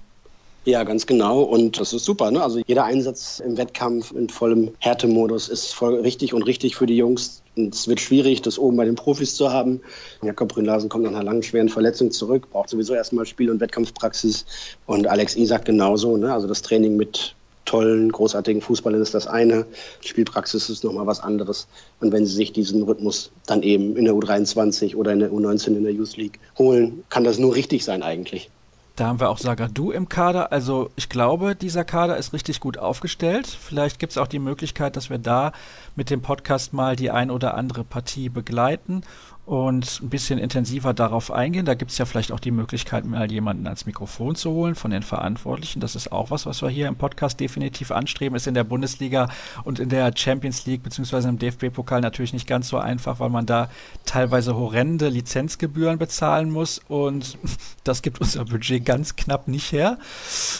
Ja, 0.67 0.83
ganz 0.83 1.07
genau. 1.07 1.43
Und 1.43 1.79
das 1.79 1.93
ist 1.93 2.05
super. 2.05 2.33
Ne? 2.33 2.43
Also 2.43 2.61
jeder 2.67 2.85
Einsatz 2.85 3.39
im 3.39 3.57
Wettkampf 3.57 4.11
in 4.11 4.29
vollem 4.29 4.73
Härtemodus 4.81 5.49
ist 5.49 5.73
voll 5.73 6.01
richtig 6.01 6.35
und 6.35 6.43
richtig 6.43 6.75
für 6.75 6.87
die 6.87 6.97
Jungs. 6.97 7.41
Und 7.57 7.73
es 7.73 7.87
wird 7.87 8.01
schwierig, 8.01 8.43
das 8.43 8.59
oben 8.59 8.77
bei 8.77 8.85
den 8.85 8.97
Profis 8.97 9.37
zu 9.37 9.53
haben. 9.53 9.81
Jakob 10.23 10.49
Brünlasen 10.49 10.89
kommt 10.89 11.05
nach 11.05 11.13
einer 11.13 11.23
langen, 11.23 11.45
schweren 11.45 11.69
Verletzung 11.69 12.11
zurück, 12.11 12.51
braucht 12.51 12.69
sowieso 12.69 12.95
erstmal 12.95 13.27
Spiel- 13.27 13.49
und 13.49 13.61
Wettkampfpraxis. 13.61 14.45
Und 14.87 15.07
Alex 15.07 15.37
Isak 15.37 15.67
genauso. 15.67 16.17
Ne? 16.17 16.33
Also 16.35 16.49
das 16.49 16.63
Training 16.63 16.97
mit 16.97 17.37
tollen, 17.65 18.11
großartigen 18.11 18.61
Fußballern 18.61 19.01
ist 19.01 19.15
das 19.15 19.29
eine. 19.29 19.67
Spielpraxis 20.01 20.69
ist 20.69 20.83
nochmal 20.83 21.07
was 21.07 21.21
anderes. 21.21 21.69
Und 22.01 22.11
wenn 22.11 22.27
sie 22.27 22.35
sich 22.35 22.53
diesen 22.53 22.83
Rhythmus 22.83 23.31
dann 23.47 23.63
eben 23.63 23.97
in 23.97 24.05
der 24.05 24.15
U23 24.15 24.97
oder 24.97 25.13
in 25.13 25.21
der 25.21 25.31
U19 25.31 25.77
in 25.77 25.85
der 25.85 25.93
Youth 25.93 26.17
League 26.17 26.41
holen, 26.59 27.05
kann 27.09 27.23
das 27.23 27.39
nur 27.39 27.55
richtig 27.55 27.85
sein 27.85 28.03
eigentlich. 28.03 28.51
Da 28.97 29.09
haben 29.09 29.21
wir 29.21 29.29
auch 29.29 29.37
Sagadu 29.37 29.91
im 29.91 30.09
Kader. 30.09 30.53
Also 30.53 30.91
ich 30.97 31.11
glaube, 31.11 31.55
dieser 31.55 31.85
Kader 31.85 32.17
ist 32.17 32.33
richtig 32.33 32.61
gut 32.61 32.79
aufgestellt. 32.79 33.47
Vielleicht 33.47 33.99
gibt 33.99 34.13
es 34.13 34.19
auch 34.19 34.27
die 34.27 34.39
Möglichkeit, 34.39 34.97
dass 34.97 35.11
wir 35.11 35.19
da 35.19 35.53
mit 35.97 36.09
dem 36.09 36.23
Podcast 36.23 36.73
mal 36.73 36.97
die 36.97 37.11
ein 37.11 37.31
oder 37.31 37.55
andere 37.55 37.85
Partie 37.85 38.31
begleiten 38.31 39.03
und 39.47 40.03
ein 40.03 40.11
bisschen 40.11 40.41
intensiver 40.41 40.93
darauf 40.93 41.31
eingehen. 41.31 41.65
Da 41.65 41.75
gibt 41.75 41.93
es 41.93 41.99
ja 41.99 42.05
vielleicht 42.05 42.33
auch 42.33 42.41
die 42.41 42.51
Möglichkeit, 42.51 43.07
mal 43.07 43.31
jemanden 43.31 43.67
ans 43.67 43.87
Mikrofon 43.87 44.35
zu 44.35 44.51
holen 44.51 44.75
von 44.75 44.91
den 44.91 45.05
Verantwortlichen. 45.05 45.79
Das 45.79 45.95
ist 45.95 46.11
auch 46.11 46.33
was, 46.33 46.47
was 46.47 46.63
wir 46.63 46.69
hier 46.69 46.89
im 46.89 46.97
Podcast 46.97 47.39
definitiv 47.39 47.93
anstreben. 47.93 48.35
Ist 48.35 48.49
in 48.49 48.55
der 48.55 48.65
Bundesliga 48.65 49.29
und 49.63 49.79
in 49.79 49.89
der 49.89 50.11
Champions 50.17 50.67
League 50.67 50.83
beziehungsweise 50.83 51.29
im 51.29 51.39
DFB-Pokal 51.39 52.01
natürlich 52.01 52.33
nicht 52.33 52.49
ganz 52.49 52.69
so 52.69 52.79
einfach, 52.79 53.21
weil 53.21 53.31
man 53.31 53.47
da 53.47 53.71
teilweise 54.05 54.57
horrende 54.57 55.09
Lizenzgebühren 55.09 55.99
bezahlen 55.99 56.51
muss 56.51 56.81
und 56.89 57.39
das 57.85 58.03
gibt 58.03 58.21
unser 58.21 58.45
Budget 58.45 58.85
ganz 58.85 59.15
knapp 59.15 59.47
nicht 59.47 59.71
her. 59.71 59.99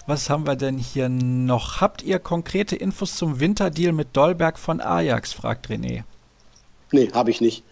Was 0.07 0.31
haben 0.31 0.47
wir 0.47 0.55
denn 0.55 0.79
hier 0.79 1.09
noch? 1.09 1.81
Habt 1.81 2.05
ihr 2.05 2.21
konkrete 2.21 2.77
Infos 2.77 3.17
zum 3.17 3.41
Winterdeal 3.41 3.93
mit 3.93 4.17
Dolberg 4.17 4.61
von 4.61 4.81
Ajax? 4.81 5.33
fragt 5.33 5.71
René. 5.71 6.05
Nee, 6.93 7.11
habe 7.13 7.33
ich 7.33 7.41
nicht 7.41 7.65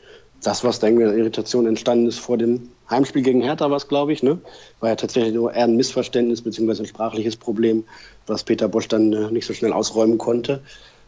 das, 0.44 0.62
was 0.62 0.78
da 0.78 0.86
irgendwie 0.86 1.04
Irritation 1.04 1.66
entstanden 1.66 2.06
ist 2.06 2.18
vor 2.18 2.38
dem 2.38 2.68
Heimspiel 2.88 3.22
gegen 3.22 3.42
Hertha, 3.42 3.70
war 3.70 3.76
es, 3.76 3.88
glaube 3.88 4.12
ich, 4.12 4.22
ne? 4.22 4.38
war 4.80 4.90
ja 4.90 4.96
tatsächlich 4.96 5.34
nur 5.34 5.52
eher 5.52 5.64
ein 5.64 5.76
Missverständnis 5.76 6.42
bzw. 6.42 6.82
ein 6.82 6.86
sprachliches 6.86 7.36
Problem, 7.36 7.84
was 8.26 8.44
Peter 8.44 8.68
Bosch 8.68 8.88
dann 8.88 9.12
äh, 9.12 9.30
nicht 9.30 9.46
so 9.46 9.54
schnell 9.54 9.72
ausräumen 9.72 10.18
konnte. 10.18 10.60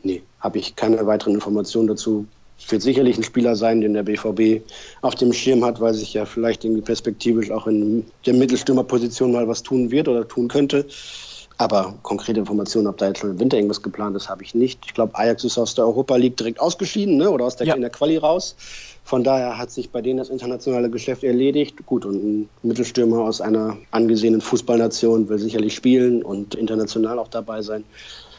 Nee, 0.03 0.23
habe 0.41 0.59
ich 0.59 0.75
keine 0.77 1.07
weiteren 1.07 1.35
Informationen 1.35 1.89
dazu. 1.89 2.27
wird 2.69 2.83
sicherlich 2.83 3.19
ein 3.19 3.25
Spieler 3.25 3.57
sein, 3.57 3.83
den 3.83 3.95
der 3.95 4.05
BVB 4.05 4.63
auf 5.03 5.15
dem 5.15 5.33
Schirm 5.33 5.65
hat, 5.65 5.81
weil 5.81 5.93
sich 5.93 6.15
ja 6.15 6.25
vielleicht 6.25 6.65
irgendwie 6.65 6.83
perspektivisch 6.83 7.51
auch 7.51 7.67
in 7.67 8.07
der 8.25 8.35
Mittelstürmerposition 8.35 9.33
mal 9.33 9.49
was 9.49 9.63
tun 9.63 9.91
wird 9.91 10.09
oder 10.09 10.27
tun 10.27 10.49
könnte. 10.49 10.87
Aber 11.59 11.95
konkrete 12.03 12.41
Informationen, 12.41 12.87
ob 12.87 12.99
da 12.99 13.09
jetzt 13.09 13.21
schon 13.21 13.31
im 13.31 13.41
Winter 13.41 13.57
irgendwas 13.57 13.83
geplant 13.83 14.15
ist, 14.17 14.29
habe 14.29 14.43
ich 14.43 14.55
nicht. 14.55 14.81
Ich 14.87 14.95
glaube, 14.95 15.15
Ajax 15.17 15.45
ist 15.45 15.57
aus 15.57 15.75
der 15.75 15.87
Europa 15.87 16.17
League 16.17 16.37
direkt 16.37 16.61
ausgeschieden 16.61 17.17
ne? 17.17 17.31
oder 17.31 17.47
aus 17.47 17.57
der, 17.57 17.67
ja. 17.67 17.75
in 17.75 17.81
der 17.81 17.91
Quali 17.91 18.19
raus. 18.19 18.57
Von 19.07 19.23
daher 19.23 19.57
hat 19.57 19.71
sich 19.71 19.91
bei 19.91 20.03
denen 20.03 20.17
das 20.17 20.31
internationale 20.31 20.91
Geschäft 20.91 21.23
erledigt. 21.23 21.87
Gut, 21.87 22.05
und 22.05 22.17
ein 22.17 22.49
Mittelstürmer 22.65 23.21
aus 23.21 23.41
einer 23.41 23.77
angesehenen 23.93 24.41
Fußballnation 24.41 25.29
will 25.29 25.39
sicherlich 25.39 25.77
spielen 25.77 26.25
und 26.25 26.57
international 26.57 27.21
auch 27.21 27.29
dabei 27.29 27.63
sein. 27.63 27.85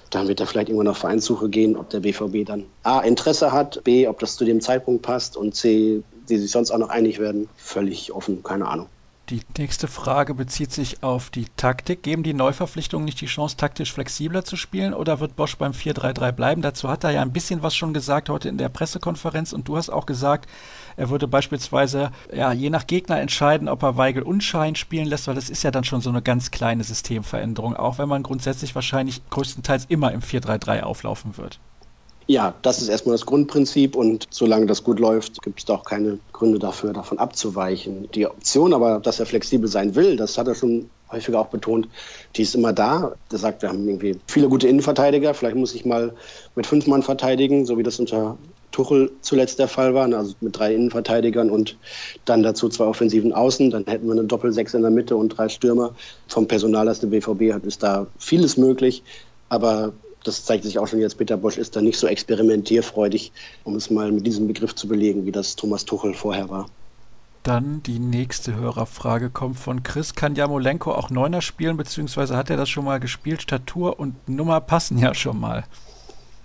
Dann 0.10 0.28
wird 0.28 0.42
er 0.42 0.46
vielleicht 0.46 0.68
irgendwann 0.68 0.90
auf 0.90 0.98
Vereinssuche 0.98 1.48
gehen, 1.48 1.78
ob 1.78 1.90
der 1.90 2.02
BVB 2.02 2.46
dann 2.46 2.66
A, 2.84 3.00
Interesse 3.00 3.54
hat, 3.54 3.82
B, 3.86 4.10
ob 4.10 4.20
das 4.20 4.36
zu 4.36 4.44
dem 4.44 4.60
Zeitpunkt 4.60 5.04
passt 5.04 5.38
und 5.38 5.56
C, 5.56 6.04
die 6.28 6.38
sich 6.38 6.52
sonst 6.52 6.72
auch 6.72 6.80
noch 6.80 6.90
einig 6.90 7.18
werden. 7.18 7.48
Völlig 7.56 8.12
offen, 8.12 8.44
keine 8.44 8.68
Ahnung. 8.68 8.88
Die 9.30 9.42
nächste 9.58 9.90
Frage 9.90 10.34
bezieht 10.34 10.72
sich 10.72 11.04
auf 11.04 11.30
die 11.30 11.48
Taktik. 11.58 12.02
Geben 12.02 12.24
die 12.24 12.34
Neuverpflichtungen 12.34 13.04
nicht 13.04 13.20
die 13.20 13.26
Chance, 13.26 13.58
taktisch 13.58 13.92
flexibler 13.92 14.46
zu 14.46 14.56
spielen 14.56 14.94
oder 14.94 15.20
wird 15.20 15.36
Bosch 15.36 15.58
beim 15.58 15.74
4-3-3 15.74 16.32
bleiben? 16.32 16.62
Dazu 16.62 16.88
hat 16.88 17.04
er 17.04 17.12
ja 17.12 17.24
ein 17.24 17.34
bisschen 17.34 17.62
was 17.62 17.76
schon 17.76 17.94
gesagt 17.94 18.30
heute 18.30 18.48
in 18.48 18.58
der 18.58 18.70
Pressekonferenz 18.70 19.52
und 19.52 19.68
du 19.68 19.76
hast 19.76 19.90
auch 19.90 20.06
gesagt, 20.06 20.50
er 20.96 21.10
würde 21.10 21.28
beispielsweise 21.28 22.12
ja, 22.34 22.54
je 22.54 22.70
nach 22.70 22.88
Gegner 22.88 23.20
entscheiden, 23.20 23.68
ob 23.68 23.84
er 23.84 23.98
Weigel 23.98 24.24
Unschein 24.24 24.76
spielen 24.76 25.08
lässt, 25.08 25.28
weil 25.28 25.36
das 25.36 25.50
ist 25.50 25.62
ja 25.62 25.72
dann 25.72 25.84
schon 25.84 26.00
so 26.00 26.10
eine 26.10 26.22
ganz 26.22 26.50
kleine 26.50 26.86
Systemveränderung, 26.86 27.76
auch 27.76 27.98
wenn 27.98 28.08
man 28.08 28.24
grundsätzlich 28.24 28.76
wahrscheinlich 28.76 29.30
größtenteils 29.30 29.88
immer 29.90 30.14
im 30.14 30.22
4-3-3 30.22 30.84
auflaufen 30.84 31.36
wird. 31.36 31.60
Ja, 32.30 32.54
das 32.62 32.82
ist 32.82 32.90
erstmal 32.90 33.14
das 33.14 33.26
Grundprinzip 33.26 33.96
und 33.96 34.28
solange 34.30 34.66
das 34.66 34.84
gut 34.84 35.00
läuft, 35.00 35.42
gibt 35.42 35.60
es 35.60 35.66
da 35.66 35.76
auch 35.76 35.86
keine 35.86 36.20
Gründe 36.34 36.60
dafür, 36.60 36.92
davon 36.92 37.20
abzuweichen. 37.20 38.10
Die 38.14 38.28
Option 38.28 38.74
aber, 38.74 39.00
dass 39.00 39.22
er 39.22 39.26
flexibel 39.26 39.70
sein 39.70 39.96
will, 39.96 40.18
das 40.18 40.38
hat 40.38 40.50
er 40.50 40.56
schon 40.56 40.90
häufiger 41.10 41.40
auch 41.40 41.48
betont, 41.48 41.88
die 42.36 42.42
ist 42.42 42.54
immer 42.54 42.74
da. 42.74 43.14
Er 43.32 43.38
sagt, 43.38 43.62
wir 43.62 43.70
haben 43.70 43.88
irgendwie 43.88 44.20
viele 44.28 44.50
gute 44.50 44.68
Innenverteidiger, 44.68 45.34
vielleicht 45.34 45.56
muss 45.56 45.74
ich 45.74 45.86
mal 45.86 46.14
mit 46.54 46.68
fünf 46.68 46.86
Mann 46.86 47.02
verteidigen, 47.02 47.66
so 47.66 47.78
wie 47.78 47.84
das 47.84 47.98
unter 47.98 48.38
Tuchel 48.72 49.10
zuletzt 49.22 49.58
der 49.60 49.70
Fall 49.70 49.94
war, 49.94 50.14
also 50.14 50.34
mit 50.42 50.58
drei 50.58 50.76
Innenverteidigern 50.76 51.50
und 51.50 51.78
dann 52.26 52.44
dazu 52.44 52.68
zwei 52.68 52.86
offensiven 52.86 53.32
Außen. 53.32 53.72
Dann 53.72 53.86
hätten 53.86 54.06
wir 54.06 54.12
eine 54.12 54.26
Doppelsechs 54.26 54.74
in 54.74 54.82
der 54.82 54.92
Mitte 54.92 55.16
und 55.16 55.30
drei 55.30 55.48
Stürmer. 55.48 55.96
Vom 56.28 56.48
Personal, 56.48 56.86
das 56.86 57.00
der 57.00 57.08
BVB 57.08 57.54
hat, 57.54 57.64
ist 57.64 57.82
da 57.84 58.08
vieles 58.20 58.58
möglich. 58.58 59.02
Aber 59.50 59.94
das 60.24 60.46
zeigt 60.46 60.64
sich 60.64 60.80
auch 60.80 60.88
schon 60.88 61.00
jetzt, 61.00 61.18
Peter 61.18 61.38
Bosch 61.38 61.58
ist 61.58 61.76
da 61.76 61.82
nicht 61.82 61.98
so 61.98 62.08
experimentierfreudig, 62.08 63.32
um 63.64 63.76
es 63.76 63.90
mal 63.90 64.12
mit 64.12 64.28
diesem 64.28 64.48
Begriff 64.48 64.76
zu 64.76 64.88
belegen, 64.88 65.26
wie 65.26 65.32
das 65.32 65.56
Thomas 65.56 65.86
Tuchel 65.86 66.14
vorher 66.14 66.50
war. 66.50 66.66
Dann 67.44 67.82
die 67.84 68.00
nächste 68.00 68.56
Hörerfrage 68.56 69.30
kommt 69.30 69.58
von 69.58 69.82
Chris. 69.82 70.16
Kann 70.16 70.36
Jamolenko 70.36 70.92
auch 70.92 71.10
Neuner 71.10 71.42
spielen, 71.42 71.78
beziehungsweise 71.78 72.36
hat 72.36 72.50
er 72.50 72.58
das 72.58 72.68
schon 72.68 72.84
mal 72.84 73.00
gespielt? 73.00 73.42
Statur 73.42 74.00
und 74.00 74.28
Nummer 74.28 74.60
passen 74.60 74.98
ja 74.98 75.14
schon 75.14 75.40
mal. 75.40 75.64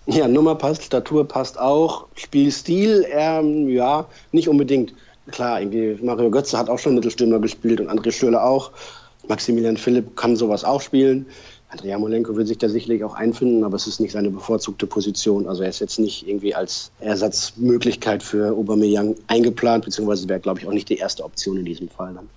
Ja, 0.07 0.29
Nummer 0.29 0.55
passt, 0.55 0.85
Statur 0.85 1.27
passt 1.27 1.59
auch. 1.59 2.07
Spielstil, 2.15 3.05
ähm, 3.11 3.69
ja, 3.69 4.07
nicht 4.31 4.49
unbedingt. 4.49 4.95
Klar, 5.31 5.61
irgendwie 5.61 5.99
Mario 6.05 6.31
Götze 6.31 6.59
hat 6.59 6.69
auch 6.69 6.79
schon 6.79 6.95
Mittelstürmer 6.95 7.41
gespielt 7.41 7.81
und 7.81 7.89
André 7.89 8.13
Schürrle 8.13 8.43
auch. 8.43 8.71
Maximilian 9.29 9.77
Philipp 9.77 10.17
kann 10.17 10.37
sowas 10.37 10.65
auch 10.65 10.81
spielen. 10.81 11.27
Andrea 11.73 11.99
Molenko 11.99 12.37
will 12.37 12.47
sich 12.47 12.59
da 12.59 12.69
sicherlich 12.69 13.03
auch 13.03 13.15
einfinden, 13.15 13.65
aber 13.65 13.77
es 13.77 13.87
ist 13.87 13.99
nicht 13.99 14.13
seine 14.13 14.29
bevorzugte 14.29 14.87
Position. 14.87 15.49
Also 15.49 15.63
er 15.63 15.71
ist 15.71 15.81
jetzt 15.81 15.99
nicht 15.99 16.29
irgendwie 16.29 16.55
als 16.55 16.93
Ersatzmöglichkeit 17.01 18.23
für 18.23 18.53
Aubameyang 18.53 19.17
eingeplant, 19.27 19.87
beziehungsweise 19.87 20.29
wäre, 20.29 20.39
glaube 20.39 20.61
ich, 20.61 20.67
auch 20.67 20.73
nicht 20.73 20.91
die 20.91 20.99
erste 20.99 21.25
Option 21.25 21.57
in 21.57 21.65
diesem 21.65 21.89
Fall 21.89 22.13
dann. 22.13 22.29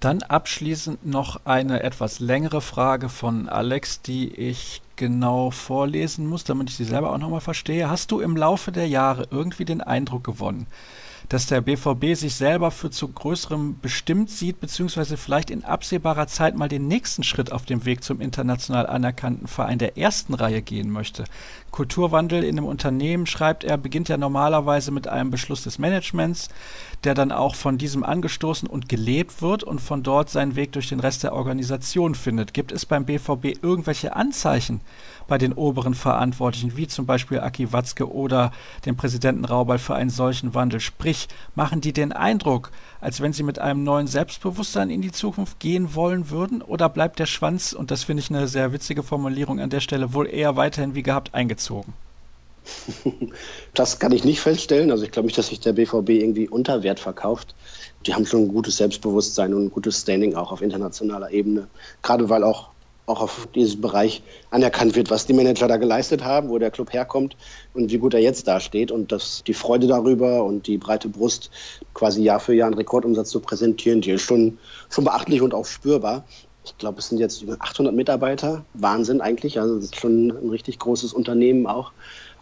Dann 0.00 0.22
abschließend 0.22 1.04
noch 1.04 1.44
eine 1.44 1.82
etwas 1.82 2.20
längere 2.20 2.62
Frage 2.62 3.10
von 3.10 3.50
Alex, 3.50 4.00
die 4.00 4.34
ich 4.34 4.80
genau 4.96 5.50
vorlesen 5.50 6.26
muss, 6.26 6.44
damit 6.44 6.70
ich 6.70 6.76
sie 6.76 6.84
selber 6.84 7.12
auch 7.12 7.18
nochmal 7.18 7.42
verstehe. 7.42 7.90
Hast 7.90 8.10
du 8.10 8.20
im 8.20 8.34
Laufe 8.34 8.72
der 8.72 8.88
Jahre 8.88 9.28
irgendwie 9.30 9.66
den 9.66 9.82
Eindruck 9.82 10.24
gewonnen, 10.24 10.66
dass 11.30 11.46
der 11.46 11.60
BVB 11.60 12.16
sich 12.16 12.34
selber 12.34 12.72
für 12.72 12.90
zu 12.90 13.06
größerem 13.06 13.78
bestimmt 13.80 14.30
sieht, 14.30 14.60
beziehungsweise 14.60 15.16
vielleicht 15.16 15.50
in 15.50 15.64
absehbarer 15.64 16.26
Zeit 16.26 16.56
mal 16.56 16.68
den 16.68 16.88
nächsten 16.88 17.22
Schritt 17.22 17.52
auf 17.52 17.64
dem 17.64 17.84
Weg 17.84 18.02
zum 18.02 18.20
international 18.20 18.88
anerkannten 18.88 19.46
Verein 19.46 19.78
der 19.78 19.96
ersten 19.96 20.34
Reihe 20.34 20.60
gehen 20.60 20.90
möchte. 20.90 21.24
Kulturwandel 21.70 22.42
in 22.42 22.58
einem 22.58 22.66
Unternehmen, 22.66 23.26
schreibt 23.26 23.62
er, 23.62 23.78
beginnt 23.78 24.08
ja 24.08 24.16
normalerweise 24.16 24.90
mit 24.90 25.06
einem 25.06 25.30
Beschluss 25.30 25.62
des 25.62 25.78
Managements, 25.78 26.48
der 27.04 27.14
dann 27.14 27.30
auch 27.30 27.54
von 27.54 27.78
diesem 27.78 28.02
angestoßen 28.02 28.68
und 28.68 28.88
gelebt 28.88 29.40
wird 29.40 29.62
und 29.62 29.80
von 29.80 30.02
dort 30.02 30.30
seinen 30.30 30.56
Weg 30.56 30.72
durch 30.72 30.88
den 30.88 30.98
Rest 30.98 31.22
der 31.22 31.32
Organisation 31.32 32.16
findet. 32.16 32.54
Gibt 32.54 32.72
es 32.72 32.86
beim 32.86 33.04
BVB 33.04 33.62
irgendwelche 33.62 34.16
Anzeichen, 34.16 34.80
bei 35.30 35.38
den 35.38 35.52
oberen 35.52 35.94
Verantwortlichen, 35.94 36.76
wie 36.76 36.88
zum 36.88 37.06
Beispiel 37.06 37.38
Aki 37.38 37.72
Watzke 37.72 38.12
oder 38.12 38.52
dem 38.84 38.96
Präsidenten 38.96 39.44
Raubal 39.44 39.78
für 39.78 39.94
einen 39.94 40.10
solchen 40.10 40.54
Wandel? 40.54 40.80
Sprich, 40.80 41.28
machen 41.54 41.80
die 41.80 41.92
den 41.92 42.12
Eindruck, 42.12 42.72
als 43.00 43.20
wenn 43.20 43.32
sie 43.32 43.44
mit 43.44 43.60
einem 43.60 43.84
neuen 43.84 44.08
Selbstbewusstsein 44.08 44.90
in 44.90 45.02
die 45.02 45.12
Zukunft 45.12 45.60
gehen 45.60 45.94
wollen 45.94 46.30
würden? 46.30 46.62
Oder 46.62 46.88
bleibt 46.88 47.20
der 47.20 47.26
Schwanz, 47.26 47.72
und 47.72 47.92
das 47.92 48.02
finde 48.02 48.22
ich 48.22 48.30
eine 48.30 48.48
sehr 48.48 48.72
witzige 48.72 49.04
Formulierung 49.04 49.60
an 49.60 49.70
der 49.70 49.80
Stelle, 49.80 50.12
wohl 50.12 50.26
eher 50.26 50.56
weiterhin 50.56 50.96
wie 50.96 51.04
gehabt 51.04 51.32
eingezogen? 51.32 51.94
Das 53.74 54.00
kann 54.00 54.10
ich 54.10 54.24
nicht 54.24 54.40
feststellen. 54.40 54.90
Also 54.90 55.04
ich 55.04 55.12
glaube 55.12 55.26
nicht, 55.26 55.38
dass 55.38 55.46
sich 55.46 55.60
der 55.60 55.74
BVB 55.74 56.10
irgendwie 56.10 56.48
unter 56.48 56.82
Wert 56.82 56.98
verkauft. 56.98 57.54
Die 58.04 58.14
haben 58.14 58.26
schon 58.26 58.42
ein 58.42 58.48
gutes 58.48 58.78
Selbstbewusstsein 58.78 59.54
und 59.54 59.66
ein 59.66 59.70
gutes 59.70 60.00
Standing 60.00 60.34
auch 60.34 60.50
auf 60.50 60.60
internationaler 60.60 61.30
Ebene. 61.30 61.68
Gerade 62.02 62.28
weil 62.28 62.42
auch 62.42 62.70
auch 63.10 63.20
auf 63.20 63.48
diesem 63.54 63.80
Bereich 63.80 64.22
anerkannt 64.50 64.96
wird, 64.96 65.10
was 65.10 65.26
die 65.26 65.32
Manager 65.32 65.68
da 65.68 65.76
geleistet 65.76 66.24
haben, 66.24 66.48
wo 66.48 66.58
der 66.58 66.70
Club 66.70 66.92
herkommt 66.92 67.36
und 67.74 67.90
wie 67.90 67.98
gut 67.98 68.14
er 68.14 68.20
jetzt 68.20 68.48
dasteht. 68.48 68.90
Und 68.90 69.12
dass 69.12 69.42
die 69.44 69.54
Freude 69.54 69.86
darüber 69.86 70.44
und 70.44 70.66
die 70.66 70.78
breite 70.78 71.08
Brust, 71.08 71.50
quasi 71.92 72.22
Jahr 72.22 72.40
für 72.40 72.54
Jahr 72.54 72.68
einen 72.68 72.78
Rekordumsatz 72.78 73.30
zu 73.30 73.40
präsentieren, 73.40 74.00
die 74.00 74.12
ist 74.12 74.22
schon, 74.22 74.58
schon 74.88 75.04
beachtlich 75.04 75.42
und 75.42 75.52
auch 75.52 75.66
spürbar. 75.66 76.24
Ich 76.64 76.76
glaube, 76.78 76.98
es 76.98 77.08
sind 77.08 77.18
jetzt 77.18 77.42
über 77.42 77.56
800 77.58 77.94
Mitarbeiter. 77.94 78.64
Wahnsinn 78.74 79.20
eigentlich. 79.20 79.58
Also, 79.58 79.76
es 79.76 79.86
ist 79.86 79.96
schon 79.96 80.28
ein 80.28 80.50
richtig 80.50 80.78
großes 80.78 81.12
Unternehmen 81.12 81.66
auch. 81.66 81.92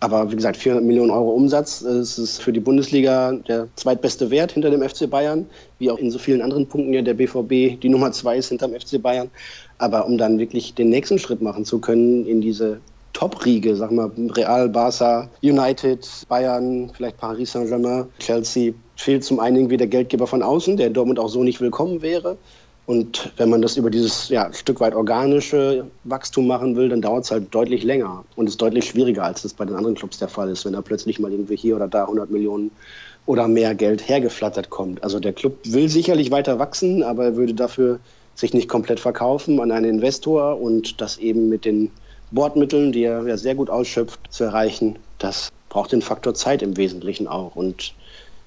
Aber 0.00 0.30
wie 0.30 0.36
gesagt, 0.36 0.56
400 0.56 0.84
Millionen 0.84 1.10
Euro 1.10 1.30
Umsatz, 1.30 1.80
das 1.80 2.18
ist 2.18 2.40
für 2.40 2.52
die 2.52 2.60
Bundesliga 2.60 3.32
der 3.32 3.68
zweitbeste 3.74 4.30
Wert 4.30 4.52
hinter 4.52 4.70
dem 4.70 4.88
FC 4.88 5.10
Bayern, 5.10 5.46
wie 5.78 5.90
auch 5.90 5.98
in 5.98 6.10
so 6.10 6.18
vielen 6.18 6.40
anderen 6.40 6.68
Punkten 6.68 6.92
ja 6.92 7.02
der 7.02 7.14
BVB 7.14 7.80
die 7.80 7.88
Nummer 7.88 8.12
zwei 8.12 8.36
ist 8.36 8.48
hinter 8.48 8.68
dem 8.68 8.80
FC 8.80 9.02
Bayern. 9.02 9.30
Aber 9.78 10.06
um 10.06 10.16
dann 10.16 10.38
wirklich 10.38 10.74
den 10.74 10.88
nächsten 10.88 11.18
Schritt 11.18 11.42
machen 11.42 11.64
zu 11.64 11.80
können 11.80 12.26
in 12.26 12.40
diese 12.40 12.80
Top-Riege, 13.12 13.74
sag 13.74 13.90
mal, 13.90 14.12
Real, 14.36 14.68
Barca, 14.68 15.28
United, 15.42 16.06
Bayern, 16.28 16.90
vielleicht 16.94 17.16
Paris 17.16 17.50
Saint-Germain, 17.50 18.06
Chelsea, 18.20 18.74
fehlt 18.94 19.24
zum 19.24 19.40
einen 19.40 19.56
irgendwie 19.56 19.76
der 19.76 19.88
Geldgeber 19.88 20.28
von 20.28 20.42
außen, 20.42 20.76
der 20.76 20.90
Dortmund 20.90 21.18
auch 21.18 21.28
so 21.28 21.42
nicht 21.42 21.60
willkommen 21.60 22.02
wäre. 22.02 22.36
Und 22.88 23.34
wenn 23.36 23.50
man 23.50 23.60
das 23.60 23.76
über 23.76 23.90
dieses 23.90 24.30
ja, 24.30 24.50
Stück 24.50 24.80
weit 24.80 24.94
organische 24.94 25.84
Wachstum 26.04 26.46
machen 26.46 26.74
will, 26.74 26.88
dann 26.88 27.02
dauert 27.02 27.24
es 27.26 27.30
halt 27.30 27.54
deutlich 27.54 27.82
länger 27.82 28.24
und 28.34 28.46
ist 28.46 28.62
deutlich 28.62 28.86
schwieriger, 28.86 29.24
als 29.24 29.42
das 29.42 29.52
bei 29.52 29.66
den 29.66 29.76
anderen 29.76 29.94
Clubs 29.94 30.16
der 30.18 30.28
Fall 30.28 30.48
ist, 30.48 30.64
wenn 30.64 30.72
da 30.72 30.80
plötzlich 30.80 31.18
mal 31.18 31.30
irgendwie 31.30 31.56
hier 31.56 31.76
oder 31.76 31.86
da 31.86 32.04
100 32.04 32.30
Millionen 32.30 32.70
oder 33.26 33.46
mehr 33.46 33.74
Geld 33.74 34.08
hergeflattert 34.08 34.70
kommt. 34.70 35.04
Also 35.04 35.20
der 35.20 35.34
Club 35.34 35.58
will 35.64 35.90
sicherlich 35.90 36.30
weiter 36.30 36.58
wachsen, 36.58 37.02
aber 37.02 37.24
er 37.24 37.36
würde 37.36 37.52
dafür 37.52 38.00
sich 38.34 38.54
nicht 38.54 38.70
komplett 38.70 39.00
verkaufen 39.00 39.60
an 39.60 39.70
einen 39.70 39.90
Investor 39.96 40.58
und 40.58 40.98
das 41.02 41.18
eben 41.18 41.50
mit 41.50 41.66
den 41.66 41.90
Bordmitteln, 42.30 42.92
die 42.92 43.02
er 43.02 43.26
ja 43.26 43.36
sehr 43.36 43.54
gut 43.54 43.68
ausschöpft, 43.68 44.20
zu 44.30 44.44
erreichen. 44.44 44.98
Das 45.18 45.50
braucht 45.68 45.92
den 45.92 46.00
Faktor 46.00 46.32
Zeit 46.32 46.62
im 46.62 46.78
Wesentlichen 46.78 47.28
auch. 47.28 47.54
Und 47.54 47.92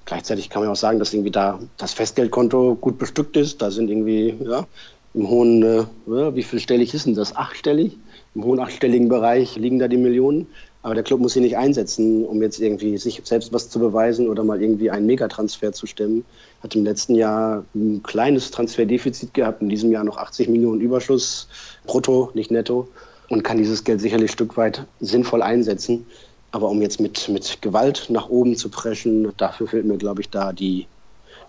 gleichzeitig 0.04 0.50
kann 0.50 0.62
man 0.62 0.70
auch 0.70 0.76
sagen, 0.76 0.98
dass 0.98 1.12
irgendwie 1.12 1.30
da 1.30 1.58
das 1.76 1.92
Festgeldkonto 1.94 2.76
gut 2.76 2.98
bestückt 2.98 3.36
ist. 3.36 3.62
Da 3.62 3.70
sind 3.70 3.90
irgendwie, 3.90 4.34
ja, 4.44 4.66
im 5.14 5.28
hohen, 5.28 5.62
äh, 5.62 5.84
wie 6.06 6.42
viel 6.42 6.58
stellig 6.58 6.94
ist 6.94 7.06
denn 7.06 7.14
das? 7.14 7.36
Achtstellig? 7.36 7.98
Im 8.34 8.44
hohen 8.44 8.60
achtstelligen 8.60 9.08
Bereich 9.08 9.56
liegen 9.56 9.78
da 9.78 9.88
die 9.88 9.98
Millionen. 9.98 10.46
Aber 10.82 10.94
der 10.94 11.04
Club 11.04 11.20
muss 11.20 11.34
sie 11.34 11.40
nicht 11.40 11.56
einsetzen, 11.56 12.24
um 12.24 12.42
jetzt 12.42 12.58
irgendwie 12.60 12.98
sich 12.98 13.20
selbst 13.24 13.52
was 13.52 13.68
zu 13.68 13.78
beweisen 13.78 14.28
oder 14.28 14.42
mal 14.42 14.60
irgendwie 14.60 14.90
einen 14.90 15.06
Megatransfer 15.06 15.72
zu 15.72 15.86
stemmen. 15.86 16.24
Hat 16.60 16.74
im 16.74 16.84
letzten 16.84 17.14
Jahr 17.14 17.64
ein 17.74 18.02
kleines 18.02 18.50
Transferdefizit 18.50 19.32
gehabt, 19.32 19.62
in 19.62 19.68
diesem 19.68 19.92
Jahr 19.92 20.02
noch 20.02 20.16
80 20.16 20.48
Millionen 20.48 20.80
Überschuss 20.80 21.46
brutto, 21.86 22.30
nicht 22.34 22.50
netto 22.50 22.88
und 23.28 23.44
kann 23.44 23.58
dieses 23.58 23.84
Geld 23.84 24.00
sicherlich 24.00 24.30
ein 24.30 24.34
Stück 24.34 24.56
weit 24.56 24.86
sinnvoll 24.98 25.42
einsetzen. 25.42 26.06
Aber 26.52 26.68
um 26.68 26.82
jetzt 26.82 27.00
mit, 27.00 27.28
mit 27.28 27.62
Gewalt 27.62 28.06
nach 28.08 28.28
oben 28.28 28.56
zu 28.56 28.68
preschen, 28.68 29.32
dafür 29.38 29.66
fehlt 29.66 29.86
mir, 29.86 29.96
glaube 29.96 30.20
ich, 30.20 30.28
da 30.28 30.52
die, 30.52 30.86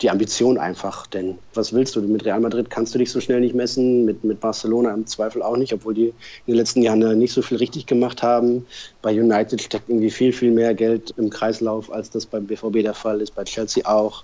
die 0.02 0.10
Ambition 0.10 0.58
einfach. 0.58 1.08
Denn 1.08 1.38
was 1.54 1.74
willst 1.74 1.98
du? 1.98 2.02
Mit 2.02 2.24
Real 2.24 2.40
Madrid 2.40 2.70
kannst 2.70 2.96
du 2.96 3.00
dich 3.00 3.12
so 3.12 3.20
schnell 3.20 3.42
nicht 3.42 3.54
messen, 3.54 4.06
mit, 4.06 4.24
mit 4.24 4.40
Barcelona 4.40 4.94
im 4.94 5.06
Zweifel 5.06 5.44
auch 5.44 5.58
nicht, 5.58 5.74
obwohl 5.74 5.94
die 5.94 6.08
in 6.08 6.14
den 6.48 6.56
letzten 6.56 6.82
Jahren 6.82 7.20
nicht 7.20 7.34
so 7.34 7.42
viel 7.42 7.58
richtig 7.58 7.86
gemacht 7.86 8.24
haben. 8.24 8.66
Bei 9.02 9.12
United 9.12 9.62
steckt 9.62 9.90
irgendwie 9.90 10.10
viel, 10.10 10.32
viel 10.32 10.52
mehr 10.52 10.74
Geld 10.74 11.14
im 11.18 11.30
Kreislauf, 11.30 11.92
als 11.92 12.10
das 12.10 12.26
beim 12.26 12.48
BVB 12.48 12.82
der 12.82 12.94
Fall 12.94 13.20
ist, 13.20 13.36
bei 13.36 13.44
Chelsea 13.44 13.86
auch. 13.86 14.24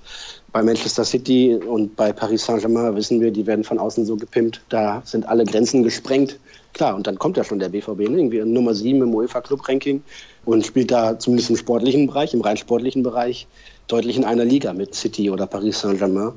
Bei 0.54 0.64
Manchester 0.64 1.04
City 1.04 1.56
und 1.56 1.98
bei 1.98 2.14
Paris 2.14 2.46
Saint-Germain 2.46 2.96
wissen 2.96 3.20
wir, 3.20 3.32
die 3.32 3.46
werden 3.46 3.66
von 3.66 3.80
außen 3.80 4.06
so 4.06 4.16
gepimpt, 4.16 4.62
da 4.70 5.02
sind 5.06 5.28
alle 5.28 5.44
Grenzen 5.44 5.84
gesprengt. 5.84 6.40
Klar, 6.74 6.96
und 6.96 7.08
dann 7.08 7.18
kommt 7.20 7.36
ja 7.36 7.44
schon 7.44 7.60
der 7.60 7.70
BVB, 7.70 8.10
ne? 8.10 8.18
irgendwie 8.18 8.40
Nummer 8.40 8.74
7 8.74 9.02
im 9.02 9.14
UEFA 9.14 9.42
Club 9.42 9.68
Ranking 9.68 10.04
und 10.50 10.66
spielt 10.66 10.92
da 10.92 11.20
zumindest 11.20 11.50
im 11.52 11.58
sportlichen 11.58 12.08
Bereich, 12.08 12.34
im 12.34 12.42
rein 12.42 12.58
sportlichen 12.58 13.04
Bereich, 13.04 13.48
deutlich 13.88 14.18
in 14.18 14.26
einer 14.26 14.46
Liga 14.46 14.74
mit 14.74 14.96
City 14.96 15.30
oder 15.30 15.48
Paris 15.48 15.82
Saint-Germain 15.82 16.34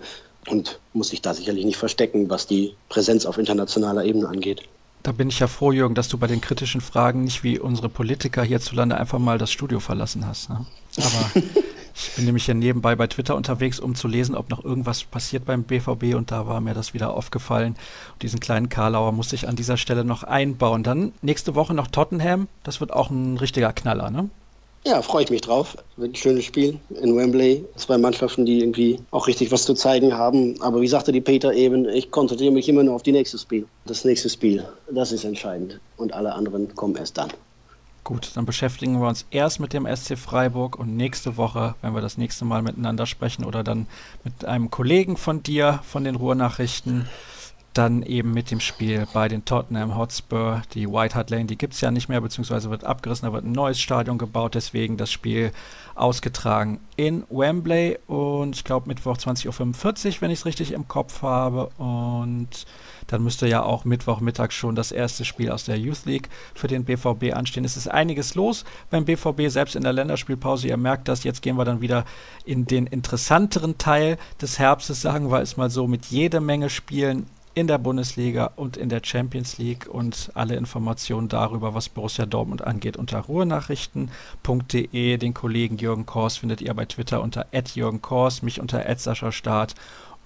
und 0.48 0.80
muss 0.92 1.08
sich 1.08 1.22
da 1.22 1.34
sicherlich 1.34 1.64
nicht 1.64 1.76
verstecken, 1.76 2.28
was 2.28 2.46
die 2.46 2.74
Präsenz 2.88 3.26
auf 3.26 3.38
internationaler 3.38 4.04
Ebene 4.04 4.28
angeht. 4.28 4.62
Da 5.02 5.12
bin 5.12 5.28
ich 5.28 5.40
ja 5.40 5.48
froh, 5.48 5.72
Jürgen, 5.72 5.94
dass 5.94 6.08
du 6.08 6.18
bei 6.18 6.26
den 6.28 6.40
kritischen 6.40 6.80
Fragen 6.80 7.24
nicht 7.24 7.42
wie 7.42 7.58
unsere 7.58 7.88
Politiker 7.88 8.42
hierzulande 8.44 8.96
einfach 8.96 9.18
mal 9.18 9.38
das 9.38 9.50
Studio 9.50 9.80
verlassen 9.80 10.26
hast. 10.26 10.48
Ne? 10.50 10.64
Aber 10.98 11.42
ich 12.08 12.16
bin 12.16 12.24
nämlich 12.24 12.44
hier 12.44 12.54
nebenbei 12.54 12.96
bei 12.96 13.06
Twitter 13.06 13.36
unterwegs, 13.36 13.80
um 13.80 13.94
zu 13.94 14.08
lesen, 14.08 14.34
ob 14.34 14.50
noch 14.50 14.64
irgendwas 14.64 15.04
passiert 15.04 15.44
beim 15.44 15.64
BVB 15.64 16.14
und 16.14 16.30
da 16.30 16.46
war 16.46 16.60
mir 16.60 16.74
das 16.74 16.94
wieder 16.94 17.14
aufgefallen. 17.14 17.76
Und 18.12 18.22
diesen 18.22 18.40
kleinen 18.40 18.68
Karlauer 18.68 19.12
muss 19.12 19.32
ich 19.32 19.48
an 19.48 19.56
dieser 19.56 19.76
Stelle 19.76 20.04
noch 20.04 20.22
einbauen. 20.22 20.82
Dann 20.82 21.12
nächste 21.22 21.54
Woche 21.54 21.74
noch 21.74 21.86
Tottenham. 21.86 22.48
Das 22.64 22.80
wird 22.80 22.92
auch 22.92 23.10
ein 23.10 23.36
richtiger 23.36 23.72
Knaller, 23.72 24.10
ne? 24.10 24.28
Ja, 24.84 25.00
freue 25.00 25.22
ich 25.22 25.30
mich 25.30 25.42
drauf. 25.42 25.76
Wird 25.96 26.12
ein 26.12 26.16
schönes 26.16 26.44
Spiel 26.44 26.76
in 27.00 27.16
Wembley. 27.16 27.64
Zwei 27.76 27.98
Mannschaften, 27.98 28.44
die 28.44 28.58
irgendwie 28.58 28.98
auch 29.12 29.28
richtig 29.28 29.52
was 29.52 29.64
zu 29.64 29.74
zeigen 29.74 30.12
haben. 30.12 30.60
Aber 30.60 30.80
wie 30.80 30.88
sagte 30.88 31.12
die 31.12 31.20
Peter 31.20 31.54
eben, 31.54 31.88
ich 31.88 32.10
konzentriere 32.10 32.52
mich 32.52 32.68
immer 32.68 32.82
nur 32.82 32.96
auf 32.96 33.04
die 33.04 33.12
nächste 33.12 33.38
Spiel. 33.38 33.66
Das 33.86 34.04
nächste 34.04 34.28
Spiel, 34.28 34.64
das 34.90 35.12
ist 35.12 35.22
entscheidend. 35.22 35.78
Und 35.96 36.12
alle 36.12 36.34
anderen 36.34 36.74
kommen 36.74 36.96
erst 36.96 37.16
dann. 37.16 37.30
Gut, 38.04 38.32
dann 38.34 38.46
beschäftigen 38.46 39.00
wir 39.00 39.08
uns 39.08 39.26
erst 39.30 39.60
mit 39.60 39.72
dem 39.72 39.86
SC 39.86 40.18
Freiburg 40.18 40.76
und 40.76 40.96
nächste 40.96 41.36
Woche, 41.36 41.76
wenn 41.82 41.94
wir 41.94 42.00
das 42.00 42.18
nächste 42.18 42.44
Mal 42.44 42.60
miteinander 42.60 43.06
sprechen 43.06 43.44
oder 43.44 43.62
dann 43.62 43.86
mit 44.24 44.44
einem 44.44 44.70
Kollegen 44.70 45.16
von 45.16 45.44
dir 45.44 45.78
von 45.84 46.02
den 46.02 46.16
Ruhrnachrichten, 46.16 47.08
dann 47.74 48.02
eben 48.02 48.32
mit 48.32 48.50
dem 48.50 48.58
Spiel 48.58 49.06
bei 49.12 49.28
den 49.28 49.44
Tottenham 49.44 49.96
Hotspur. 49.96 50.62
Die 50.74 50.90
White 50.90 51.14
Hart 51.14 51.30
Lane, 51.30 51.44
die 51.44 51.56
gibt 51.56 51.74
es 51.74 51.80
ja 51.80 51.92
nicht 51.92 52.08
mehr, 52.08 52.20
beziehungsweise 52.20 52.70
wird 52.70 52.84
abgerissen, 52.84 53.26
da 53.26 53.32
wird 53.32 53.44
ein 53.44 53.52
neues 53.52 53.80
Stadion 53.80 54.18
gebaut, 54.18 54.56
deswegen 54.56 54.96
das 54.96 55.10
Spiel 55.10 55.52
ausgetragen 55.94 56.80
in 56.96 57.24
Wembley 57.30 57.98
und 58.08 58.56
ich 58.56 58.64
glaube 58.64 58.88
Mittwoch 58.88 59.16
20.45 59.16 59.46
Uhr, 60.08 60.20
wenn 60.20 60.30
ich 60.30 60.40
es 60.40 60.46
richtig 60.46 60.72
im 60.72 60.88
Kopf 60.88 61.22
habe. 61.22 61.70
Und 61.78 62.66
dann 63.06 63.22
müsste 63.22 63.46
ja 63.46 63.62
auch 63.62 63.84
Mittwochmittag 63.84 64.52
schon 64.52 64.74
das 64.74 64.92
erste 64.92 65.24
Spiel 65.24 65.50
aus 65.50 65.64
der 65.64 65.78
Youth 65.78 66.04
League 66.04 66.28
für 66.54 66.68
den 66.68 66.84
BVB 66.84 67.34
anstehen. 67.34 67.64
Es 67.64 67.76
ist 67.76 67.88
einiges 67.88 68.34
los 68.34 68.64
beim 68.90 69.04
BVB, 69.04 69.48
selbst 69.48 69.76
in 69.76 69.82
der 69.82 69.92
Länderspielpause. 69.92 70.68
Ihr 70.68 70.76
merkt 70.76 71.08
das, 71.08 71.24
jetzt 71.24 71.42
gehen 71.42 71.56
wir 71.56 71.64
dann 71.64 71.80
wieder 71.80 72.04
in 72.44 72.66
den 72.66 72.86
interessanteren 72.86 73.78
Teil 73.78 74.18
des 74.40 74.58
Herbstes, 74.58 75.02
sagen 75.02 75.30
wir 75.30 75.40
es 75.40 75.56
mal 75.56 75.70
so, 75.70 75.86
mit 75.86 76.06
jede 76.06 76.40
Menge 76.40 76.70
Spielen 76.70 77.26
in 77.54 77.66
der 77.66 77.78
Bundesliga 77.78 78.50
und 78.56 78.76
in 78.76 78.88
der 78.88 79.02
Champions 79.04 79.58
League 79.58 79.88
und 79.88 80.30
alle 80.34 80.56
Informationen 80.56 81.28
darüber, 81.28 81.74
was 81.74 81.90
Borussia 81.90 82.24
Dortmund 82.24 82.64
angeht, 82.64 82.96
unter 82.96 83.18
ruhenachrichten.de. 83.18 85.18
Den 85.18 85.34
Kollegen 85.34 85.76
Jürgen 85.76 86.06
Kors 86.06 86.38
findet 86.38 86.62
ihr 86.62 86.72
bei 86.74 86.86
Twitter 86.86 87.22
unter 87.22 87.46
Jürgen 87.74 88.00
Kors, 88.00 88.42
mich 88.42 88.60
unter 88.60 88.84
Staat 89.32 89.74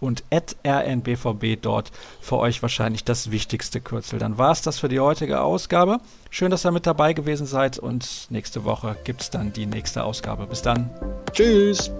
und 0.00 0.24
rnbvb 0.30 1.56
dort 1.60 1.90
für 2.20 2.38
euch 2.38 2.62
wahrscheinlich 2.62 3.04
das 3.04 3.30
wichtigste 3.30 3.80
Kürzel. 3.80 4.18
Dann 4.18 4.38
war 4.38 4.52
es 4.52 4.62
das 4.62 4.78
für 4.78 4.88
die 4.88 5.00
heutige 5.00 5.40
Ausgabe. 5.40 5.98
Schön, 6.30 6.50
dass 6.50 6.66
ihr 6.66 6.72
mit 6.72 6.86
dabei 6.86 7.12
gewesen 7.12 7.46
seid 7.46 7.78
und 7.78 8.26
nächste 8.30 8.64
Woche 8.64 8.96
gibt 9.04 9.22
es 9.22 9.30
dann 9.30 9.52
die 9.52 9.66
nächste 9.66 10.04
Ausgabe. 10.04 10.46
Bis 10.46 10.62
dann. 10.62 10.90
Tschüss. 11.32 11.90